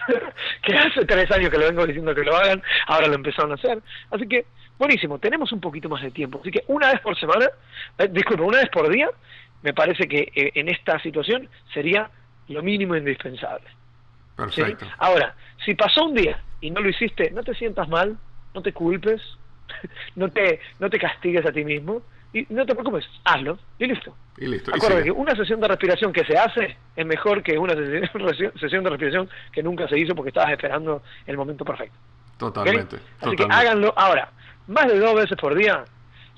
que 0.63 0.73
hace 0.73 1.05
tres 1.05 1.31
años 1.31 1.49
que 1.49 1.57
lo 1.57 1.67
vengo 1.67 1.85
diciendo 1.87 2.13
que 2.13 2.23
lo 2.23 2.35
hagan, 2.35 2.61
ahora 2.87 3.07
lo 3.07 3.15
empezaron 3.15 3.51
a 3.51 3.55
hacer, 3.55 3.81
así 4.11 4.27
que, 4.27 4.45
buenísimo, 4.77 5.19
tenemos 5.19 5.51
un 5.51 5.61
poquito 5.61 5.87
más 5.87 6.01
de 6.01 6.11
tiempo, 6.11 6.39
así 6.41 6.51
que 6.51 6.63
una 6.67 6.91
vez 6.91 6.99
por 7.01 7.17
semana, 7.17 7.47
eh, 7.97 8.09
disculpe, 8.11 8.43
una 8.43 8.59
vez 8.59 8.69
por 8.69 8.89
día, 8.89 9.09
me 9.61 9.73
parece 9.73 10.07
que 10.07 10.31
eh, 10.35 10.51
en 10.55 10.67
esta 10.67 10.99
situación 10.99 11.47
sería 11.73 12.09
lo 12.49 12.61
mínimo 12.61 12.95
indispensable. 12.95 13.67
Perfecto. 14.35 14.85
Ahora, 14.97 15.35
si 15.63 15.75
pasó 15.75 16.05
un 16.05 16.15
día 16.15 16.41
y 16.59 16.71
no 16.71 16.81
lo 16.81 16.89
hiciste, 16.89 17.31
no 17.31 17.43
te 17.43 17.53
sientas 17.53 17.87
mal, 17.87 18.17
no 18.53 18.61
te 18.61 18.73
culpes, 18.73 19.21
no 20.15 20.29
te, 20.29 20.59
no 20.79 20.89
te 20.89 20.99
castigues 20.99 21.45
a 21.45 21.51
ti 21.51 21.63
mismo, 21.63 22.01
Y 22.33 22.45
no 22.49 22.65
te 22.65 22.73
preocupes, 22.73 23.05
hazlo 23.25 23.57
y 23.77 23.87
listo. 23.87 24.15
Y 24.37 24.47
listo. 24.47 24.71
Acuérdate 24.73 25.03
que 25.03 25.11
una 25.11 25.35
sesión 25.35 25.59
de 25.59 25.67
respiración 25.67 26.13
que 26.13 26.23
se 26.23 26.37
hace 26.37 26.77
es 26.95 27.05
mejor 27.05 27.43
que 27.43 27.57
una 27.57 27.73
sesión 28.59 28.83
de 28.83 28.89
respiración 28.89 29.29
que 29.51 29.61
nunca 29.61 29.87
se 29.87 29.99
hizo 29.99 30.15
porque 30.15 30.29
estabas 30.29 30.51
esperando 30.51 31.01
el 31.25 31.37
momento 31.37 31.65
perfecto. 31.65 31.97
Totalmente. 32.37 32.97
Así 33.19 33.35
que 33.35 33.45
háganlo. 33.49 33.93
Ahora, 33.95 34.31
más 34.67 34.87
de 34.87 34.97
dos 34.97 35.13
veces 35.13 35.37
por 35.37 35.55
día, 35.55 35.83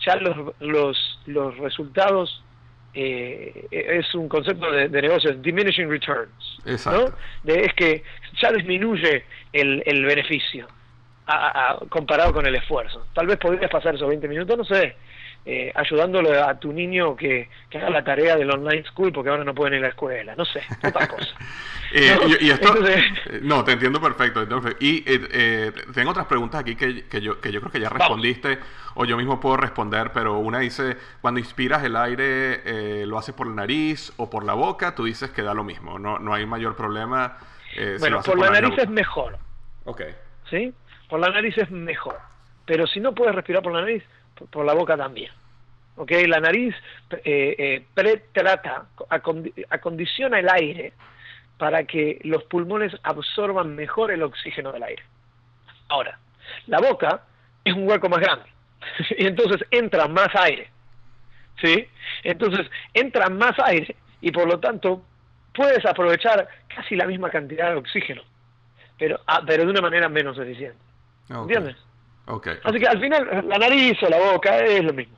ya 0.06 0.16
los, 0.18 0.36
los, 0.60 1.20
los 1.28 1.58
resultados 1.60 2.44
eh, 2.94 3.68
es 3.72 4.14
un 4.14 4.28
concepto 4.28 4.70
de, 4.72 4.90
de 4.90 5.02
negocios, 5.02 5.42
diminishing 5.42 5.90
returns. 5.90 6.60
Exacto. 6.66 7.16
es 7.46 7.74
que 7.74 8.04
ya 8.42 8.52
disminuye 8.52 9.26
el, 9.52 9.84
el 9.86 10.06
beneficio 10.06 10.68
comparado 11.90 12.34
con 12.34 12.46
el 12.46 12.56
esfuerzo. 12.56 13.06
Tal 13.14 13.28
vez 13.28 13.38
podrías 13.38 13.72
pasar 13.72 13.96
esos 13.96 14.08
20 14.08 14.28
minutos, 14.28 14.58
no 14.58 14.66
sé, 14.66 14.96
eh, 15.46 15.74
ayudándole 15.76 16.40
a 16.40 16.58
tu 16.58 16.72
niño 16.72 17.18
que, 17.18 17.50
haga 17.76 17.90
la 17.90 18.02
tarea 18.02 18.38
del 18.38 18.50
online 18.50 18.86
school 18.86 19.12
porque 19.12 19.30
ahora 19.30 19.44
no 19.44 19.54
pueden 19.54 19.74
ir 19.74 19.80
a 19.80 19.82
la 19.84 19.88
escuela, 19.90 20.36
no 20.38 20.46
sé, 20.46 20.62
otra 20.84 21.08
cosa. 21.08 21.28
Eh, 21.96 22.18
y, 22.42 22.50
esto, 22.50 22.74
eh, 22.88 23.04
no, 23.44 23.64
te 23.64 23.74
entiendo 23.74 24.02
perfecto. 24.02 24.44
Y 24.80 25.02
tengo 25.94 26.10
otras 26.10 26.26
preguntas 26.26 26.62
aquí 26.62 26.76
que, 26.76 27.06
que, 27.06 27.22
yo, 27.22 27.40
que 27.40 27.52
yo 27.52 27.60
creo 27.60 27.72
que 27.72 27.80
ya 27.80 27.90
respondiste 27.90 28.58
o 28.96 29.06
yo 29.06 29.16
mismo 29.16 29.40
puedo 29.40 29.58
responder, 29.58 30.10
pero 30.12 30.40
una 30.40 30.58
dice, 30.58 30.98
cuando 31.22 31.40
inspiras 31.40 31.84
el 31.84 31.96
aire, 31.96 33.06
¿lo 33.06 33.20
haces 33.20 33.36
por 33.36 33.46
la 33.46 33.54
nariz 33.54 34.12
o 34.18 34.28
por 34.28 34.44
la 34.44 34.56
boca? 34.56 34.96
Tú 34.96 35.04
dices 35.04 35.30
que 35.30 35.44
da 35.44 35.54
lo 35.54 35.64
mismo, 35.64 36.00
no, 36.00 36.18
no 36.18 36.34
hay 36.34 36.48
mayor 36.48 36.76
problema. 36.76 37.38
bueno, 38.00 38.24
por, 38.24 38.40
la 38.40 38.50
nariz 38.50 38.76
es 38.76 38.90
mejor. 38.90 39.38
Ok. 39.84 40.02
¿Sí? 40.50 40.74
Por 41.10 41.20
la 41.20 41.30
nariz 41.30 41.58
es 41.58 41.70
mejor. 41.72 42.18
Pero 42.66 42.88
si 42.88 43.00
no 43.00 43.14
puedes 43.14 43.36
respirar 43.36 43.62
por 43.62 43.74
la 43.74 43.82
nariz, 43.82 44.04
por 44.50 44.66
la 44.66 44.74
boca 44.74 44.98
también. 44.98 45.32
¿ok? 45.96 46.12
La 46.28 46.40
nariz 46.40 46.76
eh, 47.12 47.56
eh, 47.58 47.86
pretrata, 47.94 48.86
acondiciona 49.70 50.40
el 50.40 50.50
aire 50.50 50.94
para 51.58 51.84
que 51.86 52.20
los 52.24 52.44
pulmones 52.46 52.94
absorban 53.04 53.76
mejor 53.76 54.12
el 54.12 54.24
oxígeno 54.24 54.72
del 54.72 54.84
aire. 54.84 55.04
Ahora, 55.90 56.18
la 56.68 56.80
boca 56.80 57.24
es 57.64 57.74
un 57.74 57.88
hueco 57.88 58.10
más 58.10 58.20
grande 58.20 58.50
y 59.18 59.26
entonces 59.26 59.66
entra 59.72 60.08
más 60.08 60.30
aire, 60.36 60.70
¿sí? 61.62 61.88
Entonces 62.24 62.70
entra 62.94 63.30
más 63.30 63.58
aire 63.60 63.96
y 64.22 64.32
por 64.32 64.48
lo 64.48 64.60
tanto 64.60 65.04
puedes 65.54 65.86
aprovechar 65.86 66.48
casi 66.68 66.96
la 66.96 67.06
misma 67.06 67.30
cantidad 67.30 67.70
de 67.70 67.78
oxígeno, 67.78 68.24
pero, 68.98 69.20
ah, 69.28 69.42
pero 69.46 69.66
de 69.66 69.72
una 69.72 69.82
manera 69.82 70.10
menos 70.10 70.38
eficiente. 70.38 70.80
¿Entiendes? 71.30 71.76
Así 72.64 72.80
que 72.80 72.88
al 72.88 73.00
final 73.00 73.46
la 73.48 73.58
nariz 73.58 74.02
o 74.04 74.10
la 74.10 74.18
boca 74.18 74.60
es 74.60 74.84
lo 74.84 74.94
mismo. 74.94 75.18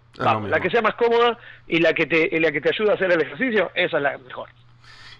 La 0.49 0.59
que 0.59 0.69
sea 0.69 0.81
más 0.81 0.95
cómoda 0.95 1.37
y 1.67 1.79
la 1.79 1.93
que 1.93 2.05
te 2.05 2.39
la 2.39 2.51
que 2.51 2.61
te 2.61 2.69
ayuda 2.69 2.93
a 2.93 2.95
hacer 2.95 3.11
el 3.11 3.21
ejercicio, 3.21 3.71
esa 3.75 3.97
es 3.97 4.03
la 4.03 4.17
mejor. 4.17 4.49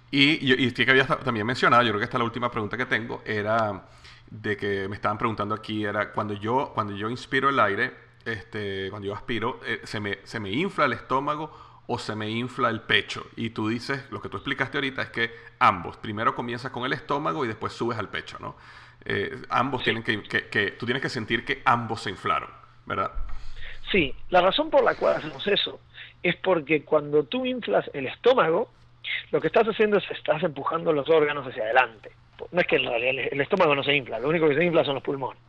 Y, 0.10 0.54
y, 0.54 0.68
y 0.68 0.72
que 0.72 0.90
había 0.90 1.06
también 1.06 1.46
mencionado, 1.46 1.84
yo 1.84 1.90
creo 1.90 2.00
que 2.00 2.06
esta 2.06 2.18
es 2.18 2.20
la 2.20 2.26
última 2.26 2.50
pregunta 2.50 2.78
que 2.78 2.86
tengo, 2.86 3.22
era 3.26 3.84
de 4.30 4.56
que 4.56 4.88
me 4.88 4.96
estaban 4.96 5.18
preguntando 5.18 5.54
aquí, 5.54 5.84
era 5.84 6.12
cuando 6.12 6.34
yo, 6.34 6.72
cuando 6.74 6.96
yo 6.96 7.10
inspiro 7.10 7.50
el 7.50 7.60
aire, 7.60 7.94
este, 8.24 8.90
cuando 8.90 9.08
yo 9.08 9.14
aspiro, 9.14 9.60
eh, 9.66 9.82
se, 9.84 10.00
me, 10.00 10.20
se 10.24 10.40
me 10.40 10.52
infla 10.52 10.86
el 10.86 10.94
estómago 10.94 11.52
o 11.88 12.00
se 12.00 12.16
me 12.16 12.30
infla 12.30 12.70
el 12.70 12.82
pecho. 12.82 13.28
Y 13.36 13.52
tú 13.52 13.68
dices, 13.68 14.06
lo 14.10 14.22
que 14.22 14.30
tú 14.30 14.38
explicaste 14.38 14.78
ahorita 14.78 15.04
es 15.04 15.10
que 15.10 15.32
ambos, 15.60 15.98
primero 15.98 16.34
comienzas 16.34 16.72
con 16.72 16.86
el 16.86 16.94
estómago 16.94 17.46
y 17.46 17.48
después 17.48 17.74
subes 17.74 17.98
al 18.00 18.10
pecho, 18.10 18.38
¿no? 18.40 18.56
Eh, 19.06 19.32
ambos 19.50 19.84
tienen 19.84 20.04
que, 20.04 20.22
que, 20.24 20.72
tú 20.72 20.86
tienes 20.86 21.02
que 21.02 21.10
sentir 21.10 21.46
que 21.46 21.62
ambos 21.64 22.02
se 22.02 22.10
inflaron, 22.10 22.50
¿verdad? 22.86 23.12
Sí, 23.92 24.14
la 24.30 24.42
razón 24.42 24.72
por 24.72 24.84
la 24.84 24.96
cual 24.96 25.18
hacemos 25.18 25.46
eso 25.48 25.80
es 26.24 26.36
porque 26.38 26.84
cuando 26.84 27.24
tú 27.24 27.46
inflas 27.46 27.90
el 27.94 28.08
estómago, 28.08 28.72
lo 29.32 29.40
que 29.40 29.48
estás 29.48 29.68
haciendo 29.68 29.98
es 29.98 30.10
estás 30.10 30.42
empujando 30.42 30.92
los 30.92 31.08
órganos 31.08 31.46
hacia 31.46 31.64
adelante. 31.64 32.12
No 32.52 32.60
es 32.60 32.68
que 32.68 32.78
en 32.78 32.86
realidad 32.86 33.28
el 33.32 33.42
estómago 33.42 33.76
no 33.76 33.84
se 33.84 33.96
infla, 33.96 34.20
lo 34.20 34.30
único 34.30 34.50
que 34.50 34.56
se 34.56 34.66
infla 34.66 34.84
son 34.84 34.96
los 34.96 35.04
pulmones. 35.04 35.42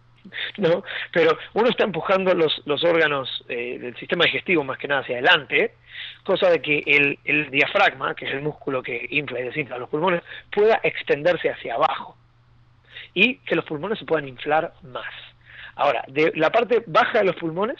¿no? 0.58 0.82
Pero 1.12 1.38
uno 1.54 1.68
está 1.68 1.84
empujando 1.84 2.34
los, 2.34 2.60
los 2.66 2.84
órganos 2.84 3.44
eh, 3.48 3.78
del 3.78 3.96
sistema 3.96 4.24
digestivo 4.24 4.64
más 4.64 4.78
que 4.78 4.88
nada 4.88 5.00
hacia 5.00 5.14
adelante, 5.16 5.74
cosa 6.24 6.50
de 6.50 6.60
que 6.60 6.82
el, 6.86 7.18
el 7.24 7.50
diafragma, 7.50 8.14
que 8.14 8.26
es 8.26 8.32
el 8.32 8.42
músculo 8.42 8.82
que 8.82 9.06
infla 9.10 9.40
y 9.40 9.44
desinfla 9.44 9.78
los 9.78 9.88
pulmones, 9.88 10.22
pueda 10.50 10.80
extenderse 10.82 11.50
hacia 11.50 11.74
abajo 11.74 12.16
y 13.16 13.38
que 13.38 13.56
los 13.56 13.64
pulmones 13.64 13.98
se 13.98 14.04
puedan 14.04 14.28
inflar 14.28 14.74
más. 14.82 15.12
Ahora, 15.74 16.04
de 16.06 16.32
la 16.36 16.52
parte 16.52 16.84
baja 16.86 17.20
de 17.20 17.24
los 17.24 17.36
pulmones 17.36 17.76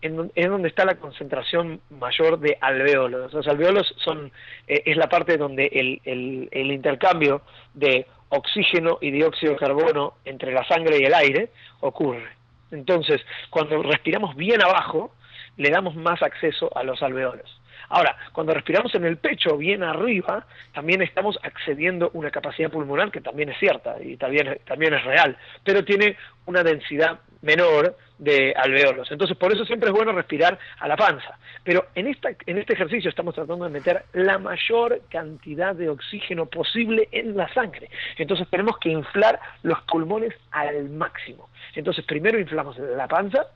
es 0.00 0.48
donde 0.48 0.68
está 0.68 0.86
la 0.86 0.94
concentración 0.94 1.82
mayor 1.90 2.38
de 2.40 2.56
alveolos. 2.58 3.32
Los 3.34 3.46
alveolos 3.46 3.94
son, 3.98 4.32
eh, 4.66 4.82
es 4.86 4.96
la 4.96 5.08
parte 5.10 5.36
donde 5.36 5.66
el, 5.66 6.00
el, 6.04 6.48
el, 6.52 6.72
intercambio 6.72 7.42
de 7.74 8.06
oxígeno 8.30 8.96
y 9.02 9.10
dióxido 9.10 9.52
de 9.52 9.58
carbono 9.58 10.14
entre 10.24 10.52
la 10.52 10.66
sangre 10.66 10.98
y 10.98 11.04
el 11.04 11.12
aire 11.12 11.50
ocurre. 11.80 12.28
Entonces, 12.70 13.20
cuando 13.50 13.82
respiramos 13.82 14.36
bien 14.36 14.62
abajo, 14.62 15.12
le 15.58 15.68
damos 15.68 15.96
más 15.96 16.22
acceso 16.22 16.74
a 16.74 16.82
los 16.82 17.02
alveolos. 17.02 17.60
Ahora, 17.88 18.16
cuando 18.32 18.52
respiramos 18.52 18.94
en 18.94 19.04
el 19.04 19.16
pecho 19.16 19.56
bien 19.56 19.82
arriba, 19.82 20.46
también 20.74 21.02
estamos 21.02 21.38
accediendo 21.42 22.06
a 22.06 22.10
una 22.12 22.30
capacidad 22.30 22.70
pulmonar 22.70 23.10
que 23.10 23.20
también 23.20 23.48
es 23.48 23.58
cierta 23.58 23.96
y 24.02 24.16
también, 24.16 24.58
también 24.66 24.94
es 24.94 25.04
real, 25.04 25.36
pero 25.64 25.84
tiene 25.84 26.16
una 26.46 26.62
densidad 26.62 27.20
menor 27.42 27.96
de 28.18 28.52
alveolos. 28.56 29.10
Entonces, 29.10 29.36
por 29.36 29.52
eso 29.52 29.64
siempre 29.64 29.90
es 29.90 29.94
bueno 29.94 30.12
respirar 30.12 30.58
a 30.80 30.88
la 30.88 30.96
panza. 30.96 31.38
Pero 31.62 31.86
en, 31.94 32.08
esta, 32.08 32.30
en 32.46 32.58
este 32.58 32.72
ejercicio 32.72 33.10
estamos 33.10 33.34
tratando 33.34 33.64
de 33.64 33.70
meter 33.70 34.04
la 34.12 34.38
mayor 34.38 35.02
cantidad 35.08 35.74
de 35.74 35.88
oxígeno 35.88 36.46
posible 36.46 37.08
en 37.12 37.36
la 37.36 37.52
sangre. 37.54 37.88
Entonces, 38.16 38.48
tenemos 38.50 38.78
que 38.78 38.90
inflar 38.90 39.38
los 39.62 39.80
pulmones 39.82 40.34
al 40.50 40.88
máximo. 40.90 41.48
Entonces, 41.74 42.04
primero 42.04 42.38
inflamos 42.38 42.76
la 42.78 43.06
panza 43.06 43.46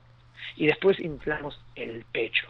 y 0.55 0.67
después 0.67 0.99
inflamos 0.99 1.59
el 1.75 2.05
pecho. 2.11 2.47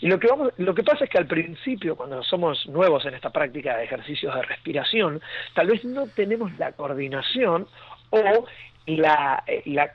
Y 0.00 0.08
lo 0.08 0.18
que, 0.18 0.28
vamos, 0.28 0.52
lo 0.58 0.74
que 0.74 0.82
pasa 0.82 1.04
es 1.04 1.10
que 1.10 1.18
al 1.18 1.26
principio, 1.26 1.96
cuando 1.96 2.22
somos 2.22 2.66
nuevos 2.66 3.04
en 3.06 3.14
esta 3.14 3.30
práctica 3.30 3.76
de 3.76 3.84
ejercicios 3.84 4.34
de 4.34 4.42
respiración, 4.42 5.20
tal 5.54 5.68
vez 5.68 5.84
no 5.84 6.06
tenemos 6.08 6.56
la 6.58 6.72
coordinación 6.72 7.66
o 8.10 8.46
la, 8.86 9.44
la, 9.64 9.92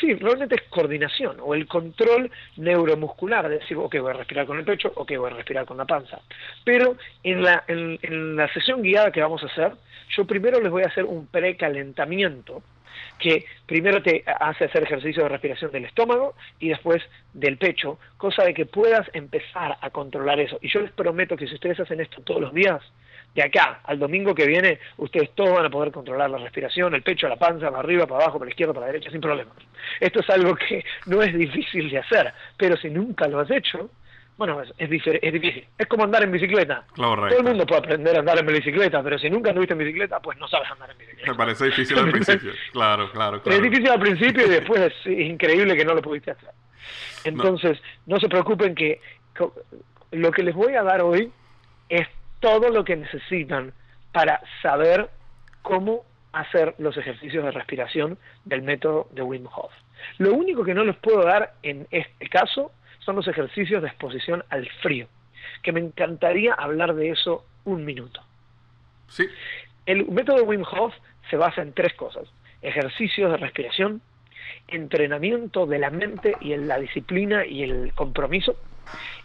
sí, 0.00 0.14
realmente 0.14 0.54
es 0.54 0.62
coordinación 0.70 1.38
o 1.40 1.54
el 1.54 1.66
control 1.66 2.30
neuromuscular, 2.56 3.48
de 3.48 3.58
decir, 3.58 3.76
ok, 3.76 3.96
voy 4.00 4.10
a 4.10 4.14
respirar 4.14 4.46
con 4.46 4.58
el 4.58 4.64
pecho, 4.64 4.92
ok, 4.94 5.12
voy 5.18 5.30
a 5.30 5.34
respirar 5.34 5.66
con 5.66 5.76
la 5.76 5.84
panza. 5.84 6.20
Pero 6.64 6.96
en 7.22 7.42
la, 7.42 7.64
en, 7.66 7.98
en 8.02 8.36
la 8.36 8.52
sesión 8.52 8.82
guiada 8.82 9.10
que 9.10 9.20
vamos 9.20 9.42
a 9.42 9.46
hacer, 9.46 9.72
yo 10.16 10.24
primero 10.24 10.60
les 10.60 10.70
voy 10.70 10.82
a 10.84 10.86
hacer 10.86 11.04
un 11.04 11.26
precalentamiento 11.26 12.62
que 13.18 13.44
primero 13.66 14.02
te 14.02 14.24
hace 14.26 14.64
hacer 14.64 14.82
ejercicio 14.82 15.22
de 15.22 15.28
respiración 15.28 15.70
del 15.72 15.84
estómago 15.84 16.34
y 16.58 16.68
después 16.68 17.02
del 17.32 17.58
pecho, 17.58 17.98
cosa 18.16 18.44
de 18.44 18.54
que 18.54 18.66
puedas 18.66 19.08
empezar 19.12 19.76
a 19.80 19.90
controlar 19.90 20.40
eso. 20.40 20.58
Y 20.62 20.68
yo 20.68 20.80
les 20.80 20.92
prometo 20.92 21.36
que 21.36 21.46
si 21.46 21.54
ustedes 21.54 21.80
hacen 21.80 22.00
esto 22.00 22.22
todos 22.22 22.40
los 22.40 22.54
días, 22.54 22.82
de 23.34 23.42
acá 23.42 23.80
al 23.84 23.98
domingo 23.98 24.34
que 24.34 24.46
viene, 24.46 24.78
ustedes 24.96 25.30
todos 25.34 25.54
van 25.54 25.66
a 25.66 25.70
poder 25.70 25.92
controlar 25.92 26.30
la 26.30 26.38
respiración, 26.38 26.94
el 26.94 27.02
pecho, 27.02 27.28
la 27.28 27.36
panza, 27.36 27.68
para 27.68 27.80
arriba, 27.80 28.06
para 28.06 28.24
abajo, 28.24 28.38
para 28.38 28.46
la 28.46 28.50
izquierda, 28.50 28.72
para 28.72 28.86
la 28.86 28.92
derecha, 28.92 29.10
sin 29.10 29.20
problemas. 29.20 29.54
Esto 30.00 30.20
es 30.20 30.30
algo 30.30 30.54
que 30.56 30.84
no 31.06 31.22
es 31.22 31.36
difícil 31.36 31.90
de 31.90 31.98
hacer, 31.98 32.32
pero 32.56 32.76
si 32.76 32.90
nunca 32.90 33.28
lo 33.28 33.40
has 33.40 33.50
hecho, 33.50 33.90
bueno, 34.38 34.62
es, 34.62 34.72
es, 34.78 34.88
difícil. 34.88 35.66
Es 35.76 35.86
como 35.88 36.04
andar 36.04 36.22
en 36.22 36.30
bicicleta. 36.30 36.84
Todo 36.94 37.26
el 37.26 37.42
mundo 37.42 37.66
puede 37.66 37.80
aprender 37.80 38.14
a 38.14 38.20
andar 38.20 38.38
en 38.38 38.46
bicicleta, 38.46 39.02
pero 39.02 39.18
si 39.18 39.28
nunca 39.28 39.50
anduviste 39.50 39.72
en 39.72 39.80
bicicleta, 39.80 40.20
pues 40.20 40.38
no 40.38 40.46
sabes 40.46 40.70
andar 40.70 40.92
en 40.92 40.98
bicicleta. 40.98 41.32
Me 41.32 41.36
parece 41.36 41.64
difícil 41.66 41.98
al 41.98 42.10
principio. 42.12 42.52
Claro, 42.72 43.10
claro, 43.10 43.42
claro. 43.42 43.56
Es 43.56 43.62
difícil 43.62 43.90
al 43.90 43.98
principio 43.98 44.46
y 44.46 44.50
después 44.50 44.80
es 44.80 45.06
increíble 45.06 45.76
que 45.76 45.84
no 45.84 45.92
lo 45.92 46.00
pudiste 46.02 46.30
hacer. 46.30 46.50
Entonces, 47.24 47.82
no, 48.06 48.20
se 48.20 48.28
preocupen 48.28 48.76
que 48.76 49.00
lo 50.12 50.30
que 50.30 50.44
les 50.44 50.54
voy 50.54 50.74
a 50.74 50.84
dar 50.84 51.02
hoy 51.02 51.32
es 51.88 52.06
todo 52.38 52.68
lo 52.68 52.84
que 52.84 52.94
necesitan 52.94 53.72
para 54.12 54.40
saber 54.62 55.10
cómo 55.62 56.04
hacer 56.32 56.76
los 56.78 56.96
ejercicios 56.96 57.44
de 57.44 57.50
respiración 57.50 58.18
del 58.44 58.62
método 58.62 59.08
de 59.10 59.22
Wim 59.22 59.46
Hof. 59.52 59.72
Lo 60.18 60.32
único 60.32 60.62
que 60.62 60.74
no 60.74 60.84
les 60.84 60.96
puedo 60.96 61.24
dar 61.24 61.54
en 61.64 61.88
este 61.90 62.28
caso 62.28 62.70
son 63.08 63.16
los 63.16 63.26
ejercicios 63.26 63.80
de 63.80 63.88
exposición 63.88 64.44
al 64.50 64.68
frío, 64.82 65.08
que 65.62 65.72
me 65.72 65.80
encantaría 65.80 66.52
hablar 66.52 66.94
de 66.94 67.08
eso 67.08 67.42
un 67.64 67.86
minuto. 67.86 68.20
Sí. 69.08 69.26
El 69.86 70.06
método 70.08 70.44
Wim 70.44 70.62
Hof 70.70 70.94
se 71.30 71.38
basa 71.38 71.62
en 71.62 71.72
tres 71.72 71.94
cosas. 71.94 72.28
Ejercicios 72.60 73.30
de 73.30 73.38
respiración, 73.38 74.02
entrenamiento 74.66 75.64
de 75.64 75.78
la 75.78 75.88
mente 75.88 76.34
y 76.42 76.52
en 76.52 76.68
la 76.68 76.78
disciplina 76.78 77.46
y 77.46 77.62
el 77.62 77.94
compromiso. 77.94 78.56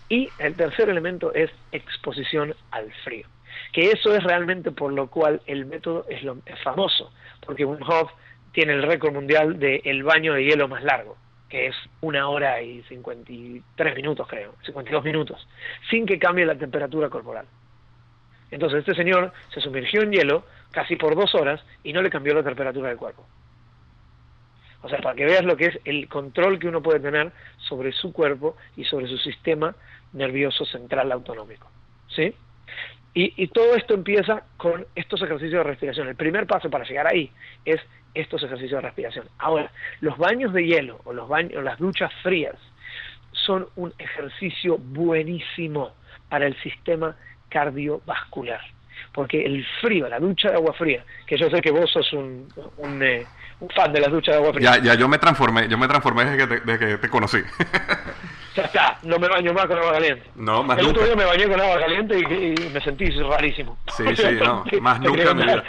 Y 0.07 0.29
el 0.39 0.55
tercer 0.55 0.87
elemento 0.87 1.33
es 1.33 1.51
exposición 1.73 2.55
al 2.71 2.89
frío. 3.03 3.27
Que 3.73 3.91
eso 3.91 4.15
es 4.15 4.23
realmente 4.23 4.71
por 4.71 4.93
lo 4.93 5.07
cual 5.09 5.41
el 5.45 5.65
método 5.65 6.05
es, 6.07 6.23
lo, 6.23 6.37
famoso, 6.63 7.11
porque 7.45 7.65
Wim 7.65 7.83
Hof 7.85 8.09
tiene 8.53 8.75
el 8.75 8.83
récord 8.83 9.11
mundial 9.11 9.59
del 9.59 9.81
el 9.83 10.03
baño 10.03 10.35
de 10.35 10.45
hielo 10.45 10.69
más 10.69 10.85
largo 10.85 11.17
que 11.53 11.67
es 11.67 11.75
una 12.01 12.27
hora 12.29 12.63
y 12.63 12.81
53 12.81 13.95
minutos, 13.95 14.27
creo, 14.27 14.55
52 14.65 15.03
minutos, 15.03 15.47
sin 15.87 16.03
que 16.07 16.17
cambie 16.17 16.47
la 16.47 16.57
temperatura 16.57 17.09
corporal. 17.11 17.45
Entonces 18.49 18.79
este 18.79 18.95
señor 18.95 19.31
se 19.53 19.61
sumergió 19.61 20.01
en 20.01 20.11
hielo 20.11 20.45
casi 20.71 20.95
por 20.95 21.15
dos 21.15 21.35
horas 21.35 21.63
y 21.83 21.93
no 21.93 22.01
le 22.01 22.09
cambió 22.09 22.33
la 22.33 22.41
temperatura 22.41 22.89
del 22.89 22.97
cuerpo. 22.97 23.23
O 24.81 24.89
sea, 24.89 24.97
para 24.97 25.13
que 25.13 25.25
veas 25.25 25.45
lo 25.45 25.55
que 25.55 25.65
es 25.65 25.79
el 25.85 26.09
control 26.09 26.57
que 26.57 26.69
uno 26.69 26.81
puede 26.81 26.99
tener 26.99 27.31
sobre 27.59 27.91
su 27.91 28.11
cuerpo 28.11 28.57
y 28.75 28.85
sobre 28.85 29.07
su 29.07 29.19
sistema 29.19 29.75
nervioso 30.11 30.65
central 30.65 31.11
autonómico. 31.11 31.69
¿Sí? 32.07 32.33
Y, 33.13 33.45
todo 33.49 33.75
esto 33.75 33.93
empieza 33.93 34.41
con 34.57 34.87
estos 34.95 35.21
ejercicios 35.21 35.63
de 35.63 35.69
respiración. 35.69 36.07
El 36.07 36.15
primer 36.15 36.47
paso 36.47 36.71
para 36.71 36.83
llegar 36.83 37.05
ahí 37.05 37.29
es 37.63 37.79
estos 38.13 38.43
ejercicios 38.43 38.81
de 38.81 38.87
respiración. 38.87 39.27
Ahora, 39.39 39.71
los 40.01 40.17
baños 40.17 40.53
de 40.53 40.65
hielo 40.65 41.01
o 41.03 41.13
los 41.13 41.27
baños, 41.27 41.55
o 41.55 41.61
las 41.61 41.79
duchas 41.79 42.11
frías 42.21 42.55
son 43.31 43.67
un 43.75 43.93
ejercicio 43.97 44.77
buenísimo 44.77 45.91
para 46.29 46.47
el 46.47 46.55
sistema 46.61 47.15
cardiovascular. 47.49 48.61
Porque 49.13 49.45
el 49.45 49.65
frío, 49.81 50.07
la 50.07 50.19
ducha 50.19 50.49
de 50.49 50.55
agua 50.55 50.73
fría, 50.73 51.03
que 51.27 51.37
yo 51.37 51.49
sé 51.49 51.61
que 51.61 51.71
vos 51.71 51.91
sos 51.91 52.11
un, 52.13 52.47
un, 52.77 53.03
eh, 53.03 53.25
fan 53.69 53.91
de 53.93 53.99
las 53.99 54.11
duchas 54.11 54.35
de 54.35 54.41
agua 54.41 54.53
fría. 54.53 54.77
Ya, 54.77 54.83
ya 54.83 54.93
yo 54.95 55.07
me 55.07 55.17
transformé, 55.17 55.67
yo 55.67 55.77
me 55.77 55.87
transformé 55.87 56.25
desde 56.25 56.37
que 56.37 56.47
te, 56.47 56.59
desde 56.65 56.87
que 56.87 56.97
te 56.97 57.09
conocí. 57.09 57.37
ya 58.55 58.63
está, 58.63 58.99
no 59.03 59.19
me 59.19 59.27
baño 59.27 59.53
más 59.53 59.65
con 59.65 59.77
agua 59.77 59.93
caliente. 59.93 60.23
No, 60.35 60.63
más 60.63 60.77
El 60.77 60.85
nunca. 60.85 60.99
otro 60.99 61.07
día 61.07 61.15
me 61.15 61.25
bañé 61.25 61.47
con 61.47 61.61
agua 61.61 61.79
caliente 61.79 62.19
y, 62.19 62.69
me 62.69 62.81
sentí 62.81 63.09
rarísimo. 63.09 63.77
Sí, 63.95 64.03
sí, 64.15 64.37
no, 64.41 64.63
más 64.81 64.99
nunca 64.99 65.31
en 65.31 65.37
mi 65.37 65.43
vida. 65.43 65.63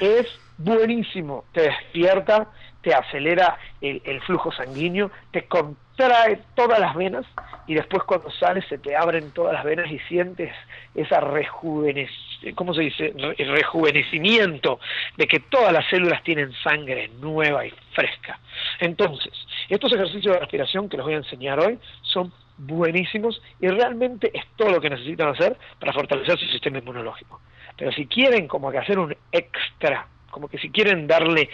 Es 0.00 0.26
buenísimo, 0.58 1.44
te 1.52 1.62
despierta, 1.62 2.48
te 2.82 2.94
acelera 2.94 3.58
el, 3.80 4.20
flujo 4.22 4.52
sanguíneo, 4.52 5.10
te 5.32 5.44
contrae 5.44 6.40
todas 6.54 6.78
las 6.78 6.94
venas 6.94 7.26
y 7.66 7.74
después 7.74 8.02
cuando 8.04 8.30
sales 8.30 8.64
se 8.68 8.78
te 8.78 8.96
abren 8.96 9.32
todas 9.32 9.52
las 9.52 9.64
venas 9.64 9.90
y 9.90 9.98
sientes 10.00 10.52
esa 10.94 11.20
rejuvenec 11.20 12.08
¿cómo 12.54 12.72
se 12.72 12.82
dice? 12.82 13.12
rejuvenecimiento 13.38 14.80
de 15.16 15.26
que 15.26 15.40
todas 15.40 15.72
las 15.72 15.86
células 15.88 16.22
tienen 16.22 16.52
sangre 16.62 17.10
nueva 17.20 17.66
y 17.66 17.72
fresca. 17.92 18.38
Entonces, 18.78 19.32
estos 19.68 19.92
ejercicios 19.92 20.34
de 20.34 20.40
respiración 20.40 20.88
que 20.88 20.96
les 20.96 21.04
voy 21.04 21.14
a 21.14 21.18
enseñar 21.18 21.60
hoy 21.60 21.78
son 22.02 22.32
buenísimos 22.56 23.40
y 23.60 23.68
realmente 23.68 24.30
es 24.34 24.44
todo 24.56 24.70
lo 24.70 24.80
que 24.80 24.90
necesitan 24.90 25.28
hacer 25.28 25.56
para 25.78 25.92
fortalecer 25.92 26.38
su 26.38 26.46
sistema 26.46 26.78
inmunológico. 26.78 27.40
Pero 27.76 27.92
si 27.92 28.06
quieren 28.06 28.46
como 28.48 28.70
que 28.70 28.78
hacer 28.78 28.98
un 28.98 29.16
extra 29.32 30.06
como 30.30 30.48
que 30.48 30.58
si 30.58 30.70
quieren 30.70 31.06
darle, 31.06 31.50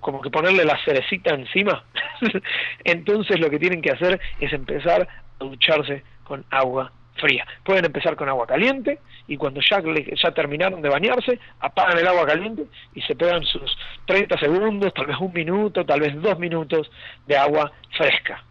como 0.00 0.20
que 0.20 0.30
ponerle 0.30 0.64
la 0.64 0.78
cerecita 0.84 1.34
encima, 1.34 1.84
entonces 2.84 3.38
lo 3.38 3.50
que 3.50 3.58
tienen 3.58 3.82
que 3.82 3.90
hacer 3.90 4.20
es 4.38 4.52
empezar 4.52 5.06
a 5.38 5.44
ducharse 5.44 6.02
con 6.24 6.44
agua 6.50 6.92
fría. 7.16 7.46
Pueden 7.64 7.84
empezar 7.84 8.16
con 8.16 8.28
agua 8.28 8.46
caliente 8.46 8.98
y 9.26 9.36
cuando 9.36 9.60
ya, 9.60 9.82
ya 10.16 10.30
terminaron 10.32 10.80
de 10.80 10.88
bañarse, 10.88 11.38
apagan 11.60 11.98
el 11.98 12.06
agua 12.06 12.26
caliente 12.26 12.64
y 12.94 13.02
se 13.02 13.14
pegan 13.14 13.44
sus 13.44 13.76
30 14.06 14.38
segundos, 14.38 14.94
tal 14.94 15.06
vez 15.06 15.16
un 15.18 15.32
minuto, 15.32 15.84
tal 15.84 16.00
vez 16.00 16.20
dos 16.20 16.38
minutos 16.38 16.90
de 17.26 17.36
agua 17.36 17.70
fresca 17.96 18.44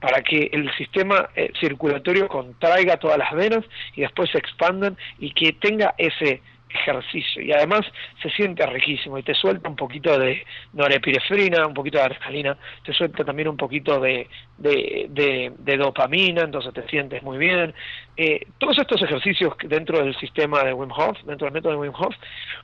para 0.00 0.22
que 0.22 0.48
el 0.52 0.74
sistema 0.76 1.28
eh, 1.36 1.52
circulatorio 1.60 2.26
contraiga 2.26 2.96
todas 2.96 3.18
las 3.18 3.32
venas 3.32 3.64
y 3.94 4.00
después 4.00 4.30
se 4.30 4.38
expandan 4.38 4.96
y 5.18 5.30
que 5.32 5.52
tenga 5.52 5.94
ese 5.98 6.40
ejercicio 6.72 7.42
y 7.42 7.52
además 7.52 7.82
se 8.22 8.30
siente 8.30 8.64
riquísimo 8.66 9.18
y 9.18 9.22
te 9.22 9.34
suelta 9.34 9.68
un 9.68 9.76
poquito 9.76 10.18
de 10.18 10.44
norepinefrina, 10.72 11.66
un 11.66 11.74
poquito 11.74 11.98
de 11.98 12.04
adrenalina, 12.04 12.56
te 12.84 12.92
suelta 12.92 13.24
también 13.24 13.48
un 13.48 13.56
poquito 13.56 14.00
de, 14.00 14.28
de, 14.58 15.52
de, 15.58 15.76
dopamina, 15.76 16.42
entonces 16.42 16.72
te 16.72 16.86
sientes 16.88 17.22
muy 17.22 17.38
bien. 17.38 17.74
Eh, 18.22 18.46
todos 18.58 18.76
estos 18.76 19.00
ejercicios 19.00 19.54
dentro 19.64 19.98
del 20.04 20.14
sistema 20.16 20.62
de 20.62 20.74
Wim 20.74 20.90
Hof, 20.92 21.16
dentro 21.24 21.46
del 21.46 21.54
método 21.54 21.72
de 21.72 21.78
Wim 21.78 21.94
Hof, 21.94 22.14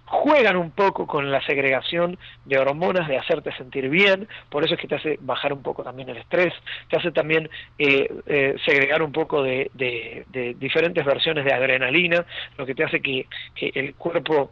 juegan 0.05 0.55
un 0.55 0.71
poco 0.71 1.07
con 1.07 1.31
la 1.31 1.41
segregación 1.47 2.19
de 2.45 2.59
hormonas, 2.59 3.09
de 3.09 3.17
hacerte 3.17 3.57
sentir 3.57 3.89
bien, 3.89 4.29
por 4.51 4.67
eso 4.67 4.75
es 4.75 4.81
que 4.83 4.87
te 4.87 4.97
hace 4.97 5.19
bajar 5.23 5.55
un 5.55 5.63
poco 5.63 5.83
también 5.83 6.11
el 6.11 6.19
estrés, 6.19 6.53
te 6.91 6.99
hace 6.99 7.11
también 7.11 7.49
eh, 7.79 8.07
eh, 8.27 8.57
segregar 8.67 9.03
un 9.03 9.13
poco 9.13 9.43
de, 9.43 9.71
de, 9.73 10.27
diferentes 10.59 11.03
versiones 11.07 11.47
de 11.47 11.55
adrenalina, 11.55 12.27
lo 12.59 12.67
que 12.67 12.75
te 12.75 12.85
hace 12.85 13.01
que, 13.01 13.25
que 13.55 13.73
el 13.75 13.95
cuerpo 13.95 14.51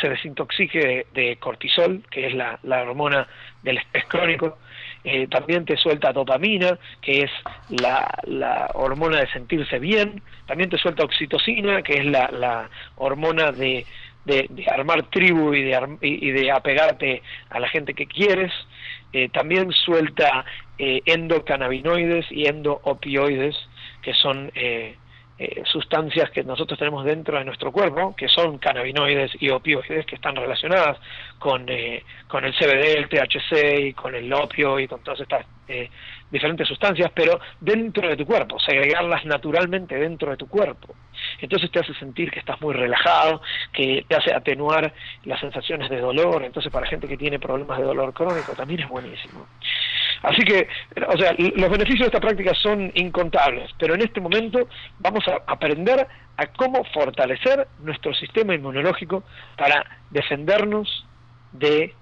se 0.00 0.08
desintoxique 0.08 1.06
de, 1.12 1.36
cortisol, 1.36 2.02
que 2.10 2.28
es 2.28 2.34
la, 2.34 2.58
hormona 2.64 3.26
del 3.62 3.78
estrés 3.78 4.04
crónico, 4.06 4.58
eh, 5.04 5.26
también 5.28 5.64
te 5.64 5.76
suelta 5.76 6.12
dopamina, 6.12 6.78
que 7.00 7.22
es 7.22 7.30
la, 7.70 8.70
hormona 8.74 9.20
de 9.20 9.28
sentirse 9.28 9.78
bien, 9.78 10.22
también 10.46 10.70
te 10.70 10.78
suelta 10.78 11.04
oxitocina, 11.04 11.82
que 11.82 11.94
es 11.94 12.04
la, 12.04 12.68
hormona 12.96 13.52
de, 13.52 13.84
armar 14.70 15.02
tribu 15.10 15.52
y 15.54 15.62
de, 15.62 15.98
y 16.00 16.30
de 16.30 16.50
apegarte 16.52 17.22
a 17.50 17.58
la 17.58 17.68
gente 17.68 17.94
que 17.94 18.06
quieres, 18.06 18.52
eh, 19.12 19.28
también 19.28 19.70
suelta 19.72 20.44
eh, 20.78 21.02
endocannabinoides 21.04 22.26
y 22.30 22.46
endoopioides, 22.46 23.56
que 24.00 24.14
son 24.14 24.50
eh, 24.54 24.96
sustancias 25.64 26.30
que 26.30 26.44
nosotros 26.44 26.78
tenemos 26.78 27.04
dentro 27.04 27.38
de 27.38 27.44
nuestro 27.44 27.72
cuerpo, 27.72 28.14
que 28.14 28.28
son 28.28 28.58
cannabinoides 28.58 29.32
y 29.40 29.50
opioides, 29.50 30.06
que 30.06 30.14
están 30.14 30.36
relacionadas 30.36 30.98
con, 31.38 31.68
eh, 31.68 32.04
con 32.28 32.44
el 32.44 32.54
CBD, 32.54 32.98
el 32.98 33.08
THC 33.08 33.88
y 33.88 33.92
con 33.92 34.14
el 34.14 34.32
opio 34.32 34.78
y 34.78 34.86
con 34.86 35.02
todas 35.02 35.20
estas 35.20 35.44
eh, 35.68 35.90
diferentes 36.30 36.66
sustancias, 36.68 37.10
pero 37.14 37.40
dentro 37.60 38.08
de 38.08 38.16
tu 38.16 38.26
cuerpo, 38.26 38.58
segregarlas 38.58 39.24
naturalmente 39.24 39.96
dentro 39.96 40.30
de 40.30 40.36
tu 40.36 40.48
cuerpo. 40.48 40.94
Entonces 41.40 41.70
te 41.70 41.80
hace 41.80 41.94
sentir 41.94 42.30
que 42.30 42.40
estás 42.40 42.60
muy 42.60 42.74
relajado, 42.74 43.42
que 43.72 44.04
te 44.08 44.16
hace 44.16 44.34
atenuar 44.34 44.92
las 45.24 45.40
sensaciones 45.40 45.90
de 45.90 46.00
dolor, 46.00 46.42
entonces 46.42 46.72
para 46.72 46.86
gente 46.86 47.08
que 47.08 47.16
tiene 47.16 47.38
problemas 47.38 47.78
de 47.78 47.84
dolor 47.84 48.12
crónico 48.12 48.52
también 48.52 48.80
es 48.80 48.88
buenísimo. 48.88 49.46
Así 50.22 50.42
que, 50.44 50.68
o 51.08 51.16
sea, 51.16 51.34
los 51.36 51.70
beneficios 51.70 52.00
de 52.00 52.06
esta 52.06 52.20
práctica 52.20 52.54
son 52.54 52.92
incontables, 52.94 53.70
pero 53.78 53.94
en 53.94 54.02
este 54.02 54.20
momento 54.20 54.68
vamos 54.98 55.24
a 55.28 55.42
aprender 55.50 56.06
a 56.36 56.46
cómo 56.46 56.84
fortalecer 56.94 57.68
nuestro 57.80 58.14
sistema 58.14 58.54
inmunológico 58.54 59.24
para 59.56 59.84
defendernos 60.10 61.06
de 61.52 61.94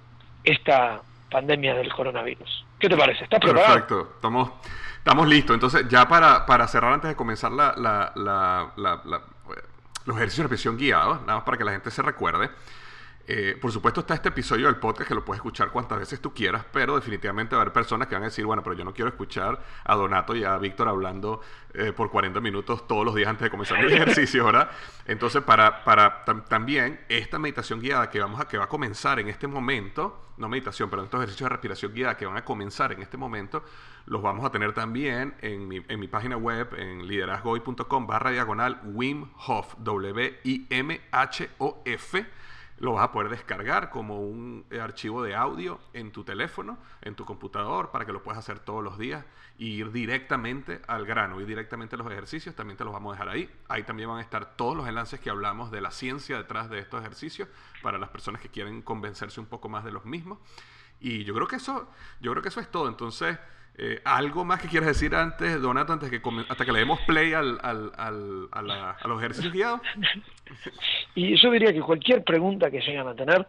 esta 0.45 1.01
pandemia 1.31 1.75
del 1.75 1.93
coronavirus. 1.93 2.67
¿Qué 2.79 2.89
te 2.89 2.97
parece? 2.97 3.25
¿Estás 3.25 3.41
preparado? 3.41 3.75
Perfecto, 3.75 4.13
estamos, 4.17 4.51
estamos 4.99 5.29
listos. 5.29 5.55
Entonces, 5.55 5.87
ya 5.89 6.09
para, 6.09 6.47
para 6.47 6.67
cerrar, 6.69 6.93
antes 6.93 7.11
de 7.11 7.17
comenzar 7.17 7.53
la, 7.53 7.75
la, 7.77 8.13
la, 8.17 9.23
los 10.07 10.17
ejercicios 10.17 10.39
de 10.39 10.43
repetición 10.45 10.77
guiados, 10.77 11.21
nada 11.23 11.37
más 11.37 11.45
para 11.45 11.59
que 11.59 11.65
la 11.65 11.73
gente 11.73 11.91
se 11.91 12.03
recuerde, 12.03 12.51
eh, 13.33 13.57
por 13.61 13.71
supuesto 13.71 14.01
está 14.01 14.15
este 14.15 14.31
episodio 14.31 14.67
del 14.67 14.75
podcast 14.75 15.07
que 15.07 15.15
lo 15.15 15.25
puedes 15.25 15.39
escuchar 15.39 15.71
cuantas 15.71 16.01
veces 16.01 16.21
tú 16.21 16.35
quieras, 16.35 16.65
pero 16.73 16.97
definitivamente 16.97 17.55
va 17.55 17.61
a 17.61 17.63
haber 17.63 17.73
personas 17.73 18.09
que 18.09 18.17
van 18.17 18.25
a 18.25 18.27
decir, 18.27 18.45
bueno, 18.45 18.61
pero 18.65 18.75
yo 18.75 18.85
no 18.85 18.93
quiero 18.93 19.09
escuchar 19.09 19.63
a 19.85 19.95
Donato 19.95 20.35
y 20.35 20.43
a 20.43 20.59
Víctor 20.59 20.89
hablando 20.89 21.41
eh, 21.73 21.93
por 21.93 22.11
40 22.11 22.41
minutos 22.41 22.89
todos 22.89 23.05
los 23.05 23.15
días 23.15 23.29
antes 23.29 23.45
de 23.45 23.51
comenzar 23.51 23.79
el 23.79 23.93
ejercicio, 23.93 24.45
¿verdad? 24.47 24.69
Entonces, 25.07 25.45
para, 25.45 25.85
para 25.85 26.25
también 26.25 27.05
esta 27.09 27.39
meditación 27.39 27.79
guiada 27.79 28.11
que, 28.11 28.19
vamos 28.19 28.41
a, 28.41 28.49
que 28.49 28.59
va 28.59 28.65
a 28.65 28.69
comenzar 28.69 29.21
en 29.21 29.29
este 29.29 29.47
momento, 29.47 30.33
no 30.37 30.49
meditación, 30.49 30.91
pero 30.91 31.05
estos 31.05 31.21
ejercicios 31.21 31.49
de 31.49 31.51
respiración 31.51 31.95
guiada 31.95 32.17
que 32.17 32.27
van 32.27 32.37
a 32.37 32.45
comenzar 32.45 32.91
en 32.91 33.01
este 33.01 33.17
momento, 33.17 33.63
los 34.07 34.23
vamos 34.23 34.45
a 34.45 34.51
tener 34.51 34.73
también 34.73 35.37
en 35.41 35.69
mi, 35.69 35.85
en 35.87 36.01
mi 36.01 36.09
página 36.09 36.37
web, 36.37 36.75
en 36.77 37.07
liderazgoy.com 37.07 38.09
barra 38.09 38.33
diagonal 38.33 38.81
Wim 38.87 39.31
Hof, 39.47 39.77
W-I-M-H-O-F 39.79 40.41
lo 42.81 42.95
vas 42.95 43.05
a 43.05 43.13
poder 43.13 43.29
descargar 43.29 43.91
como 43.91 44.21
un 44.21 44.65
archivo 44.81 45.23
de 45.23 45.37
audio 45.37 45.79
en 45.93 46.13
tu 46.13 46.25
teléfono, 46.25 46.79
en 47.03 47.15
tu 47.15 47.27
computador, 47.27 47.91
para 47.91 48.07
que 48.07 48.13
lo 48.13 48.23
puedas 48.23 48.39
hacer 48.39 48.59
todos 48.59 48.83
los 48.83 48.99
días 48.99 49.25
y 49.59 49.73
ir 49.73 49.93
directamente 49.93 50.81
al 50.89 51.05
grano, 51.05 51.39
ir 51.43 51.47
directamente 51.47 51.95
a 51.95 51.99
los 51.99 52.11
ejercicios. 52.11 52.55
También 52.55 52.79
te 52.79 52.85
los 52.85 52.95
vamos 52.95 53.11
a 53.11 53.21
dejar 53.21 53.29
ahí. 53.29 53.55
Ahí 53.69 53.83
también 53.83 54.09
van 54.09 54.19
a 54.19 54.23
estar 54.23 54.57
todos 54.57 54.75
los 54.75 54.89
enlaces 54.89 55.21
que 55.21 55.29
hablamos 55.29 55.71
de 55.71 55.83
la 55.83 55.91
ciencia 55.91 56.39
detrás 56.39 56.71
de 56.71 56.79
estos 56.79 57.01
ejercicios 57.01 57.49
para 57.83 57.99
las 57.99 58.09
personas 58.09 58.41
que 58.41 58.49
quieren 58.49 58.81
convencerse 58.81 59.41
un 59.41 59.47
poco 59.47 59.69
más 59.69 59.85
de 59.85 59.93
los 59.93 60.07
mismos. 60.07 60.39
Y 61.01 61.25
yo 61.25 61.35
creo 61.35 61.47
que 61.47 61.57
eso, 61.57 61.87
yo 62.21 62.31
creo 62.31 62.43
que 62.43 62.49
eso 62.49 62.61
es 62.61 62.71
todo. 62.71 62.89
Entonces, 62.89 63.39
eh, 63.83 63.99
¿Algo 64.05 64.45
más 64.45 64.61
que 64.61 64.69
quieras 64.69 64.89
decir 64.89 65.15
antes, 65.15 65.59
Donato, 65.59 65.95
antes 65.95 66.11
que 66.11 66.21
hasta 66.51 66.67
que 66.67 66.73
le 66.73 66.81
demos 66.81 67.01
play 67.07 67.33
al, 67.33 67.59
al, 67.63 67.91
al, 67.97 68.71
a, 68.71 69.09
los 69.09 69.19
ejercicios? 69.19 69.81
Y 71.15 71.37
yo 71.37 71.51
diría 71.51 71.73
que 71.73 71.81
cualquier 71.81 72.23
pregunta 72.23 72.71
que 72.71 72.81
lleguen 72.81 73.07
a 73.07 73.15
tener, 73.15 73.47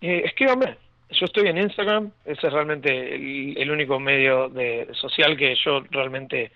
eh, 0.00 0.22
escríbanme. 0.24 0.76
Yo 1.10 1.24
estoy 1.24 1.48
en 1.48 1.58
Instagram, 1.58 2.10
ese 2.24 2.48
es 2.48 2.52
realmente 2.52 3.14
el, 3.62 3.70
único 3.70 3.98
medio 3.98 4.48
de, 4.48 4.88
social 4.92 5.36
que 5.36 5.54
yo 5.64 5.84
realmente 5.90 6.50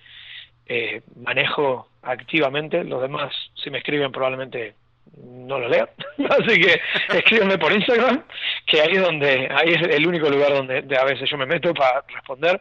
eh, 0.67 1.03
manejo 1.17 1.89
activamente. 2.03 2.85
Los 2.85 3.01
demás, 3.01 3.33
si 3.55 3.71
me 3.71 3.79
escriben, 3.79 4.13
probablemente 4.13 4.75
no 5.17 5.59
lo 5.59 5.69
leo. 5.69 5.89
Así 6.31 6.61
que 6.61 6.81
escríbanme 7.17 7.59
por 7.59 7.73
Instagram, 7.73 8.25
que 8.67 8.81
ahí 8.81 8.93
es 8.93 9.03
donde, 9.03 9.49
ahí 9.51 9.71
es 9.71 9.83
el 9.83 10.07
único 10.07 10.29
lugar 10.29 10.53
donde 10.53 10.85
a 10.97 11.05
veces 11.05 11.29
yo 11.31 11.37
me 11.37 11.47
meto 11.47 11.73
para 11.75 12.05
responder. 12.09 12.61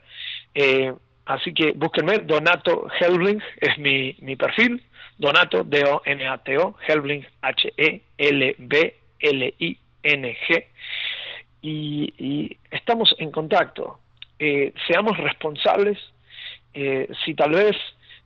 Eh, 0.55 0.93
así 1.25 1.53
que 1.53 1.73
búsquenme, 1.73 2.19
Donato 2.19 2.87
Helbling 2.99 3.41
es 3.59 3.77
mi, 3.77 4.15
mi 4.21 4.35
perfil, 4.35 4.81
Donato, 5.17 5.63
D-O-N-A-T-O, 5.63 6.75
Helbling, 6.87 7.25
H-E-L-B-L-I-N-G. 7.41 8.67
Y, 11.61 12.13
y 12.17 12.57
estamos 12.71 13.13
en 13.19 13.31
contacto. 13.31 13.99
Eh, 14.39 14.73
seamos 14.87 15.17
responsables. 15.17 15.97
Eh, 16.73 17.09
si 17.25 17.33
tal 17.33 17.51
vez 17.51 17.75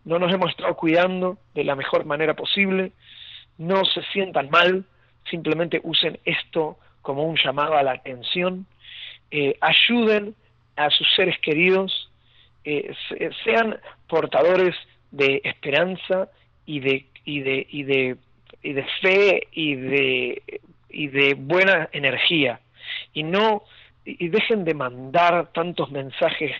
no 0.04 0.20
nos 0.20 0.34
hemos 0.34 0.52
estado 0.52 0.76
cuidando 0.76 1.38
de 1.54 1.64
la 1.64 1.76
mejor 1.76 2.06
manera 2.06 2.36
posible, 2.36 2.92
no 3.62 3.86
se 3.86 4.02
sientan 4.12 4.50
mal, 4.50 4.84
simplemente 5.30 5.80
usen 5.84 6.20
esto 6.26 6.78
como 7.02 7.24
un 7.24 7.38
llamado 7.38 7.76
a 7.78 7.84
la 7.84 7.94
atención, 7.94 8.66
eh, 9.30 9.56
ayuden 9.62 10.36
a 10.76 10.90
sus 10.90 11.08
seres 11.16 11.38
queridos, 11.40 12.12
eh, 12.64 12.94
sean 13.44 13.78
portadores 14.08 14.76
de 15.12 15.42
esperanza 15.44 16.30
y 16.66 16.80
de, 16.80 17.06
y 17.24 17.42
de, 17.42 17.68
y 17.70 17.84
de, 17.84 18.18
y 18.64 18.74
de 18.74 18.86
fe 19.02 19.48
y 19.52 19.76
de, 19.76 20.62
y 20.90 21.08
de 21.08 21.36
buena 21.36 21.90
energía, 21.92 22.60
y 23.14 23.24
no 23.24 23.64
y 24.04 24.30
dejen 24.30 24.66
de 24.66 24.74
mandar 24.74 25.52
tantos 25.54 25.92
mensajes 25.92 26.52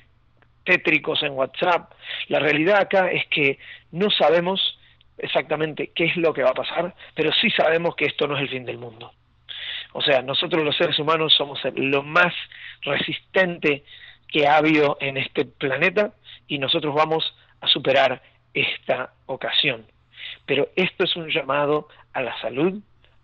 tétricos 0.64 1.24
en 1.24 1.34
WhatsApp. 1.34 1.92
La 2.28 2.38
realidad 2.40 2.82
acá 2.82 3.12
es 3.12 3.26
que 3.28 3.58
no 3.92 4.12
sabemos 4.12 4.80
exactamente 5.22 5.92
qué 5.94 6.06
es 6.06 6.18
lo 6.18 6.34
que 6.34 6.44
va 6.44 6.50
a 6.50 6.56
pasar, 6.56 6.94
pero 7.16 7.32
sí 7.34 7.50
sabemos 7.52 7.96
que 7.96 8.06
esto 8.06 8.28
no 8.28 8.36
es 8.36 8.44
el 8.44 8.50
fin 8.50 8.66
del 8.66 8.78
mundo. 8.78 9.12
O 9.94 10.02
sea, 10.02 10.22
nosotros 10.22 10.64
los 10.64 10.76
seres 10.76 10.98
humanos 11.00 11.34
somos 11.36 11.60
lo 11.76 12.04
más 12.04 12.34
resistente 12.82 13.84
que 14.28 14.48
ha 14.48 14.58
habido 14.58 14.98
en 15.02 15.18
este 15.18 15.46
planeta 15.46 16.14
y 16.48 16.58
nosotros 16.58 16.96
vamos 16.96 17.36
a 17.60 17.68
superar 17.68 18.22
esta 18.54 19.14
ocasión. 19.26 19.86
Pero 20.46 20.70
esto 20.76 21.04
es 21.04 21.16
un 21.16 21.30
llamado 21.30 21.88
a 22.14 22.22
la 22.22 22.40
salud, 22.42 22.82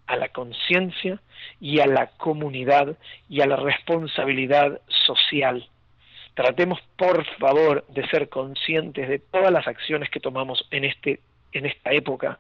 a 0.08 0.16
la 0.16 0.30
conciencia 0.30 1.22
y 1.60 1.80
a 1.80 1.88
la 1.88 2.08
comunidad 2.18 2.98
y 3.30 3.42
a 3.42 3.48
la 3.48 3.56
responsabilidad 3.56 4.82
social. 5.06 5.70
Tratemos, 6.34 6.80
por 6.98 7.26
favor, 7.40 7.86
de 7.88 8.08
ser 8.10 8.30
conscientes 8.30 9.10
de 9.10 9.20
todas 9.20 9.52
las 9.52 9.68
acciones 9.68 10.10
que 10.10 10.20
tomamos 10.20 10.68
en 10.72 10.86
este 10.86 11.20
en 11.52 11.66
esta 11.66 11.92
época, 11.92 12.40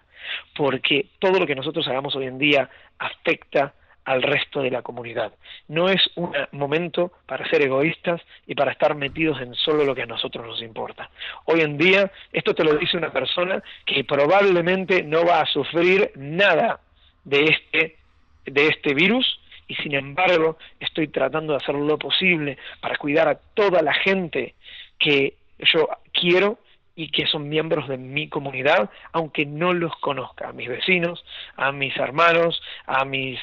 porque 0.55 1.08
todo 1.20 1.39
lo 1.39 1.45
que 1.45 1.55
nosotros 1.55 1.88
hagamos 1.88 2.16
hoy 2.16 2.26
en 2.26 2.38
día 2.38 2.70
afecta 2.99 3.74
al 4.08 4.22
resto 4.22 4.62
de 4.62 4.72
la 4.72 4.82
comunidad. 4.82 5.34
No 5.68 5.89
es 5.89 6.01
un 6.16 6.32
momento 6.53 7.12
para 7.26 7.47
ser 7.49 7.62
egoístas 7.62 8.22
y 8.47 8.55
para 8.55 8.72
estar 8.72 8.95
metidos 8.95 9.41
en 9.41 9.53
solo 9.53 9.84
lo 9.84 9.93
que 9.93 10.03
a 10.03 10.05
nosotros 10.05 10.47
nos 10.47 10.62
importa. 10.62 11.10
Hoy 11.43 11.60
en 11.60 11.78
día, 11.78 12.10
esto 12.32 12.55
te 12.55 12.64
lo 12.64 12.78
dice 12.78 12.95
una 12.95 13.12
persona 13.12 13.62
que 13.86 14.05
probablemente 14.05 15.03
no 15.03 15.26
va 15.26 15.41
a 15.41 15.45
sufrir 15.45 16.12
nada 16.16 16.80
de 17.26 17.43
este, 17.43 17.97
de 18.45 18.68
este 18.68 18.93
virus 18.93 19.41
y 19.68 19.76
sin 19.76 19.93
embargo 19.93 20.58
estoy 20.80 21.10
tratando 21.10 21.51
de 21.51 21.58
hacer 21.58 21.76
lo 21.76 21.97
posible 21.97 22.58
para 22.80 22.95
cuidar 22.95 23.28
a 23.28 23.36
toda 23.36 23.82
la 23.82 23.93
gente 23.93 24.55
que 24.97 25.34
yo 25.60 25.89
quiero 26.14 26.60
y 26.98 27.10
que 27.10 27.28
son 27.28 27.48
miembros 27.48 27.88
de 27.88 27.98
mi 27.98 28.28
comunidad, 28.28 28.89
aunque 29.14 29.45
no 29.45 29.72
los 29.72 29.95
conozca, 29.98 30.50
a 30.50 30.52
mis 30.52 30.68
vecinos, 30.68 31.24
a 31.56 31.72
mis 31.72 31.95
hermanos, 31.95 32.60
a 32.88 33.06
mis 33.06 33.39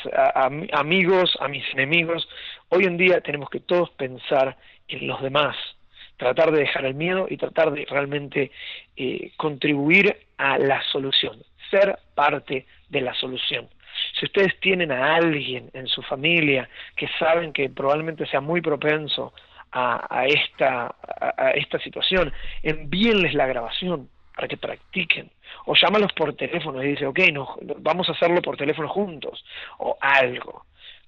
amigos, 0.73 1.39
a 1.41 1.47
mis 1.47 1.65
enemigos. 1.73 2.29
Hoy 2.69 2.85
en 2.85 2.97
día 2.97 3.21
tenemos 3.21 3.49
que 3.49 3.61
todos 3.61 3.91
pensar 3.91 4.57
en 4.89 5.07
los 5.07 5.23
demás, 5.23 5.57
tratar 6.17 6.51
de 6.51 6.63
dejar 6.63 6.85
el 6.85 6.95
miedo 6.95 7.29
y 7.31 7.37
tratar 7.37 7.71
de 7.71 7.87
realmente 7.89 8.51
eh, 8.97 9.31
contribuir 9.37 10.17
a 10.37 10.59
la 10.59 10.83
solución, 10.91 11.41
ser 11.71 11.97
parte 12.17 12.67
de 12.89 13.01
la 13.03 13.15
solución. 13.15 13.69
Si 14.19 14.27
ustedes 14.27 14.59
tienen 14.59 14.91
a 14.91 15.15
alguien 15.15 15.71
en 15.75 15.87
su 15.87 16.03
familia 16.03 16.69
que 16.97 17.09
saben 17.21 17.53
que 17.53 17.71
probablemente 17.71 18.27
sea 18.27 18.41
muy 18.41 18.61
propenso 18.61 19.33
a, 19.75 20.27
esta, 20.27 20.95
a, 21.37 21.51
esta 21.51 21.79
situación, 21.81 22.33
envíenles 22.62 23.35
la 23.35 23.47
grabación 23.47 24.09
para 24.35 24.47
que 24.47 24.57
practiquen. 24.57 25.31
O 25.66 25.75
llámalos 25.75 26.12
por 26.12 26.35
teléfono 26.35 26.83
y 26.83 26.89
dice, 26.89 27.07
ok, 27.07 27.18
no, 27.33 27.57
vamos 27.79 28.09
a 28.09 28.12
hacerlo 28.12 28.41
por 28.41 28.57
teléfono 28.57 28.89
juntos, 28.89 29.45
o 29.79 29.97
algo. 30.01 30.64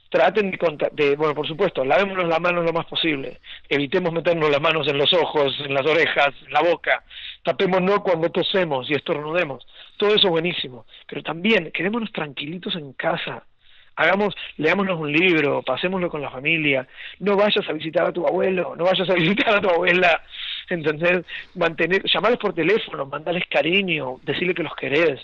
Traten 0.08 0.50
de, 0.50 0.90
de, 0.92 1.16
bueno, 1.16 1.34
por 1.34 1.46
supuesto, 1.46 1.84
lavémonos 1.84 2.28
las 2.28 2.40
manos 2.40 2.64
lo 2.64 2.72
más 2.72 2.86
posible, 2.86 3.40
evitemos 3.68 4.12
meternos 4.12 4.50
las 4.50 4.60
manos 4.60 4.86
en 4.88 4.98
los 4.98 5.12
ojos, 5.12 5.56
en 5.60 5.74
las 5.74 5.84
orejas, 5.84 6.32
en 6.46 6.52
la 6.52 6.62
boca, 6.62 7.04
tapémonos 7.42 8.00
cuando 8.00 8.30
tosemos 8.30 8.88
y 8.88 8.94
estornudemos, 8.94 9.66
todo 9.96 10.14
eso 10.14 10.28
buenísimo, 10.30 10.86
pero 11.08 11.22
también 11.22 11.72
quedémonos 11.72 12.12
tranquilitos 12.12 12.76
en 12.76 12.92
casa, 12.92 13.44
hagamos, 13.96 14.34
leámonos 14.58 15.00
un 15.00 15.10
libro, 15.10 15.62
pasémoslo 15.62 16.08
con 16.08 16.20
la 16.20 16.30
familia, 16.30 16.86
no 17.18 17.36
vayas 17.36 17.68
a 17.68 17.72
visitar 17.72 18.06
a 18.06 18.12
tu 18.12 18.26
abuelo, 18.26 18.76
no 18.76 18.84
vayas 18.84 19.08
a 19.08 19.14
visitar 19.14 19.56
a 19.56 19.60
tu 19.60 19.70
abuela, 19.70 20.22
entonces 20.68 21.24
mantener, 21.54 22.02
llamarles 22.04 22.38
por 22.38 22.54
teléfono, 22.54 23.06
mandarles 23.06 23.44
cariño, 23.48 24.16
decirle 24.22 24.54
que 24.54 24.62
los 24.62 24.76
querés, 24.76 25.20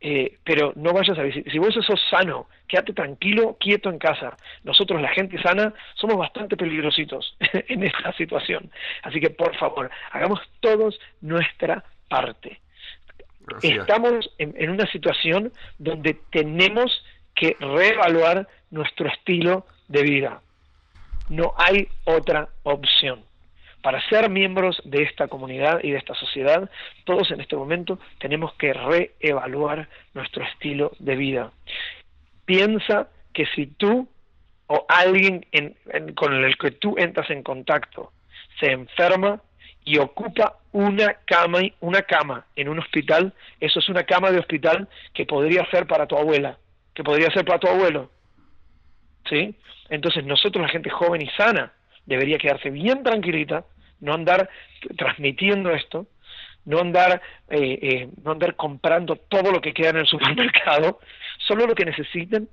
eh, 0.00 0.38
pero 0.42 0.72
no 0.76 0.92
vayas 0.92 1.18
a 1.18 1.22
visitar, 1.22 1.52
si 1.52 1.58
vos 1.58 1.74
sos 1.74 2.00
sano, 2.10 2.48
quédate 2.66 2.94
tranquilo, 2.94 3.56
quieto 3.60 3.90
en 3.90 3.98
casa. 3.98 4.36
Nosotros, 4.64 5.00
la 5.02 5.08
gente 5.08 5.40
sana, 5.42 5.74
somos 5.94 6.16
bastante 6.16 6.56
peligrositos 6.56 7.36
en 7.68 7.84
esta 7.84 8.12
situación. 8.14 8.70
Así 9.02 9.20
que, 9.20 9.30
por 9.30 9.54
favor, 9.56 9.90
hagamos 10.12 10.40
todos 10.60 10.98
nuestra 11.20 11.84
parte. 12.08 12.60
Estamos 13.62 14.30
en 14.36 14.70
una 14.70 14.86
situación 14.92 15.50
donde 15.78 16.18
tenemos 16.30 17.02
que 17.38 17.56
reevaluar 17.60 18.48
nuestro 18.70 19.08
estilo 19.08 19.66
de 19.86 20.02
vida. 20.02 20.40
No 21.28 21.54
hay 21.56 21.88
otra 22.04 22.48
opción. 22.64 23.22
Para 23.82 24.06
ser 24.08 24.28
miembros 24.28 24.80
de 24.84 25.04
esta 25.04 25.28
comunidad 25.28 25.80
y 25.82 25.92
de 25.92 25.98
esta 25.98 26.14
sociedad, 26.14 26.68
todos 27.04 27.30
en 27.30 27.40
este 27.40 27.54
momento 27.54 27.98
tenemos 28.18 28.52
que 28.54 28.72
reevaluar 28.72 29.88
nuestro 30.14 30.44
estilo 30.44 30.92
de 30.98 31.16
vida. 31.16 31.52
Piensa 32.44 33.08
que 33.32 33.46
si 33.54 33.66
tú 33.66 34.08
o 34.66 34.84
alguien 34.88 35.46
con 36.16 36.34
el 36.34 36.58
que 36.58 36.72
tú 36.72 36.96
entras 36.98 37.30
en 37.30 37.42
contacto 37.42 38.12
se 38.58 38.72
enferma 38.72 39.40
y 39.84 39.98
ocupa 39.98 40.58
una 40.72 41.14
cama, 41.24 41.60
una 41.80 42.02
cama 42.02 42.44
en 42.56 42.68
un 42.68 42.78
hospital, 42.80 43.32
eso 43.60 43.78
es 43.78 43.88
una 43.88 44.02
cama 44.02 44.30
de 44.30 44.40
hospital 44.40 44.88
que 45.14 45.24
podría 45.24 45.64
ser 45.70 45.86
para 45.86 46.06
tu 46.06 46.16
abuela, 46.16 46.58
que 46.98 47.04
podría 47.04 47.30
ser 47.30 47.44
para 47.44 47.60
tu 47.60 47.68
abuelo. 47.68 48.10
¿Sí? 49.30 49.54
Entonces 49.88 50.24
nosotros, 50.24 50.60
la 50.60 50.68
gente 50.68 50.90
joven 50.90 51.22
y 51.22 51.28
sana, 51.28 51.72
debería 52.06 52.38
quedarse 52.38 52.70
bien 52.70 53.04
tranquilita, 53.04 53.64
no 54.00 54.14
andar 54.14 54.50
transmitiendo 54.96 55.70
esto, 55.70 56.08
no 56.64 56.80
andar, 56.80 57.22
eh, 57.50 57.78
eh, 57.80 58.08
no 58.24 58.32
andar 58.32 58.56
comprando 58.56 59.14
todo 59.14 59.52
lo 59.52 59.60
que 59.60 59.72
queda 59.72 59.90
en 59.90 59.98
el 59.98 60.06
supermercado, 60.08 60.98
solo 61.46 61.68
lo 61.68 61.76
que 61.76 61.84
necesiten, 61.84 62.48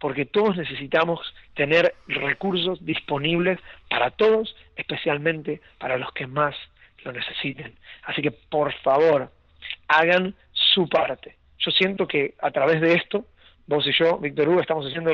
porque 0.00 0.26
todos 0.26 0.56
necesitamos 0.56 1.20
tener 1.54 1.94
recursos 2.08 2.84
disponibles 2.84 3.60
para 3.88 4.10
todos, 4.10 4.56
especialmente 4.74 5.60
para 5.78 5.98
los 5.98 6.12
que 6.14 6.26
más 6.26 6.56
lo 7.04 7.12
necesiten. 7.12 7.76
Así 8.02 8.22
que 8.22 8.32
por 8.32 8.74
favor, 8.82 9.30
hagan 9.86 10.34
su 10.52 10.88
parte. 10.88 11.36
Yo 11.58 11.70
siento 11.70 12.08
que 12.08 12.34
a 12.40 12.50
través 12.50 12.80
de 12.80 12.94
esto 12.94 13.26
vos 13.66 13.86
y 13.86 13.92
yo, 13.92 14.18
Víctor 14.18 14.48
Hugo, 14.48 14.60
estamos 14.60 14.86
haciendo 14.86 15.12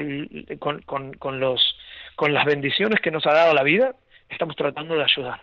con, 0.59 0.82
con, 0.82 1.12
con, 1.14 1.40
los, 1.40 1.76
con 2.16 2.32
las 2.32 2.44
bendiciones 2.44 3.01
que 3.01 3.11
nos 3.11 3.26
ha 3.26 3.32
dado 3.32 3.55
la 3.55 3.62
vida, 3.62 3.94
estamos 4.28 4.57
tratando 4.57 4.96
de 4.96 5.05
ayudar. 5.05 5.42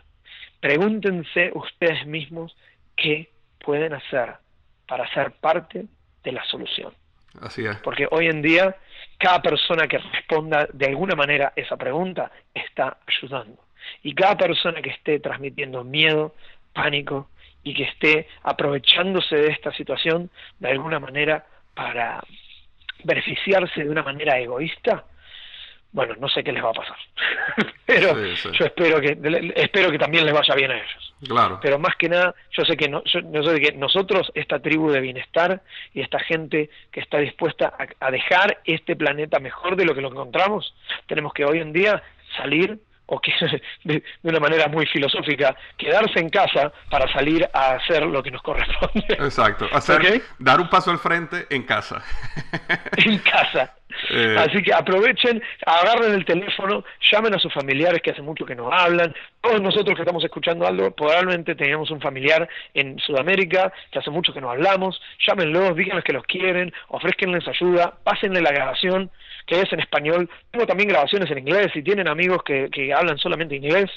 Pregúntense 0.59 1.51
ustedes 1.53 2.05
mismos 2.05 2.55
qué 2.95 3.29
pueden 3.59 3.93
hacer 3.93 4.35
para 4.87 5.11
ser 5.13 5.31
parte 5.33 5.85
de 6.23 6.31
la 6.31 6.43
solución. 6.45 6.93
Así 7.41 7.65
es. 7.65 7.77
Porque 7.77 8.07
hoy 8.09 8.27
en 8.27 8.41
día 8.41 8.75
cada 9.17 9.41
persona 9.41 9.87
que 9.87 9.97
responda 9.97 10.67
de 10.71 10.87
alguna 10.87 11.15
manera 11.15 11.53
esa 11.55 11.75
pregunta 11.75 12.31
está 12.53 12.97
ayudando. 13.05 13.63
Y 14.03 14.13
cada 14.13 14.37
persona 14.37 14.81
que 14.81 14.89
esté 14.89 15.19
transmitiendo 15.19 15.83
miedo, 15.83 16.35
pánico 16.73 17.29
y 17.63 17.73
que 17.73 17.83
esté 17.83 18.27
aprovechándose 18.43 19.35
de 19.35 19.51
esta 19.51 19.71
situación 19.73 20.29
de 20.59 20.69
alguna 20.69 20.99
manera 20.99 21.45
para, 21.73 22.23
beneficiarse 23.03 23.83
de 23.83 23.89
una 23.89 24.03
manera 24.03 24.39
egoísta, 24.39 25.05
bueno, 25.91 26.15
no 26.19 26.27
sé 26.27 26.43
qué 26.43 26.51
les 26.51 26.63
va 26.63 26.69
a 26.69 26.73
pasar. 26.73 26.97
Pero 27.85 28.15
yo 28.51 28.65
espero 28.65 28.99
que 28.99 29.17
espero 29.55 29.89
que 29.89 29.97
también 29.97 30.25
les 30.25 30.33
vaya 30.33 30.53
bien 30.53 30.71
a 30.71 30.75
ellos. 30.75 31.13
Claro. 31.25 31.59
Pero 31.61 31.79
más 31.79 31.95
que 31.95 32.09
nada, 32.09 32.35
yo 32.51 32.65
sé 32.65 32.77
que 32.77 32.87
no, 32.87 33.03
yo, 33.05 33.43
sé 33.43 33.59
que 33.59 33.71
nosotros, 33.71 34.31
esta 34.35 34.59
tribu 34.59 34.91
de 34.91 34.99
bienestar 34.99 35.61
y 35.93 36.01
esta 36.01 36.19
gente 36.19 36.69
que 36.91 36.99
está 36.99 37.17
dispuesta 37.17 37.73
a, 37.79 38.05
a 38.05 38.11
dejar 38.11 38.59
este 38.65 38.95
planeta 38.95 39.39
mejor 39.39 39.75
de 39.75 39.85
lo 39.85 39.95
que 39.95 40.01
lo 40.01 40.09
encontramos, 40.09 40.75
tenemos 41.07 41.33
que 41.33 41.45
hoy 41.45 41.59
en 41.59 41.73
día 41.73 42.03
salir 42.35 42.77
o 43.07 43.19
que 43.19 43.31
de, 43.83 44.03
una 44.23 44.39
manera 44.39 44.67
muy 44.67 44.85
filosófica, 44.85 45.55
quedarse 45.77 46.19
en 46.19 46.29
casa 46.29 46.71
para 46.89 47.11
salir 47.11 47.47
a 47.53 47.71
hacer 47.71 48.05
lo 48.05 48.21
que 48.21 48.31
nos 48.31 48.41
corresponde. 48.41 49.05
Exacto, 49.09 49.67
hacer, 49.71 50.21
dar 50.39 50.59
un 50.61 50.69
paso 50.69 50.91
al 50.91 50.99
frente 50.99 51.47
en 51.49 51.63
casa. 51.63 52.03
en 52.97 53.17
casa. 53.19 53.73
Eh. 54.09 54.35
Así 54.37 54.61
que 54.61 54.73
aprovechen, 54.73 55.41
agarren 55.65 56.13
el 56.13 56.25
teléfono, 56.25 56.83
llamen 57.11 57.35
a 57.35 57.39
sus 57.39 57.53
familiares 57.53 58.01
que 58.01 58.11
hace 58.11 58.21
mucho 58.21 58.45
que 58.45 58.55
no 58.55 58.71
hablan. 58.71 59.13
Todos 59.41 59.61
nosotros 59.61 59.95
que 59.95 60.01
estamos 60.01 60.23
escuchando 60.23 60.65
algo, 60.67 60.91
probablemente 60.91 61.55
teníamos 61.55 61.91
un 61.91 62.01
familiar 62.01 62.47
en 62.73 62.99
Sudamérica 62.99 63.71
que 63.91 63.99
hace 63.99 64.11
mucho 64.11 64.33
que 64.33 64.41
no 64.41 64.51
hablamos. 64.51 65.01
Llámenlos, 65.25 65.75
díganles 65.75 66.03
que 66.03 66.13
los 66.13 66.23
quieren, 66.23 66.73
ofrezcanles 66.89 67.47
ayuda, 67.47 67.93
pásenle 68.03 68.41
la 68.41 68.51
grabación 68.51 69.11
que 69.47 69.61
es 69.61 69.71
en 69.73 69.79
español. 69.79 70.29
Tengo 70.51 70.67
también 70.67 70.89
grabaciones 70.89 71.31
en 71.31 71.39
inglés. 71.39 71.69
Si 71.73 71.81
tienen 71.81 72.07
amigos 72.07 72.43
que, 72.43 72.69
que 72.69 72.93
hablan 72.93 73.17
solamente 73.17 73.55
inglés, 73.55 73.89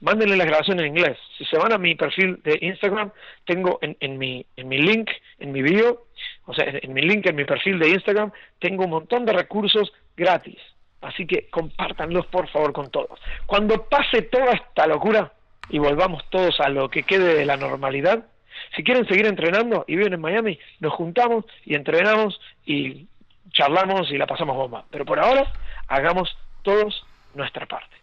mándenle 0.00 0.36
las 0.36 0.46
grabaciones 0.46 0.82
en 0.82 0.96
inglés. 0.96 1.16
Si 1.38 1.44
se 1.44 1.56
van 1.56 1.72
a 1.72 1.78
mi 1.78 1.94
perfil 1.94 2.40
de 2.42 2.58
Instagram, 2.60 3.12
tengo 3.46 3.78
en, 3.80 3.96
en, 4.00 4.18
mi, 4.18 4.44
en 4.56 4.68
mi 4.68 4.78
link, 4.78 5.08
en 5.38 5.52
mi 5.52 5.62
bio, 5.62 6.07
o 6.48 6.54
sea, 6.54 6.64
en, 6.66 6.94
mi 6.94 7.02
link, 7.02 7.26
en 7.26 7.36
mi 7.36 7.44
perfil 7.44 7.78
de 7.78 7.90
Instagram, 7.90 8.32
tengo 8.58 8.84
un 8.84 8.90
montón 8.90 9.26
de 9.26 9.34
recursos 9.34 9.92
gratis. 10.16 10.56
Así 11.02 11.26
que 11.26 11.50
compártanlos 11.50 12.24
por 12.26 12.48
favor 12.48 12.72
con 12.72 12.90
todos. 12.90 13.20
Cuando 13.44 13.84
pase 13.86 14.22
toda 14.22 14.52
esta 14.52 14.86
locura 14.86 15.30
y 15.68 15.78
volvamos 15.78 16.24
todos 16.30 16.58
a 16.60 16.70
lo 16.70 16.88
que 16.88 17.02
quede 17.02 17.34
de 17.34 17.44
la 17.44 17.58
normalidad, 17.58 18.24
si 18.74 18.82
quieren 18.82 19.06
seguir 19.06 19.26
entrenando 19.26 19.84
y 19.86 19.96
viven 19.96 20.14
en 20.14 20.22
Miami, 20.22 20.58
nos 20.80 20.94
juntamos 20.94 21.44
y 21.66 21.74
entrenamos 21.74 22.40
y 22.64 23.06
charlamos 23.52 24.10
y 24.10 24.16
la 24.16 24.26
pasamos 24.26 24.56
bomba. 24.56 24.86
Pero 24.90 25.04
por 25.04 25.20
ahora, 25.20 25.52
hagamos 25.86 26.34
todos 26.62 27.04
nuestra 27.34 27.66
parte. 27.66 27.94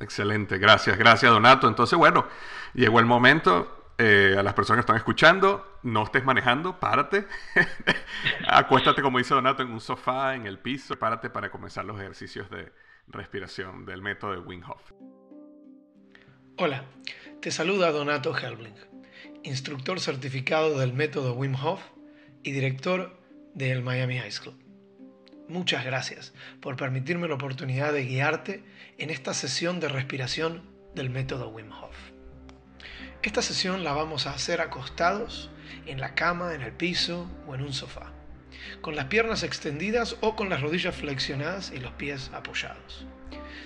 Excelente, 0.00 0.56
gracias, 0.56 0.96
gracias 0.96 1.30
Donato. 1.30 1.68
Entonces, 1.68 1.98
bueno, 1.98 2.26
llegó 2.72 3.00
el 3.00 3.06
momento. 3.06 3.81
Eh, 3.98 4.34
a 4.38 4.42
las 4.42 4.54
personas 4.54 4.78
que 4.78 4.80
están 4.80 4.96
escuchando, 4.96 5.78
no 5.82 6.04
estés 6.04 6.24
manejando, 6.24 6.80
párate. 6.80 7.26
Acuéstate, 8.48 9.02
como 9.02 9.18
dice 9.18 9.34
Donato, 9.34 9.62
en 9.62 9.70
un 9.70 9.80
sofá, 9.80 10.34
en 10.34 10.46
el 10.46 10.58
piso. 10.58 10.98
Párate 10.98 11.30
para 11.30 11.50
comenzar 11.50 11.84
los 11.84 12.00
ejercicios 12.00 12.50
de 12.50 12.72
respiración 13.08 13.84
del 13.84 14.02
método 14.02 14.32
de 14.32 14.38
Wim 14.38 14.62
Hof. 14.68 14.92
Hola, 16.58 16.84
te 17.40 17.50
saluda 17.50 17.90
Donato 17.90 18.36
Helbling, 18.36 18.76
instructor 19.42 20.00
certificado 20.00 20.78
del 20.78 20.92
método 20.92 21.34
Wim 21.34 21.54
Hof 21.54 21.82
y 22.42 22.52
director 22.52 23.18
del 23.54 23.82
Miami 23.82 24.18
High 24.18 24.32
School. 24.32 24.54
Muchas 25.48 25.84
gracias 25.84 26.32
por 26.60 26.76
permitirme 26.76 27.28
la 27.28 27.34
oportunidad 27.34 27.92
de 27.92 28.04
guiarte 28.04 28.64
en 28.98 29.10
esta 29.10 29.34
sesión 29.34 29.80
de 29.80 29.88
respiración 29.88 30.62
del 30.94 31.10
método 31.10 31.48
Wim 31.48 31.72
Hof. 31.72 32.11
Esta 33.22 33.42
sesión 33.42 33.84
la 33.84 33.92
vamos 33.92 34.26
a 34.26 34.34
hacer 34.34 34.60
acostados 34.60 35.50
en 35.86 36.00
la 36.00 36.14
cama, 36.14 36.54
en 36.54 36.62
el 36.62 36.72
piso 36.72 37.28
o 37.46 37.54
en 37.54 37.62
un 37.62 37.72
sofá, 37.72 38.12
con 38.80 38.96
las 38.96 39.06
piernas 39.06 39.42
extendidas 39.42 40.16
o 40.20 40.36
con 40.36 40.48
las 40.48 40.60
rodillas 40.60 40.94
flexionadas 40.94 41.72
y 41.74 41.78
los 41.78 41.92
pies 41.92 42.30
apoyados. 42.34 43.06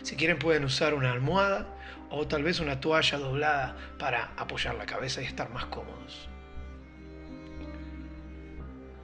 Si 0.02 0.16
quieren 0.16 0.38
pueden 0.38 0.64
usar 0.64 0.94
una 0.94 1.12
almohada 1.12 1.66
o 2.10 2.26
tal 2.26 2.42
vez 2.42 2.60
una 2.60 2.80
toalla 2.80 3.18
doblada 3.18 3.76
para 3.98 4.32
apoyar 4.36 4.74
la 4.74 4.86
cabeza 4.86 5.22
y 5.22 5.24
estar 5.24 5.50
más 5.50 5.64
cómodos 5.66 6.28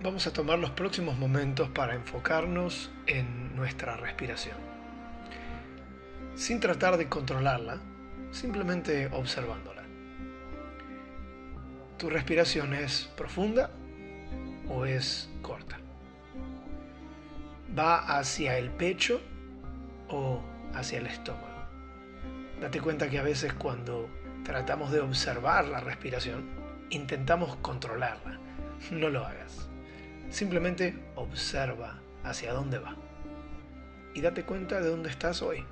vamos 0.02 0.26
a 0.26 0.32
tomar 0.32 0.58
los 0.58 0.70
próximos 0.70 1.16
momentos 1.16 1.68
para 1.68 1.94
enfocarnos 1.94 2.90
en 3.06 3.54
nuestra 3.54 3.96
respiración. 3.96 4.56
Sin 6.34 6.58
tratar 6.58 6.96
de 6.96 7.08
controlarla, 7.08 7.78
simplemente 8.32 9.08
observándola. 9.12 9.71
¿Tu 12.02 12.10
respiración 12.10 12.74
es 12.74 13.08
profunda 13.16 13.70
o 14.68 14.84
es 14.84 15.30
corta? 15.40 15.78
¿Va 17.78 18.18
hacia 18.18 18.58
el 18.58 18.70
pecho 18.70 19.20
o 20.08 20.42
hacia 20.74 20.98
el 20.98 21.06
estómago? 21.06 21.46
Date 22.60 22.80
cuenta 22.80 23.08
que 23.08 23.20
a 23.20 23.22
veces 23.22 23.52
cuando 23.52 24.10
tratamos 24.42 24.90
de 24.90 24.98
observar 24.98 25.68
la 25.68 25.78
respiración, 25.78 26.44
intentamos 26.90 27.54
controlarla. 27.62 28.36
No 28.90 29.08
lo 29.08 29.24
hagas. 29.24 29.70
Simplemente 30.28 30.98
observa 31.14 32.00
hacia 32.24 32.52
dónde 32.52 32.80
va 32.80 32.96
y 34.12 34.22
date 34.22 34.42
cuenta 34.42 34.80
de 34.80 34.88
dónde 34.88 35.08
estás 35.08 35.40
hoy. 35.40 35.64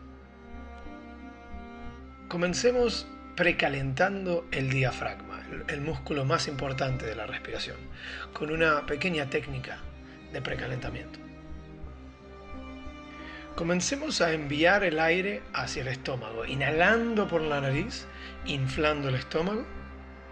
Comencemos 2.28 3.08
precalentando 3.34 4.46
el 4.52 4.70
diafragma, 4.70 5.29
el 5.68 5.80
músculo 5.80 6.24
más 6.24 6.48
importante 6.48 7.07
de 7.07 7.14
la 7.14 7.26
respiración, 7.26 7.76
con 8.32 8.51
una 8.51 8.86
pequeña 8.86 9.28
técnica 9.30 9.78
de 10.32 10.42
precalentamiento. 10.42 11.18
Comencemos 13.55 14.20
a 14.20 14.32
enviar 14.32 14.84
el 14.84 14.98
aire 15.01 15.42
hacia 15.53 15.82
el 15.82 15.88
estómago, 15.88 16.46
inhalando 16.46 17.28
por 17.28 17.42
la 17.42 17.61
nariz, 17.61 18.07
inflando 18.46 19.09
el 19.09 19.16
estómago 19.16 19.66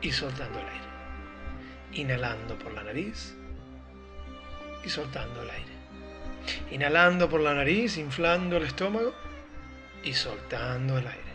y 0.01 0.12
soltando 0.12 0.61
el 0.61 0.66
aire. 0.66 0.89
Inhalando 1.93 2.59
por 2.59 2.73
la 2.73 2.85
nariz, 2.85 3.35
y 4.85 4.89
soltando 4.89 5.43
el 5.43 5.51
aire. 5.51 5.73
Inhalando 6.71 7.29
por 7.29 7.41
la 7.41 7.55
nariz, 7.55 7.99
inflando 7.99 8.57
el 8.57 8.64
estómago 8.64 9.14
y 10.03 10.14
soltando 10.14 10.99
el 10.99 11.07
aire. 11.07 11.28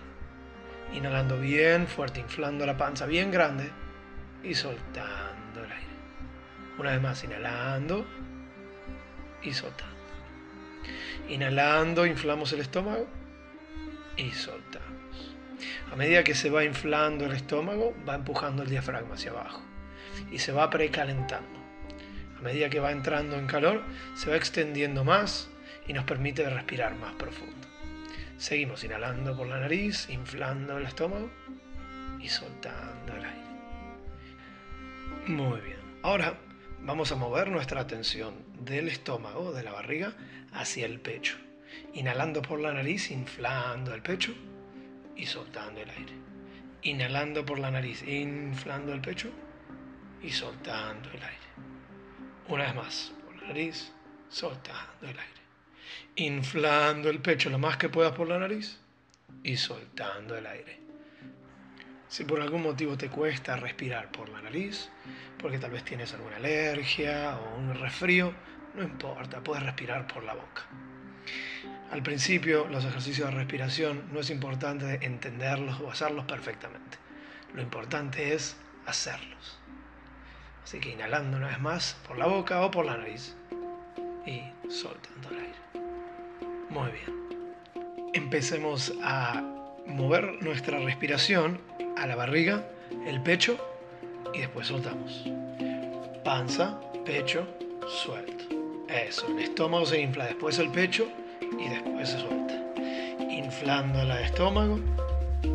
Inhalando 0.91 1.39
bien 1.39 1.87
fuerte, 1.87 2.19
inflando 2.19 2.65
la 2.65 2.77
panza 2.77 3.05
bien 3.05 3.31
grande 3.31 3.71
y 4.43 4.53
soltando 4.53 5.63
el 5.63 5.71
aire. 5.71 5.87
Una 6.77 6.91
vez 6.91 7.01
más, 7.01 7.23
inhalando 7.23 8.05
y 9.41 9.53
soltando. 9.53 9.93
Inhalando, 11.29 12.05
inflamos 12.05 12.51
el 12.53 12.59
estómago 12.59 13.07
y 14.17 14.31
soltamos. 14.31 14.91
A 15.91 15.95
medida 15.95 16.23
que 16.23 16.35
se 16.35 16.49
va 16.49 16.65
inflando 16.65 17.25
el 17.25 17.31
estómago, 17.31 17.95
va 18.07 18.15
empujando 18.15 18.63
el 18.63 18.69
diafragma 18.69 19.15
hacia 19.15 19.31
abajo 19.31 19.61
y 20.31 20.39
se 20.39 20.51
va 20.51 20.69
precalentando 20.69 21.63
medida 22.43 22.69
que 22.69 22.79
va 22.79 22.91
entrando 22.91 23.37
en 23.37 23.47
calor, 23.47 23.81
se 24.15 24.29
va 24.29 24.35
extendiendo 24.35 25.03
más 25.03 25.49
y 25.87 25.93
nos 25.93 26.03
permite 26.03 26.47
respirar 26.47 26.95
más 26.95 27.13
profundo. 27.13 27.62
Seguimos 28.43 28.83
inhalando 28.83 29.37
por 29.37 29.47
la 29.47 29.57
nariz, 29.57 30.09
inflando 30.09 30.77
el 30.77 30.85
estómago 30.85 31.31
y 32.19 32.27
soltando 32.27 33.15
el 33.15 33.23
aire. 33.23 33.47
Muy 35.27 35.61
bien. 35.61 35.79
Ahora 36.01 36.37
vamos 36.81 37.13
a 37.13 37.15
mover 37.15 37.49
nuestra 37.49 37.79
atención 37.79 38.33
del 38.59 38.89
estómago, 38.89 39.53
de 39.53 39.63
la 39.63 39.71
barriga, 39.71 40.11
hacia 40.51 40.85
el 40.85 40.99
pecho. 40.99 41.37
Inhalando 41.93 42.41
por 42.41 42.59
la 42.59 42.73
nariz, 42.73 43.11
inflando 43.11 43.93
el 43.93 44.01
pecho 44.01 44.33
y 45.15 45.25
soltando 45.25 45.79
el 45.79 45.89
aire. 45.89 46.13
Inhalando 46.81 47.45
por 47.45 47.59
la 47.59 47.71
nariz, 47.71 48.05
inflando 48.05 48.91
el 48.91 48.99
pecho 48.99 49.31
y 50.21 50.31
soltando 50.31 51.09
el 51.11 51.23
aire. 51.23 51.47
Una 52.49 52.65
vez 52.65 52.75
más, 52.75 53.13
por 53.23 53.37
la 53.37 53.47
nariz, 53.47 53.93
soltando 54.27 55.07
el 55.07 55.17
aire. 55.17 55.42
Inflando 56.15 57.09
el 57.09 57.19
pecho 57.19 57.49
lo 57.49 57.59
más 57.59 57.77
que 57.77 57.89
puedas 57.89 58.13
por 58.13 58.27
la 58.27 58.39
nariz 58.39 58.79
y 59.43 59.57
soltando 59.57 60.37
el 60.37 60.45
aire. 60.45 60.79
Si 62.07 62.23
por 62.25 62.41
algún 62.41 62.61
motivo 62.61 62.95
te 62.97 63.09
cuesta 63.09 63.55
respirar 63.55 64.11
por 64.11 64.29
la 64.29 64.41
nariz, 64.41 64.89
porque 65.39 65.57
tal 65.57 65.71
vez 65.71 65.83
tienes 65.83 66.13
alguna 66.13 66.35
alergia 66.35 67.37
o 67.37 67.57
un 67.57 67.73
resfrío, 67.73 68.33
no 68.75 68.83
importa, 68.83 69.41
puedes 69.41 69.63
respirar 69.63 70.07
por 70.07 70.23
la 70.23 70.33
boca. 70.33 70.63
Al 71.91 72.01
principio, 72.01 72.67
los 72.69 72.85
ejercicios 72.85 73.29
de 73.29 73.35
respiración 73.35 74.03
no 74.11 74.19
es 74.19 74.29
importante 74.29 74.99
entenderlos 75.05 75.79
o 75.79 75.91
hacerlos 75.91 76.25
perfectamente. 76.25 76.97
Lo 77.53 77.61
importante 77.61 78.33
es 78.33 78.57
hacerlos. 78.85 79.59
Así 80.63 80.79
que 80.79 80.89
inhalando 80.89 81.37
una 81.37 81.47
vez 81.47 81.59
más 81.59 81.97
por 82.07 82.17
la 82.17 82.25
boca 82.25 82.61
o 82.61 82.71
por 82.71 82.85
la 82.85 82.97
nariz 82.97 83.35
y 84.25 84.41
soltando 84.69 85.29
el 85.29 85.37
aire. 85.37 85.72
Muy 86.73 86.89
bien. 86.91 88.09
Empecemos 88.13 88.93
a 89.03 89.43
mover 89.85 90.41
nuestra 90.41 90.79
respiración 90.79 91.61
a 91.95 92.07
la 92.07 92.15
barriga, 92.15 92.67
el 93.05 93.21
pecho 93.21 93.57
y 94.33 94.39
después 94.39 94.67
soltamos. 94.67 95.29
Panza, 96.23 96.79
pecho, 97.05 97.47
suelto. 97.87 98.45
Eso, 98.89 99.27
el 99.27 99.43
estómago 99.43 99.85
se 99.85 100.01
infla, 100.01 100.25
después 100.25 100.57
el 100.57 100.69
pecho 100.69 101.07
y 101.59 101.69
después 101.69 102.09
se 102.09 102.19
suelta. 102.19 102.59
Inflando 103.29 104.01
el 104.01 104.11
estómago, 104.11 104.79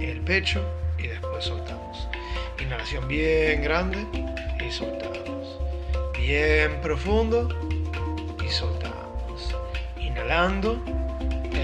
el 0.01 0.21
pecho 0.21 0.63
y 0.99 1.09
después 1.09 1.45
soltamos. 1.45 2.09
Inhalación 2.61 3.09
bien 3.09 3.63
grande 3.63 4.07
y 4.65 4.71
soltamos. 4.71 5.59
Bien 6.17 6.81
profundo 6.81 7.49
y 8.45 8.49
soltamos. 8.49 9.53
Inhalando, 10.01 10.81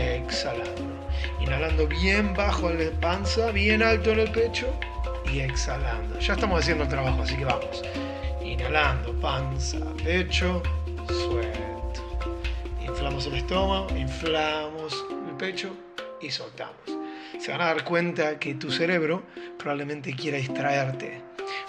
exhalando. 0.04 1.08
Inhalando 1.40 1.86
bien 1.86 2.34
bajo 2.34 2.70
en 2.70 2.84
la 2.84 3.00
panza, 3.00 3.50
bien 3.50 3.82
alto 3.82 4.10
en 4.10 4.20
el 4.20 4.30
pecho 4.30 4.66
y 5.32 5.40
exhalando. 5.40 6.18
Ya 6.18 6.34
estamos 6.34 6.60
haciendo 6.60 6.84
el 6.84 6.90
trabajo, 6.90 7.22
así 7.22 7.36
que 7.36 7.44
vamos. 7.44 7.82
Inhalando, 8.42 9.12
panza, 9.20 9.78
pecho, 10.02 10.62
suelto. 11.08 12.20
Inflamos 12.84 13.26
el 13.26 13.34
estómago, 13.34 13.96
inflamos 13.96 15.04
el 15.28 15.36
pecho 15.36 15.70
y 16.20 16.30
soltamos. 16.30 16.74
Se 17.38 17.50
van 17.50 17.60
a 17.60 17.66
dar 17.66 17.84
cuenta 17.84 18.38
que 18.38 18.54
tu 18.54 18.70
cerebro 18.70 19.22
probablemente 19.58 20.14
quiera 20.14 20.38
distraerte. 20.38 21.20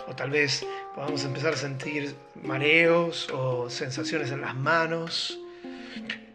O 0.07 0.15
tal 0.15 0.29
vez 0.29 0.65
podamos 0.93 1.23
empezar 1.25 1.53
a 1.53 1.57
sentir 1.57 2.15
mareos 2.43 3.29
o 3.31 3.69
sensaciones 3.69 4.31
en 4.31 4.41
las 4.41 4.55
manos, 4.55 5.39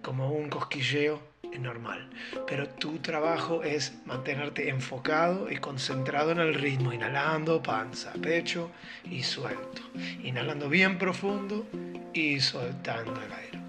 como 0.02 0.32
un 0.32 0.48
cosquilleo 0.48 1.29
normal. 1.58 2.08
Pero 2.46 2.68
tu 2.68 2.98
trabajo 2.98 3.62
es 3.62 3.94
mantenerte 4.04 4.68
enfocado 4.68 5.50
y 5.50 5.56
concentrado 5.56 6.32
en 6.32 6.38
el 6.38 6.54
ritmo, 6.54 6.92
inhalando 6.92 7.62
panza, 7.62 8.12
pecho 8.12 8.70
y 9.04 9.22
suelto. 9.22 9.82
Inhalando 10.22 10.68
bien 10.68 10.98
profundo 10.98 11.66
y 12.12 12.40
soltando 12.40 13.20
el 13.22 13.32
aire. 13.32 13.60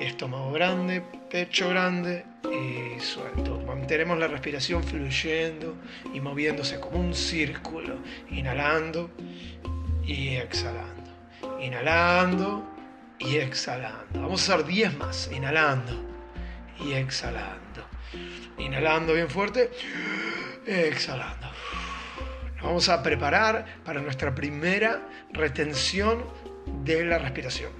Estómago 0.00 0.52
grande, 0.52 1.02
pecho 1.30 1.68
grande 1.68 2.24
y 2.44 3.00
suelto. 3.00 3.60
Mantenemos 3.60 4.18
la 4.18 4.28
respiración 4.28 4.82
fluyendo 4.82 5.76
y 6.12 6.20
moviéndose 6.20 6.80
como 6.80 6.98
un 6.98 7.14
círculo. 7.14 7.98
Inhalando 8.30 9.10
y 10.04 10.36
exhalando. 10.36 11.10
Inhalando 11.60 12.68
y 13.18 13.36
exhalando. 13.36 14.20
Vamos 14.20 14.48
a 14.48 14.54
hacer 14.54 14.66
10 14.66 14.98
más. 14.98 15.30
Inhalando 15.32 16.11
y 16.80 16.92
exhalando. 16.92 17.86
Inhalando 18.58 19.14
bien 19.14 19.28
fuerte, 19.28 19.70
exhalando. 20.66 21.48
Nos 22.56 22.64
vamos 22.64 22.88
a 22.88 23.02
preparar 23.02 23.66
para 23.84 24.00
nuestra 24.00 24.34
primera 24.34 25.08
retención 25.32 26.24
de 26.84 27.04
la 27.04 27.18
respiración. 27.18 27.72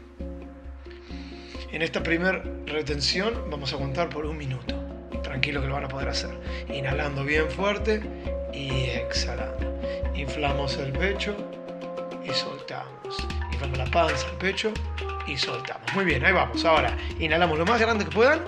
En 1.71 1.83
esta 1.83 2.03
primera 2.03 2.43
retención 2.67 3.51
vamos 3.51 3.73
a 3.73 3.77
contar 3.77 4.09
por 4.09 4.27
un 4.27 4.37
minuto. 4.37 4.79
Tranquilo 5.23 5.61
que 5.61 5.69
lo 5.69 5.75
van 5.75 5.85
a 5.85 5.89
poder 5.89 6.09
hacer. 6.09 6.37
Inhalando 6.69 7.25
bien 7.25 7.51
fuerte 7.51 8.03
y 8.53 8.91
exhalando. 8.91 9.81
Inflamos 10.15 10.77
el 10.77 10.93
pecho 10.93 11.35
y 12.25 12.31
soltamos. 12.31 13.27
Inflamos 13.53 13.79
la 13.79 13.87
panza, 13.87 14.29
el 14.29 14.37
pecho 14.37 14.73
y 15.27 15.37
soltamos. 15.37 15.93
Muy 15.95 16.05
bien, 16.05 16.25
ahí 16.25 16.33
vamos. 16.33 16.65
Ahora, 16.65 16.97
inhalamos 17.19 17.59
lo 17.59 17.67
más 17.67 17.81
grande 17.81 18.05
que 18.05 18.11
puedan. 18.11 18.41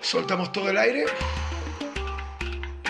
Soltamos 0.00 0.52
todo 0.52 0.70
el 0.70 0.78
aire 0.78 1.06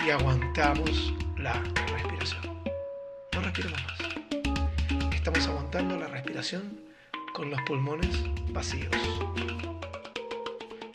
y 0.05 0.09
aguantamos 0.09 1.13
la 1.37 1.53
respiración. 1.93 2.63
No 3.33 3.41
respiremos 3.41 3.83
más. 3.83 5.13
Estamos 5.13 5.47
aguantando 5.47 5.97
la 5.97 6.07
respiración 6.07 6.81
con 7.33 7.49
los 7.49 7.61
pulmones 7.63 8.09
vacíos. 8.49 8.95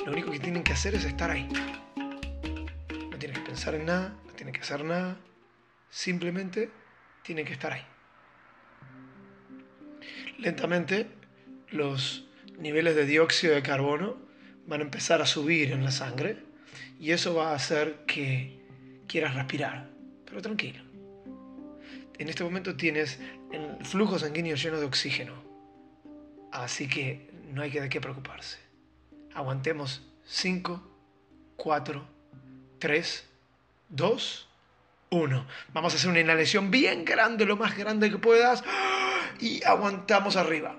Lo 0.04 0.12
único 0.12 0.30
que 0.30 0.40
tienen 0.40 0.62
que 0.62 0.72
hacer 0.72 0.94
es 0.94 1.04
estar 1.04 1.30
ahí. 1.30 1.48
No 3.10 3.18
tienen 3.18 3.34
que 3.34 3.46
pensar 3.46 3.74
en 3.74 3.86
nada, 3.86 4.14
no 4.26 4.32
tienen 4.32 4.54
que 4.54 4.60
hacer 4.60 4.84
nada. 4.84 5.16
Simplemente 5.90 6.70
tienen 7.22 7.44
que 7.44 7.52
estar 7.52 7.72
ahí. 7.72 7.84
Lentamente 10.40 11.06
los 11.70 12.24
niveles 12.58 12.96
de 12.96 13.04
dióxido 13.04 13.54
de 13.54 13.62
carbono 13.62 14.16
van 14.66 14.80
a 14.80 14.84
empezar 14.84 15.20
a 15.20 15.26
subir 15.26 15.72
en 15.72 15.84
la 15.84 15.90
sangre 15.90 16.38
y 16.98 17.10
eso 17.10 17.34
va 17.34 17.50
a 17.50 17.54
hacer 17.54 18.04
que 18.06 18.58
quieras 19.06 19.34
respirar. 19.34 19.90
Pero 20.24 20.40
tranquilo. 20.40 20.82
En 22.18 22.28
este 22.28 22.42
momento 22.42 22.74
tienes 22.74 23.18
el 23.52 23.84
flujo 23.84 24.18
sanguíneo 24.18 24.56
lleno 24.56 24.80
de 24.80 24.86
oxígeno. 24.86 25.34
Así 26.52 26.88
que 26.88 27.30
no 27.52 27.60
hay 27.60 27.70
de 27.70 27.88
qué 27.90 28.00
preocuparse. 28.00 28.58
Aguantemos 29.34 30.02
5, 30.24 30.82
4, 31.56 32.06
3, 32.78 33.26
2, 33.90 34.48
1. 35.10 35.46
Vamos 35.72 35.92
a 35.92 35.96
hacer 35.96 36.08
una 36.08 36.20
inhalación 36.20 36.70
bien 36.70 37.04
grande, 37.04 37.44
lo 37.44 37.56
más 37.56 37.76
grande 37.76 38.10
que 38.10 38.18
puedas. 38.18 38.62
Y 39.40 39.62
aguantamos 39.64 40.36
arriba. 40.36 40.76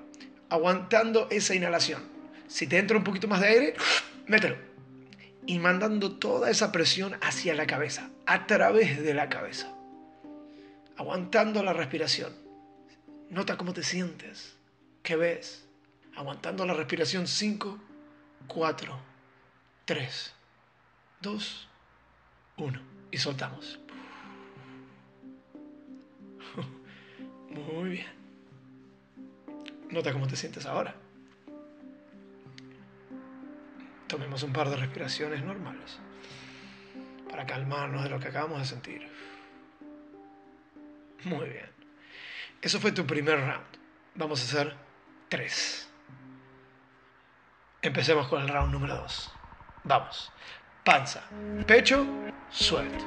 Aguantando 0.50 1.28
esa 1.30 1.54
inhalación. 1.54 2.02
Si 2.48 2.68
te 2.68 2.78
entra 2.78 2.98
un 2.98 3.04
poquito 3.04 3.28
más 3.28 3.42
de 3.42 3.48
aire, 3.48 3.76
mételo. 4.28 4.58
Y 5.46 5.60
mandando 5.60 6.14
toda 6.14 6.50
esa 6.50 6.72
presión 6.72 7.18
hacia 7.22 7.56
la 7.56 7.68
cabeza, 7.68 8.10
a 8.26 8.48
través 8.48 9.02
de 9.02 9.14
la 9.14 9.30
cabeza. 9.30 9.74
Aguantando 10.98 11.64
la 11.64 11.74
respiración. 11.74 12.34
Nota 13.30 13.58
cómo 13.58 13.74
te 13.74 13.84
sientes. 13.84 14.56
¿Qué 15.04 15.16
ves? 15.16 15.66
Aguantando 16.16 16.66
la 16.66 16.74
respiración 16.74 17.28
5, 17.28 17.80
4, 18.48 19.00
3, 19.86 20.34
2, 21.22 21.68
1. 22.58 22.82
Y 23.12 23.18
soltamos. 23.18 23.80
Muy 27.54 27.90
bien. 27.90 28.08
Nota 29.90 30.14
cómo 30.14 30.28
te 30.28 30.36
sientes 30.36 30.66
ahora. 30.66 30.96
Tomemos 34.08 34.44
un 34.44 34.54
par 34.54 34.70
de 34.70 34.78
respiraciones 34.78 35.44
normales 35.44 36.00
para 37.30 37.46
calmarnos 37.46 38.04
de 38.04 38.10
lo 38.10 38.20
que 38.20 38.28
acabamos 38.28 38.60
de 38.60 38.66
sentir. 38.66 39.08
Muy 41.24 41.50
bien. 41.50 41.70
Eso 42.62 42.80
fue 42.80 42.92
tu 42.92 43.06
primer 43.06 43.40
round. 43.40 43.66
Vamos 44.16 44.42
a 44.42 44.44
hacer 44.44 44.76
tres. 45.30 45.90
Empecemos 47.82 48.28
con 48.28 48.42
el 48.42 48.50
round 48.50 48.72
número 48.72 48.96
dos. 48.96 49.32
Vamos. 49.84 50.32
Panza, 50.84 51.24
pecho, 51.68 52.06
suelto. 52.50 53.06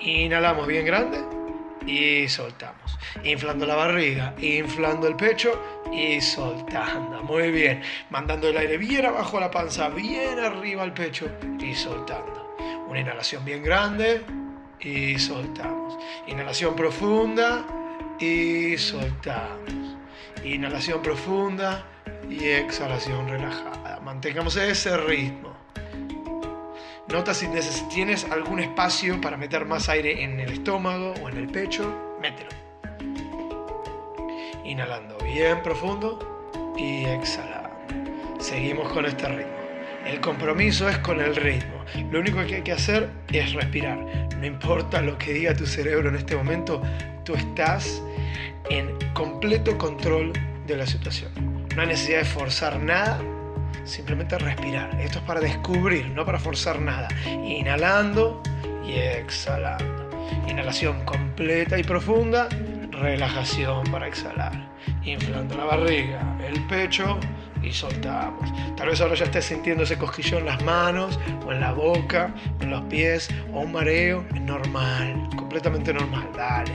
Inhalamos 0.00 0.66
bien 0.66 0.84
grande 0.84 1.47
y 1.88 2.28
soltamos. 2.28 2.98
Inflando 3.24 3.64
la 3.66 3.74
barriga, 3.74 4.34
inflando 4.38 5.08
el 5.08 5.16
pecho 5.16 5.60
y 5.90 6.20
soltando. 6.20 7.22
Muy 7.22 7.50
bien. 7.50 7.82
Mandando 8.10 8.48
el 8.48 8.56
aire 8.58 8.76
bien 8.76 9.06
abajo 9.06 9.38
a 9.38 9.40
la 9.40 9.50
panza, 9.50 9.88
bien 9.88 10.38
arriba 10.38 10.82
al 10.82 10.92
pecho 10.92 11.30
y 11.58 11.74
soltando. 11.74 12.56
Una 12.88 13.00
inhalación 13.00 13.44
bien 13.44 13.62
grande 13.62 14.22
y 14.80 15.18
soltamos. 15.18 15.98
Inhalación 16.26 16.76
profunda 16.76 17.64
y 18.20 18.76
soltamos. 18.76 19.96
Inhalación 20.44 21.02
profunda 21.02 21.86
y 22.28 22.44
exhalación 22.48 23.28
relajada. 23.28 24.00
Mantengamos 24.00 24.56
ese 24.56 24.96
ritmo. 24.98 25.47
Nota 27.12 27.32
si 27.32 27.48
tienes 27.88 28.24
algún 28.24 28.60
espacio 28.60 29.18
para 29.18 29.38
meter 29.38 29.64
más 29.64 29.88
aire 29.88 30.22
en 30.22 30.40
el 30.40 30.52
estómago 30.52 31.14
o 31.22 31.30
en 31.30 31.38
el 31.38 31.46
pecho, 31.48 32.16
mételo. 32.20 32.50
Inhalando 34.62 35.16
bien 35.24 35.62
profundo 35.62 36.74
y 36.76 37.06
exhalando. 37.06 37.70
Seguimos 38.38 38.92
con 38.92 39.06
este 39.06 39.26
ritmo. 39.26 39.56
El 40.06 40.20
compromiso 40.20 40.86
es 40.86 40.98
con 40.98 41.22
el 41.22 41.34
ritmo. 41.34 41.82
Lo 42.10 42.20
único 42.20 42.44
que 42.46 42.56
hay 42.56 42.62
que 42.62 42.72
hacer 42.72 43.08
es 43.32 43.54
respirar. 43.54 43.98
No 44.36 44.44
importa 44.44 45.00
lo 45.00 45.16
que 45.16 45.32
diga 45.32 45.54
tu 45.54 45.64
cerebro 45.64 46.10
en 46.10 46.16
este 46.16 46.36
momento, 46.36 46.82
tú 47.24 47.34
estás 47.34 48.02
en 48.68 48.98
completo 49.14 49.78
control 49.78 50.34
de 50.66 50.76
la 50.76 50.86
situación. 50.86 51.32
No 51.74 51.80
hay 51.80 51.88
necesidad 51.88 52.18
de 52.18 52.24
forzar 52.26 52.78
nada 52.78 53.18
simplemente 53.88 54.38
respirar. 54.38 55.00
Esto 55.00 55.18
es 55.18 55.24
para 55.24 55.40
descubrir, 55.40 56.10
no 56.10 56.24
para 56.24 56.38
forzar 56.38 56.80
nada. 56.80 57.08
Inhalando 57.26 58.42
y 58.86 58.92
exhalando. 58.92 60.10
Inhalación 60.48 61.04
completa 61.04 61.78
y 61.78 61.82
profunda, 61.82 62.48
relajación 62.92 63.84
para 63.90 64.06
exhalar. 64.06 64.52
Inflando 65.04 65.56
la 65.56 65.64
barriga, 65.64 66.20
el 66.46 66.62
pecho 66.66 67.18
y 67.62 67.72
soltamos. 67.72 68.52
Tal 68.76 68.88
vez 68.88 69.00
ahora 69.00 69.14
ya 69.14 69.24
estés 69.24 69.46
sintiendo 69.46 69.84
ese 69.84 69.96
cosquillo 69.96 70.38
en 70.38 70.46
las 70.46 70.62
manos 70.62 71.18
o 71.46 71.52
en 71.52 71.60
la 71.60 71.72
boca, 71.72 72.34
en 72.60 72.70
los 72.70 72.82
pies 72.82 73.28
o 73.52 73.60
un 73.60 73.72
mareo. 73.72 74.24
Es 74.34 74.40
normal, 74.40 75.28
completamente 75.36 75.92
normal. 75.92 76.28
Dale. 76.36 76.72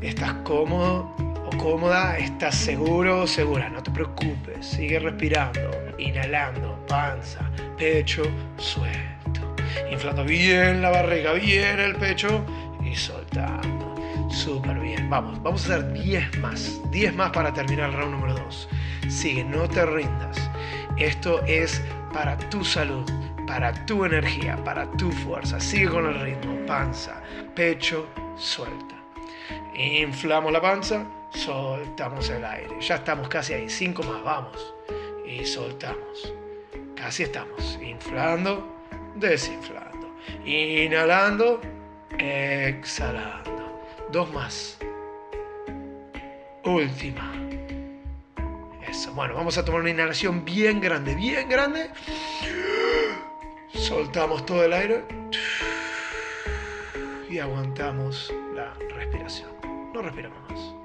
¿Estás 0.00 0.34
cómodo? 0.44 1.25
O 1.46 1.56
cómoda, 1.56 2.18
estás 2.18 2.54
seguro 2.54 3.22
o 3.22 3.26
segura, 3.26 3.68
no 3.68 3.82
te 3.82 3.90
preocupes, 3.90 4.66
sigue 4.66 4.98
respirando, 4.98 5.70
inhalando, 5.98 6.84
panza, 6.86 7.50
pecho, 7.76 8.22
suelto. 8.56 9.54
inflando 9.90 10.24
bien 10.24 10.82
la 10.82 10.90
barriga, 10.90 11.32
bien 11.32 11.78
el 11.78 11.96
pecho 11.96 12.44
y 12.84 12.94
soltando. 12.94 13.94
Súper 14.30 14.78
bien. 14.80 15.08
Vamos, 15.08 15.42
vamos 15.42 15.68
a 15.70 15.74
hacer 15.74 15.92
10 15.92 16.38
más. 16.40 16.80
10 16.90 17.14
más 17.14 17.30
para 17.30 17.52
terminar 17.52 17.90
el 17.90 17.96
round 17.96 18.12
número 18.12 18.34
2. 18.34 18.68
Sigue, 19.08 19.44
no 19.44 19.68
te 19.68 19.84
rindas. 19.86 20.50
Esto 20.96 21.42
es 21.46 21.82
para 22.12 22.36
tu 22.36 22.64
salud, 22.64 23.04
para 23.46 23.72
tu 23.86 24.04
energía, 24.04 24.56
para 24.64 24.90
tu 24.92 25.10
fuerza. 25.12 25.60
Sigue 25.60 25.88
con 25.88 26.06
el 26.06 26.20
ritmo. 26.20 26.54
Panza, 26.66 27.22
pecho, 27.54 28.06
suelta. 28.36 28.96
Inflamos 29.74 30.52
la 30.52 30.60
panza, 30.60 31.06
soltamos 31.36 32.30
el 32.30 32.44
aire. 32.44 32.80
Ya 32.80 32.96
estamos 32.96 33.28
casi 33.28 33.54
ahí. 33.54 33.68
5 33.68 34.02
más, 34.02 34.22
vamos. 34.24 34.74
Y 35.26 35.44
soltamos. 35.44 36.32
Casi 36.94 37.24
estamos. 37.24 37.78
Inflando, 37.82 38.66
desinflando. 39.14 40.16
Inhalando, 40.44 41.60
exhalando. 42.18 43.82
Dos 44.10 44.32
más. 44.32 44.78
Última. 46.64 47.32
Eso. 48.88 49.12
Bueno, 49.12 49.34
vamos 49.34 49.58
a 49.58 49.64
tomar 49.64 49.82
una 49.82 49.90
inhalación 49.90 50.44
bien 50.44 50.80
grande, 50.80 51.14
bien 51.14 51.48
grande. 51.48 51.90
Soltamos 53.72 54.46
todo 54.46 54.64
el 54.64 54.72
aire. 54.72 55.04
Y 57.28 57.38
aguantamos 57.38 58.32
la 58.54 58.72
respiración. 58.94 59.50
No 59.92 60.00
respiramos 60.00 60.38
más. 60.50 60.75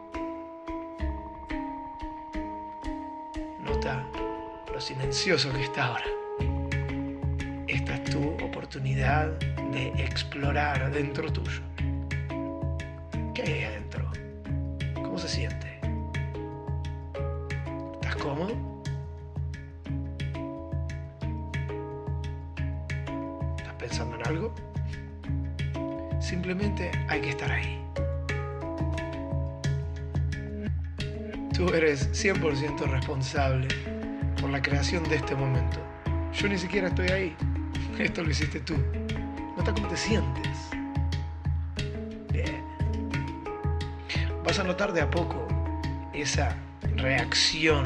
Lo 3.72 4.82
silencioso 4.82 5.50
que 5.54 5.64
está 5.64 5.86
ahora. 5.86 6.04
Esta 7.68 7.96
es 7.96 8.04
tu 8.04 8.34
oportunidad 8.44 9.30
de 9.72 9.94
explorar 9.98 10.92
dentro 10.92 11.32
tuyo. 11.32 11.62
¿Qué 13.34 13.44
hay 13.44 13.64
adentro? 13.64 14.12
¿Cómo 14.96 15.18
se 15.18 15.30
siente? 15.30 15.80
¿Estás 17.94 18.18
cómodo? 18.18 18.58
¿Estás 23.58 23.74
pensando 23.80 24.18
en 24.18 24.28
algo? 24.28 24.54
Simplemente 26.20 26.92
hay 27.08 27.22
que 27.22 27.30
estar 27.30 27.50
ahí. 27.50 27.81
Tú 31.62 31.70
eres 31.76 32.10
100% 32.12 32.90
responsable 32.90 33.68
por 34.42 34.50
la 34.50 34.64
creación 34.64 35.04
de 35.04 35.18
este 35.18 35.36
momento. 35.36 35.78
Yo 36.34 36.48
ni 36.48 36.58
siquiera 36.58 36.88
estoy 36.88 37.10
ahí. 37.10 37.36
Esto 38.00 38.24
lo 38.24 38.32
hiciste 38.32 38.62
tú. 38.62 38.74
Nota 39.56 39.72
cómo 39.72 39.88
te 39.88 39.96
sientes. 39.96 40.58
Bien. 42.34 42.64
Vas 44.44 44.58
a 44.58 44.64
notar 44.64 44.92
de 44.92 45.02
a 45.02 45.12
poco 45.12 45.48
esa 46.14 46.58
reacción, 46.96 47.86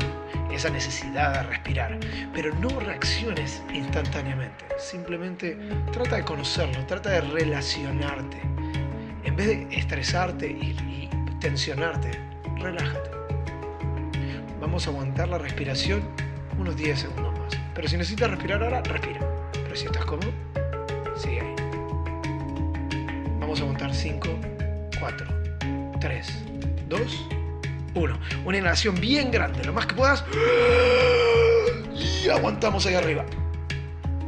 esa 0.54 0.70
necesidad 0.70 1.34
de 1.34 1.44
respirar. 1.44 2.00
Pero 2.34 2.56
no 2.56 2.80
reacciones 2.80 3.62
instantáneamente. 3.74 4.64
Simplemente 4.78 5.58
trata 5.92 6.16
de 6.16 6.24
conocerlo, 6.24 6.86
trata 6.86 7.10
de 7.10 7.20
relacionarte. 7.20 8.40
En 9.26 9.36
vez 9.36 9.48
de 9.48 9.68
estresarte 9.76 10.48
y, 10.48 10.70
y 10.88 11.10
tensionarte, 11.42 12.12
relájate. 12.58 13.15
Vamos 14.60 14.88
a 14.88 14.90
aguantar 14.90 15.28
la 15.28 15.38
respiración 15.38 16.04
unos 16.58 16.76
10 16.76 17.00
segundos 17.00 17.38
más. 17.40 17.54
Pero 17.74 17.88
si 17.88 17.98
necesitas 17.98 18.30
respirar 18.30 18.64
ahora, 18.64 18.82
respira. 18.82 19.20
Pero 19.52 19.76
si 19.76 19.86
estás 19.86 20.06
cómodo, 20.06 20.32
sigue 21.18 21.42
ahí. 21.42 21.56
Vamos 23.40 23.60
a 23.60 23.64
aguantar 23.64 23.94
5, 23.94 24.28
4, 25.00 25.28
3, 26.00 26.44
2, 26.88 27.28
1. 27.96 28.20
Una 28.46 28.58
inhalación 28.58 28.96
bien 28.96 29.32
grande, 29.32 29.64
lo 29.64 29.74
más 29.74 29.86
que 29.86 29.96
puedas. 29.96 30.24
Y 31.94 32.30
aguantamos 32.30 32.86
ahí 32.86 32.96
arriba. 32.96 33.26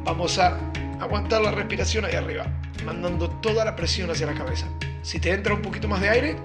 Vamos 0.04 0.38
a 0.40 0.58
aguantar 1.00 1.42
la 1.42 1.52
respiración 1.52 2.06
ahí 2.06 2.16
arriba, 2.16 2.46
mandando 2.86 3.30
toda 3.30 3.66
la 3.66 3.76
presión 3.76 4.10
hacia 4.12 4.26
la 4.26 4.34
cabeza. 4.34 4.68
Si 5.02 5.20
te 5.20 5.32
entra 5.32 5.54
un 5.54 5.62
poquito 5.62 5.88
más 5.88 6.02
de 6.02 6.10
aire, 6.10 6.36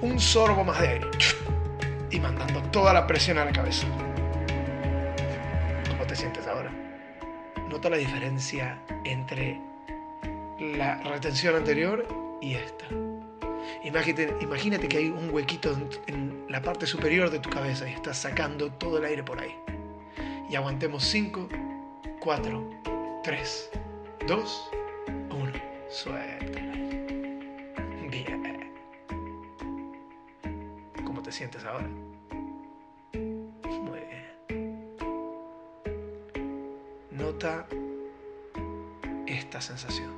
un 0.00 0.18
sorbo 0.18 0.64
más 0.64 0.80
de 0.80 0.88
aire. 0.88 1.06
Y 2.12 2.20
mandando 2.20 2.62
toda 2.70 2.92
la 2.92 3.06
presión 3.06 3.38
a 3.38 3.44
la 3.44 3.52
cabeza. 3.52 3.86
¿Cómo 5.88 6.04
te 6.06 6.14
sientes 6.14 6.46
ahora? 6.46 6.70
Nota 7.68 7.88
la 7.88 7.96
diferencia 7.96 8.78
entre 9.04 9.58
la 10.60 11.02
retención 11.02 11.56
anterior 11.56 12.06
y 12.42 12.54
esta. 12.54 12.84
Imagínate, 13.84 14.36
imagínate 14.40 14.88
que 14.88 14.98
hay 14.98 15.08
un 15.08 15.30
huequito 15.30 15.74
en, 16.06 16.44
la 16.48 16.60
parte 16.60 16.86
superior 16.86 17.30
de 17.30 17.38
tu 17.38 17.48
cabeza 17.48 17.88
y 17.88 17.94
estás 17.94 18.18
sacando 18.18 18.70
todo 18.72 18.98
el 18.98 19.06
aire 19.06 19.22
por 19.22 19.40
ahí. 19.40 19.56
Y 20.50 20.54
aguantemos 20.54 21.04
5, 21.04 21.48
4, 22.20 22.70
3, 23.24 23.70
2, 24.26 24.70
1. 25.30 25.52
Suelta. 25.88 26.71
Sientes 31.42 31.64
ahora? 31.64 31.88
Muy 33.14 33.98
bien. 33.98 34.96
Nota 37.10 37.66
esta 39.26 39.60
sensación. 39.60 40.12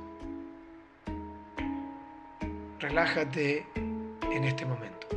Relájate 2.79 3.65
en 3.75 4.43
este 4.43 4.67
momento. 4.67 5.07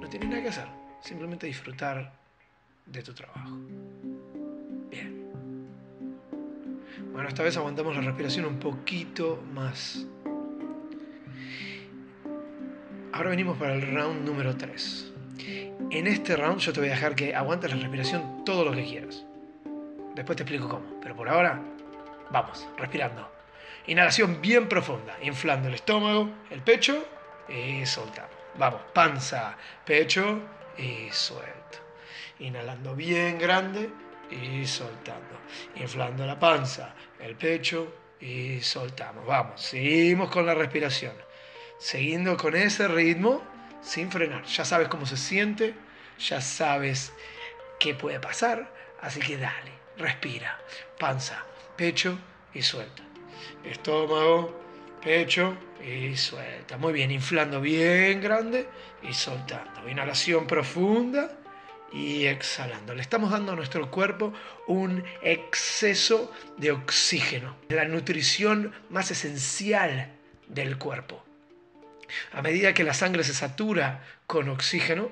No 0.00 0.08
tienes 0.08 0.28
nada 0.28 0.42
que 0.42 0.48
hacer, 0.48 0.66
simplemente 1.00 1.46
disfrutar 1.46 2.12
de 2.86 3.02
tu 3.04 3.14
trabajo. 3.14 3.56
Bien. 4.90 5.30
Bueno, 7.12 7.28
esta 7.28 7.44
vez 7.44 7.56
aguantamos 7.56 7.94
la 7.94 8.02
respiración 8.02 8.46
un 8.46 8.58
poquito 8.58 9.40
más. 9.54 10.08
Ahora 13.20 13.32
venimos 13.32 13.58
para 13.58 13.74
el 13.74 13.82
round 13.82 14.26
número 14.26 14.56
3. 14.56 15.12
En 15.90 16.06
este 16.06 16.36
round 16.36 16.58
yo 16.58 16.72
te 16.72 16.80
voy 16.80 16.88
a 16.88 16.92
dejar 16.92 17.14
que 17.14 17.34
aguantes 17.34 17.70
la 17.70 17.76
respiración 17.76 18.46
todo 18.46 18.64
lo 18.64 18.72
que 18.72 18.82
quieras. 18.82 19.26
Después 20.14 20.36
te 20.36 20.44
explico 20.44 20.70
cómo, 20.70 20.98
pero 21.02 21.14
por 21.14 21.28
ahora, 21.28 21.60
vamos, 22.30 22.66
respirando. 22.78 23.30
Inhalación 23.88 24.40
bien 24.40 24.70
profunda, 24.70 25.18
inflando 25.20 25.68
el 25.68 25.74
estómago, 25.74 26.30
el 26.48 26.62
pecho 26.62 27.04
y 27.46 27.84
soltamos. 27.84 28.30
Vamos, 28.58 28.80
panza, 28.94 29.54
pecho 29.84 30.40
y 30.78 31.10
suelto. 31.10 31.78
Inhalando 32.38 32.96
bien 32.96 33.38
grande 33.38 33.90
y 34.30 34.64
soltando. 34.64 35.40
Inflando 35.76 36.24
la 36.24 36.38
panza, 36.38 36.94
el 37.18 37.36
pecho 37.36 37.96
y 38.18 38.62
soltamos. 38.62 39.26
Vamos, 39.26 39.60
seguimos 39.60 40.30
con 40.30 40.46
la 40.46 40.54
respiración. 40.54 41.12
Siguiendo 41.80 42.36
con 42.36 42.54
ese 42.54 42.86
ritmo 42.86 43.42
sin 43.82 44.10
frenar. 44.12 44.44
Ya 44.44 44.64
sabes 44.64 44.86
cómo 44.86 45.06
se 45.06 45.16
siente, 45.16 45.74
ya 46.18 46.40
sabes 46.40 47.12
qué 47.80 47.94
puede 47.94 48.20
pasar, 48.20 48.72
así 49.00 49.18
que 49.18 49.36
dale, 49.36 49.72
respira. 49.96 50.60
Panza, 50.98 51.44
pecho 51.76 52.16
y 52.54 52.62
suelta 52.62 53.10
estómago, 53.64 54.58
pecho 55.02 55.56
y 55.84 56.16
suelta. 56.16 56.76
Muy 56.76 56.92
bien, 56.92 57.10
inflando 57.10 57.60
bien 57.60 58.20
grande 58.20 58.68
y 59.02 59.12
soltando. 59.12 59.88
Inhalación 59.88 60.46
profunda 60.46 61.36
y 61.92 62.26
exhalando. 62.26 62.94
Le 62.94 63.02
estamos 63.02 63.30
dando 63.30 63.52
a 63.52 63.56
nuestro 63.56 63.90
cuerpo 63.90 64.32
un 64.66 65.04
exceso 65.22 66.32
de 66.56 66.72
oxígeno, 66.72 67.56
la 67.68 67.84
nutrición 67.84 68.72
más 68.90 69.10
esencial 69.10 70.12
del 70.46 70.78
cuerpo. 70.78 71.24
A 72.32 72.42
medida 72.42 72.74
que 72.74 72.84
la 72.84 72.94
sangre 72.94 73.24
se 73.24 73.34
satura 73.34 74.04
con 74.26 74.48
oxígeno, 74.48 75.10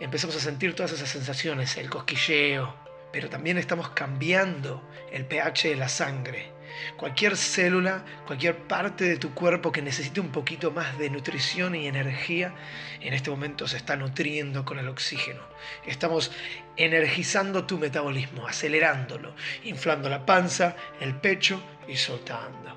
empezamos 0.00 0.36
a 0.36 0.40
sentir 0.40 0.74
todas 0.74 0.92
esas 0.92 1.08
sensaciones, 1.08 1.76
el 1.76 1.90
cosquilleo, 1.90 2.74
pero 3.12 3.28
también 3.28 3.58
estamos 3.58 3.90
cambiando 3.90 4.88
el 5.12 5.24
pH 5.24 5.68
de 5.68 5.76
la 5.76 5.88
sangre 5.88 6.58
Cualquier 6.96 7.36
célula, 7.36 8.04
cualquier 8.26 8.56
parte 8.56 9.04
de 9.04 9.16
tu 9.16 9.34
cuerpo 9.34 9.72
que 9.72 9.82
necesite 9.82 10.20
un 10.20 10.30
poquito 10.30 10.70
más 10.70 10.98
de 10.98 11.10
nutrición 11.10 11.74
y 11.74 11.86
energía, 11.86 12.54
en 13.00 13.14
este 13.14 13.30
momento 13.30 13.66
se 13.68 13.76
está 13.76 13.96
nutriendo 13.96 14.64
con 14.64 14.78
el 14.78 14.88
oxígeno. 14.88 15.40
Estamos 15.86 16.32
energizando 16.76 17.64
tu 17.66 17.78
metabolismo, 17.78 18.46
acelerándolo, 18.46 19.34
inflando 19.64 20.08
la 20.08 20.24
panza, 20.24 20.76
el 21.00 21.14
pecho 21.14 21.60
y 21.86 21.96
soltando. 21.96 22.76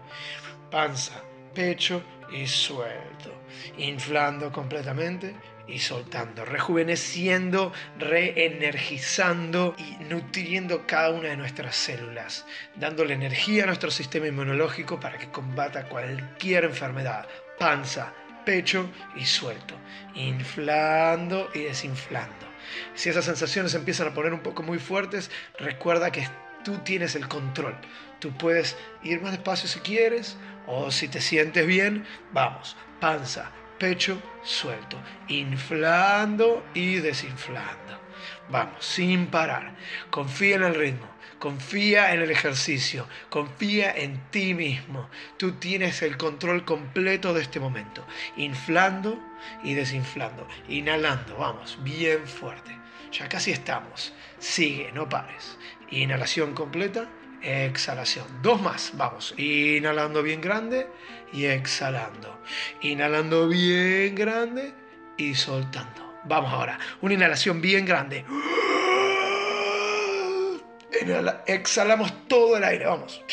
Panza, 0.70 1.22
pecho 1.54 2.04
y 2.32 2.48
suelto. 2.48 3.34
Inflando 3.78 4.52
completamente 4.52 5.36
y 5.68 5.80
soltando. 5.80 6.46
Rejuveneciendo, 6.46 7.72
reenergizando 7.98 9.76
y 9.78 10.04
nutriendo 10.04 10.86
cada 10.88 11.12
una 11.12 11.30
de 11.30 11.38
nuestras 11.38 11.76
células. 11.76 12.46
Dándole 12.76 13.14
energía 13.14 13.64
a 13.64 13.68
nuestro 13.68 13.92
sistema 13.92 14.28
inmunológico 14.28 15.00
para 15.00 15.18
que 15.18 15.32
combata 15.32 15.88
cualquier 15.88 16.66
enfermedad. 16.66 17.28
Panza, 17.60 18.14
pecho 18.46 18.90
y 19.16 19.26
suelto. 19.26 19.76
Inflando 20.16 21.50
y 21.54 21.60
desinflando. 21.60 22.48
Si 22.96 23.10
esas 23.10 23.26
sensaciones 23.26 23.74
empiezan 23.74 24.08
a 24.08 24.14
poner 24.14 24.34
un 24.34 24.42
poco 24.42 24.64
muy 24.64 24.80
fuertes, 24.80 25.30
recuerda 25.58 26.12
que 26.12 26.28
tú 26.64 26.78
tienes 26.80 27.16
el 27.16 27.28
control. 27.28 27.76
Tú 28.20 28.32
puedes 28.38 28.78
ir 29.04 29.22
más 29.22 29.32
despacio 29.32 29.68
si 29.68 29.80
quieres, 29.80 30.38
o 30.68 30.92
si 30.92 31.08
te 31.08 31.22
sientes 31.22 31.66
bien, 31.66 32.06
vamos, 32.32 32.76
panza, 33.00 33.52
pecho 33.78 34.22
suelto, 34.44 34.98
inflando 35.28 36.64
y 36.74 36.96
desinflando. 36.96 38.00
Vamos, 38.50 38.86
sin 38.86 39.28
parar. 39.28 39.76
Confía 40.10 40.58
en 40.58 40.64
el 40.64 40.76
ritmo, 40.76 41.08
confía 41.40 42.14
en 42.14 42.22
el 42.22 42.30
ejercicio, 42.30 43.08
confía 43.30 43.92
en 43.92 44.20
ti 44.30 44.54
mismo. 44.54 45.10
Tú 45.38 45.54
tienes 45.54 46.02
el 46.02 46.18
control 46.18 46.66
completo 46.66 47.34
de 47.34 47.42
este 47.42 47.60
momento. 47.60 48.06
Inflando 48.38 49.20
y 49.64 49.74
desinflando, 49.74 50.48
inhalando, 50.68 51.38
vamos, 51.38 51.80
bien 51.82 52.28
fuerte. 52.28 52.78
Ya 53.12 53.28
casi 53.28 53.52
estamos. 53.52 54.14
Sigue, 54.40 54.92
no 54.92 55.10
pares. 55.10 55.58
Inhalación 55.90 56.54
completa, 56.54 57.10
exhalación. 57.42 58.26
Dos 58.42 58.62
más, 58.62 58.92
vamos. 58.96 59.34
Inhalando 59.38 60.24
bien 60.24 60.42
grande 60.42 60.88
y 61.34 61.46
exhalando. 61.46 62.40
Inhalando 62.82 63.48
bien 63.48 64.16
grande 64.16 64.74
y 65.18 65.36
soltando. 65.36 66.20
Vamos 66.26 66.52
ahora. 66.54 66.80
Una 67.02 67.14
inhalación 67.14 67.62
bien 67.62 67.86
grande. 67.86 68.26
exhalamos 71.48 72.28
todo 72.28 72.58
el 72.58 72.64
aire, 72.64 72.86
vamos. 72.86 73.24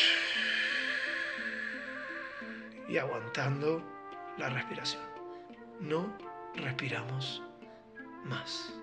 Y 2.87 2.97
aguantando 2.97 3.83
la 4.37 4.49
respiración. 4.49 5.03
No 5.79 6.17
respiramos 6.55 7.43
más. 8.25 8.78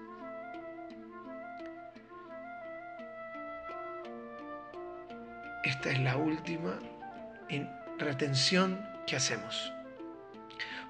Esta 5.67 5.91
es 5.91 5.99
la 5.99 6.17
última 6.17 6.79
retención 7.99 8.87
que 9.07 9.17
hacemos. 9.17 9.73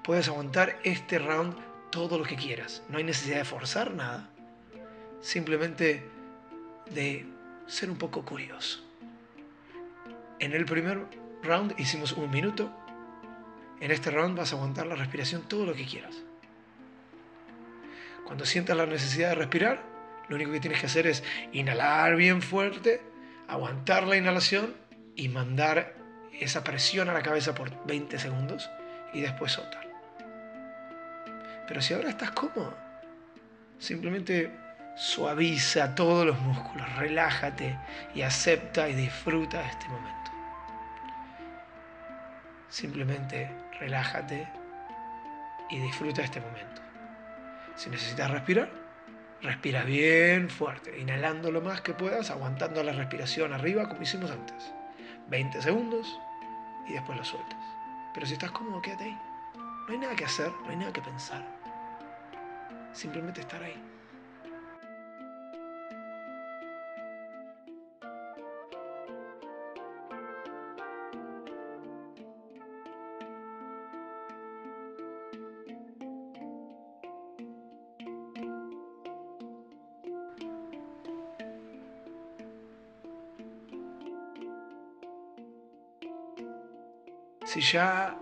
Puedes 0.03 0.27
aguantar 0.27 0.77
este 0.83 1.19
round 1.19 1.55
todo 1.89 2.17
lo 2.17 2.23
que 2.23 2.35
quieras. 2.35 2.83
No 2.89 2.97
hay 2.97 3.03
necesidad 3.03 3.37
de 3.37 3.45
forzar 3.45 3.93
nada. 3.93 4.29
Simplemente 5.21 6.03
de 6.91 7.25
ser 7.65 7.89
un 7.89 7.97
poco 7.97 8.23
curioso. 8.23 8.83
En 10.39 10.53
el 10.53 10.65
primer 10.65 11.05
round 11.41 11.73
hicimos 11.79 12.11
un 12.13 12.29
minuto. 12.29 12.71
En 13.79 13.91
este 13.91 14.11
round 14.11 14.37
vas 14.37 14.53
a 14.53 14.57
aguantar 14.57 14.85
la 14.85 14.95
respiración 14.95 15.41
todo 15.47 15.65
lo 15.65 15.73
que 15.73 15.85
quieras. 15.85 16.15
Cuando 18.25 18.45
sientas 18.45 18.77
la 18.77 18.85
necesidad 18.85 19.29
de 19.29 19.35
respirar, 19.35 19.83
lo 20.29 20.35
único 20.35 20.51
que 20.51 20.59
tienes 20.59 20.79
que 20.79 20.85
hacer 20.85 21.07
es 21.07 21.23
inhalar 21.51 22.15
bien 22.15 22.41
fuerte 22.41 23.01
aguantar 23.47 24.05
la 24.07 24.17
inhalación 24.17 24.75
y 25.15 25.29
mandar 25.29 25.95
esa 26.39 26.63
presión 26.63 27.09
a 27.09 27.13
la 27.13 27.23
cabeza 27.23 27.55
por 27.55 27.85
20 27.85 28.19
segundos 28.19 28.69
y 29.13 29.21
después 29.21 29.53
soltar. 29.53 29.87
Pero 31.67 31.81
si 31.81 31.93
ahora 31.93 32.09
estás 32.09 32.31
cómodo, 32.31 32.77
simplemente 33.79 34.51
suaviza 34.95 35.95
todos 35.95 36.25
los 36.25 36.39
músculos, 36.39 36.95
relájate 36.95 37.77
y 38.15 38.21
acepta 38.21 38.87
y 38.89 38.95
disfruta 38.95 39.61
este 39.67 39.87
momento. 39.87 40.31
Simplemente 42.69 43.49
relájate 43.79 44.47
y 45.69 45.79
disfruta 45.79 46.21
este 46.21 46.39
momento. 46.39 46.81
Si 47.75 47.89
necesitas 47.89 48.31
respirar, 48.31 48.86
Respira 49.41 49.83
bien 49.83 50.49
fuerte, 50.49 50.99
inhalando 50.99 51.51
lo 51.51 51.61
más 51.61 51.81
que 51.81 51.93
puedas, 51.93 52.31
aguantando 52.31 52.81
la 52.83 52.91
respiración 52.91 53.53
arriba 53.53 53.87
como 53.87 54.01
hicimos 54.01 54.31
antes. 54.31 54.73
20 55.29 55.61
segundos 55.61 56.19
y 56.87 56.93
después 56.93 57.17
lo 57.17 57.23
sueltas. 57.23 57.59
Pero 58.13 58.25
si 58.25 58.33
estás 58.33 58.51
cómodo, 58.51 58.81
quédate 58.81 59.03
ahí. 59.03 59.17
No 59.55 59.93
hay 59.93 59.97
nada 59.99 60.15
que 60.15 60.25
hacer, 60.25 60.51
no 60.63 60.69
hay 60.69 60.77
nada 60.77 60.91
que 60.91 61.01
pensar. 61.01 61.45
Simplemente 62.93 63.41
estar 63.41 63.61
ahí. 63.61 63.79
Ya 87.71 88.17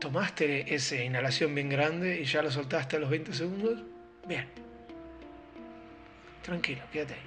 tomaste 0.00 0.74
esa 0.74 0.96
inhalación 0.96 1.54
bien 1.54 1.68
grande 1.68 2.20
y 2.20 2.24
ya 2.24 2.42
lo 2.42 2.50
soltaste 2.50 2.96
a 2.96 2.98
los 2.98 3.10
20 3.10 3.32
segundos, 3.32 3.82
bien. 4.26 4.48
Tranquilo, 6.42 6.82
quédate 6.92 7.14
ahí. 7.14 7.20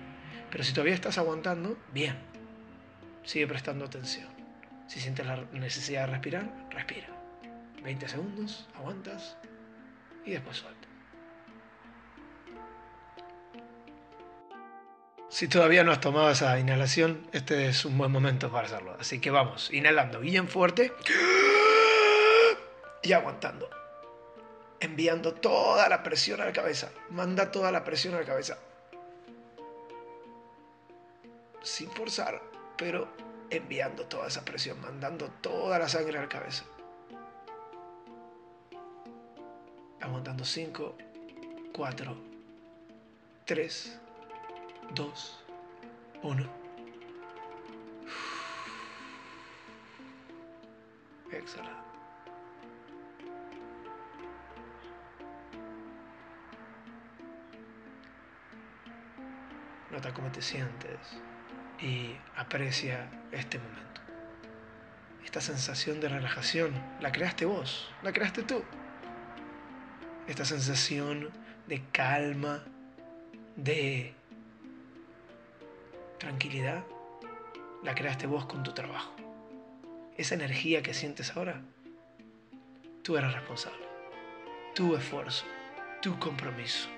Pero 0.49 0.63
si 0.63 0.73
todavía 0.73 0.93
estás 0.93 1.17
aguantando, 1.17 1.77
bien. 1.93 2.17
Sigue 3.23 3.47
prestando 3.47 3.85
atención. 3.85 4.27
Si 4.87 4.99
sientes 4.99 5.25
la 5.25 5.43
necesidad 5.53 6.05
de 6.05 6.13
respirar, 6.13 6.67
respira. 6.71 7.07
20 7.83 8.07
segundos, 8.07 8.67
aguantas 8.75 9.37
y 10.25 10.31
después 10.31 10.57
suelta. 10.57 10.87
Si 15.29 15.47
todavía 15.47 15.83
no 15.83 15.91
has 15.91 16.01
tomado 16.01 16.31
esa 16.31 16.57
inhalación, 16.59 17.27
este 17.33 17.67
es 17.67 17.85
un 17.85 17.97
buen 17.97 18.11
momento 18.11 18.51
para 18.51 18.65
hacerlo. 18.65 18.97
Así 18.99 19.19
que 19.19 19.29
vamos, 19.29 19.71
inhalando 19.71 20.19
bien 20.19 20.47
fuerte 20.47 20.91
y 23.01 23.13
aguantando. 23.13 23.69
Enviando 24.79 25.33
toda 25.33 25.89
la 25.89 26.03
presión 26.03 26.41
a 26.41 26.45
la 26.45 26.53
cabeza. 26.53 26.91
Manda 27.09 27.51
toda 27.51 27.71
la 27.71 27.83
presión 27.83 28.15
a 28.15 28.19
la 28.19 28.25
cabeza. 28.25 28.57
Sin 31.61 31.91
forzar, 31.91 32.41
pero 32.77 33.09
enviando 33.49 34.05
toda 34.05 34.27
esa 34.27 34.45
presión, 34.45 34.79
mandando 34.81 35.29
toda 35.41 35.77
la 35.79 35.89
sangre 35.89 36.17
a 36.17 36.21
la 36.21 36.29
cabeza. 36.29 36.63
Aguantando 39.99 40.45
5, 40.45 40.95
4, 41.73 42.17
3, 43.45 43.99
2, 44.95 45.43
1. 46.23 46.49
Exhala. 51.31 51.88
Nota 59.91 60.13
cómo 60.13 60.31
te 60.31 60.41
sientes 60.41 60.99
y 61.79 62.15
aprecia 62.35 63.09
este 63.31 63.57
momento. 63.57 64.01
Esta 65.23 65.41
sensación 65.41 65.99
de 65.99 66.09
relajación 66.09 66.73
la 67.01 67.11
creaste 67.11 67.45
vos, 67.45 67.91
la 68.03 68.11
creaste 68.11 68.43
tú. 68.43 68.63
Esta 70.27 70.45
sensación 70.45 71.29
de 71.67 71.83
calma, 71.91 72.63
de 73.55 74.13
tranquilidad 76.19 76.83
la 77.83 77.95
creaste 77.95 78.27
vos 78.27 78.45
con 78.45 78.63
tu 78.63 78.73
trabajo. 78.73 79.13
Esa 80.17 80.35
energía 80.35 80.83
que 80.83 80.93
sientes 80.93 81.35
ahora, 81.35 81.61
tú 83.03 83.17
eres 83.17 83.33
responsable. 83.33 83.87
Tu 84.75 84.95
esfuerzo, 84.95 85.45
tu 86.01 86.19
compromiso. 86.19 86.89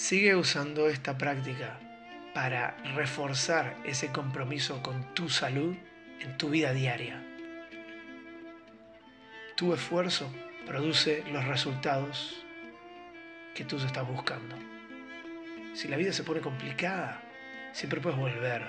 Sigue 0.00 0.34
usando 0.34 0.88
esta 0.88 1.18
práctica 1.18 1.78
para 2.32 2.74
reforzar 2.96 3.76
ese 3.84 4.08
compromiso 4.08 4.82
con 4.82 5.14
tu 5.14 5.28
salud 5.28 5.76
en 6.20 6.38
tu 6.38 6.48
vida 6.48 6.72
diaria. 6.72 7.22
Tu 9.56 9.74
esfuerzo 9.74 10.32
produce 10.66 11.22
los 11.30 11.44
resultados 11.44 12.42
que 13.54 13.66
tú 13.66 13.76
estás 13.76 14.08
buscando. 14.08 14.56
Si 15.74 15.86
la 15.86 15.98
vida 15.98 16.14
se 16.14 16.24
pone 16.24 16.40
complicada, 16.40 17.20
siempre 17.72 18.00
puedes 18.00 18.18
volver 18.18 18.62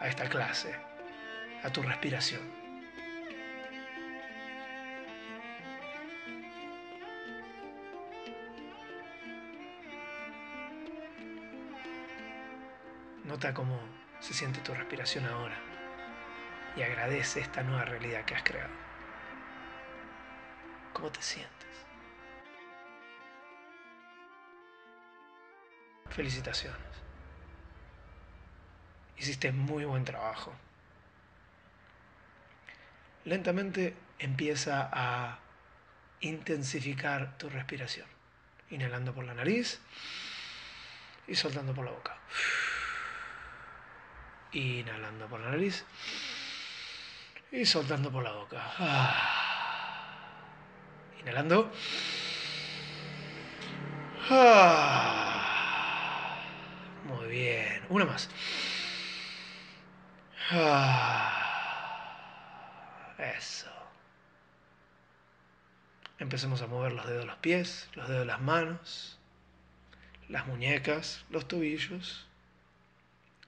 a 0.00 0.06
esta 0.06 0.28
clase, 0.28 0.74
a 1.62 1.72
tu 1.72 1.80
respiración. 1.80 2.63
Nota 13.34 13.52
cómo 13.52 13.80
se 14.20 14.32
siente 14.32 14.60
tu 14.60 14.72
respiración 14.72 15.26
ahora 15.26 15.56
y 16.76 16.82
agradece 16.82 17.40
esta 17.40 17.64
nueva 17.64 17.84
realidad 17.84 18.24
que 18.24 18.36
has 18.36 18.44
creado. 18.44 18.72
¿Cómo 20.92 21.10
te 21.10 21.20
sientes? 21.20 21.66
Felicitaciones. 26.10 26.78
Hiciste 29.18 29.50
muy 29.50 29.84
buen 29.84 30.04
trabajo. 30.04 30.54
Lentamente 33.24 33.96
empieza 34.20 34.88
a 34.92 35.40
intensificar 36.20 37.36
tu 37.36 37.48
respiración. 37.48 38.06
Inhalando 38.70 39.12
por 39.12 39.24
la 39.24 39.34
nariz 39.34 39.80
y 41.26 41.34
soltando 41.34 41.74
por 41.74 41.84
la 41.84 41.90
boca. 41.90 42.16
Inhalando 44.54 45.26
por 45.26 45.40
la 45.40 45.50
nariz 45.50 45.84
y 47.50 47.66
soltando 47.66 48.10
por 48.10 48.22
la 48.22 48.32
boca. 48.32 48.62
Inhalando. 51.20 51.72
Muy 57.04 57.28
bien. 57.28 57.82
Una 57.88 58.04
más. 58.04 58.30
Eso. 63.18 63.70
Empecemos 66.18 66.62
a 66.62 66.68
mover 66.68 66.92
los 66.92 67.06
dedos 67.06 67.20
de 67.20 67.26
los 67.26 67.36
pies, 67.38 67.90
los 67.94 68.08
dedos 68.08 68.20
de 68.20 68.26
las 68.26 68.40
manos, 68.40 69.18
las 70.28 70.46
muñecas, 70.46 71.24
los 71.30 71.48
tobillos. 71.48 72.28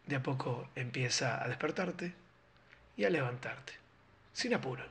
De 0.06 0.16
a 0.16 0.22
poco 0.22 0.68
empieza 0.74 1.42
a 1.42 1.48
despertarte 1.48 2.14
y 2.96 3.04
a 3.04 3.10
levantarte, 3.10 3.74
sin 4.32 4.54
apuro. 4.54 4.84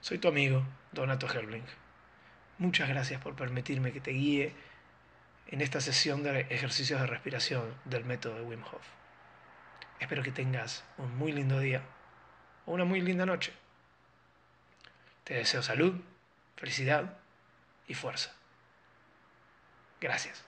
Soy 0.00 0.18
tu 0.18 0.28
amigo, 0.28 0.64
Donato 0.92 1.28
Helbling. 1.28 1.64
Muchas 2.58 2.88
gracias 2.88 3.20
por 3.20 3.34
permitirme 3.36 3.92
que 3.92 4.00
te 4.00 4.12
guíe 4.12 4.54
en 5.48 5.60
esta 5.60 5.80
sesión 5.80 6.22
de 6.22 6.40
ejercicios 6.50 7.00
de 7.00 7.06
respiración 7.06 7.74
del 7.84 8.04
método 8.04 8.36
de 8.36 8.42
Wim 8.42 8.62
Hof. 8.62 8.86
Espero 10.00 10.22
que 10.22 10.32
tengas 10.32 10.84
un 10.98 11.16
muy 11.16 11.32
lindo 11.32 11.58
día 11.58 11.82
o 12.66 12.72
una 12.72 12.84
muy 12.84 13.00
linda 13.00 13.26
noche. 13.26 13.52
Te 15.24 15.34
deseo 15.34 15.62
salud, 15.62 16.00
felicidad 16.56 17.18
y 17.88 17.94
fuerza. 17.94 18.32
Gracias. 20.00 20.45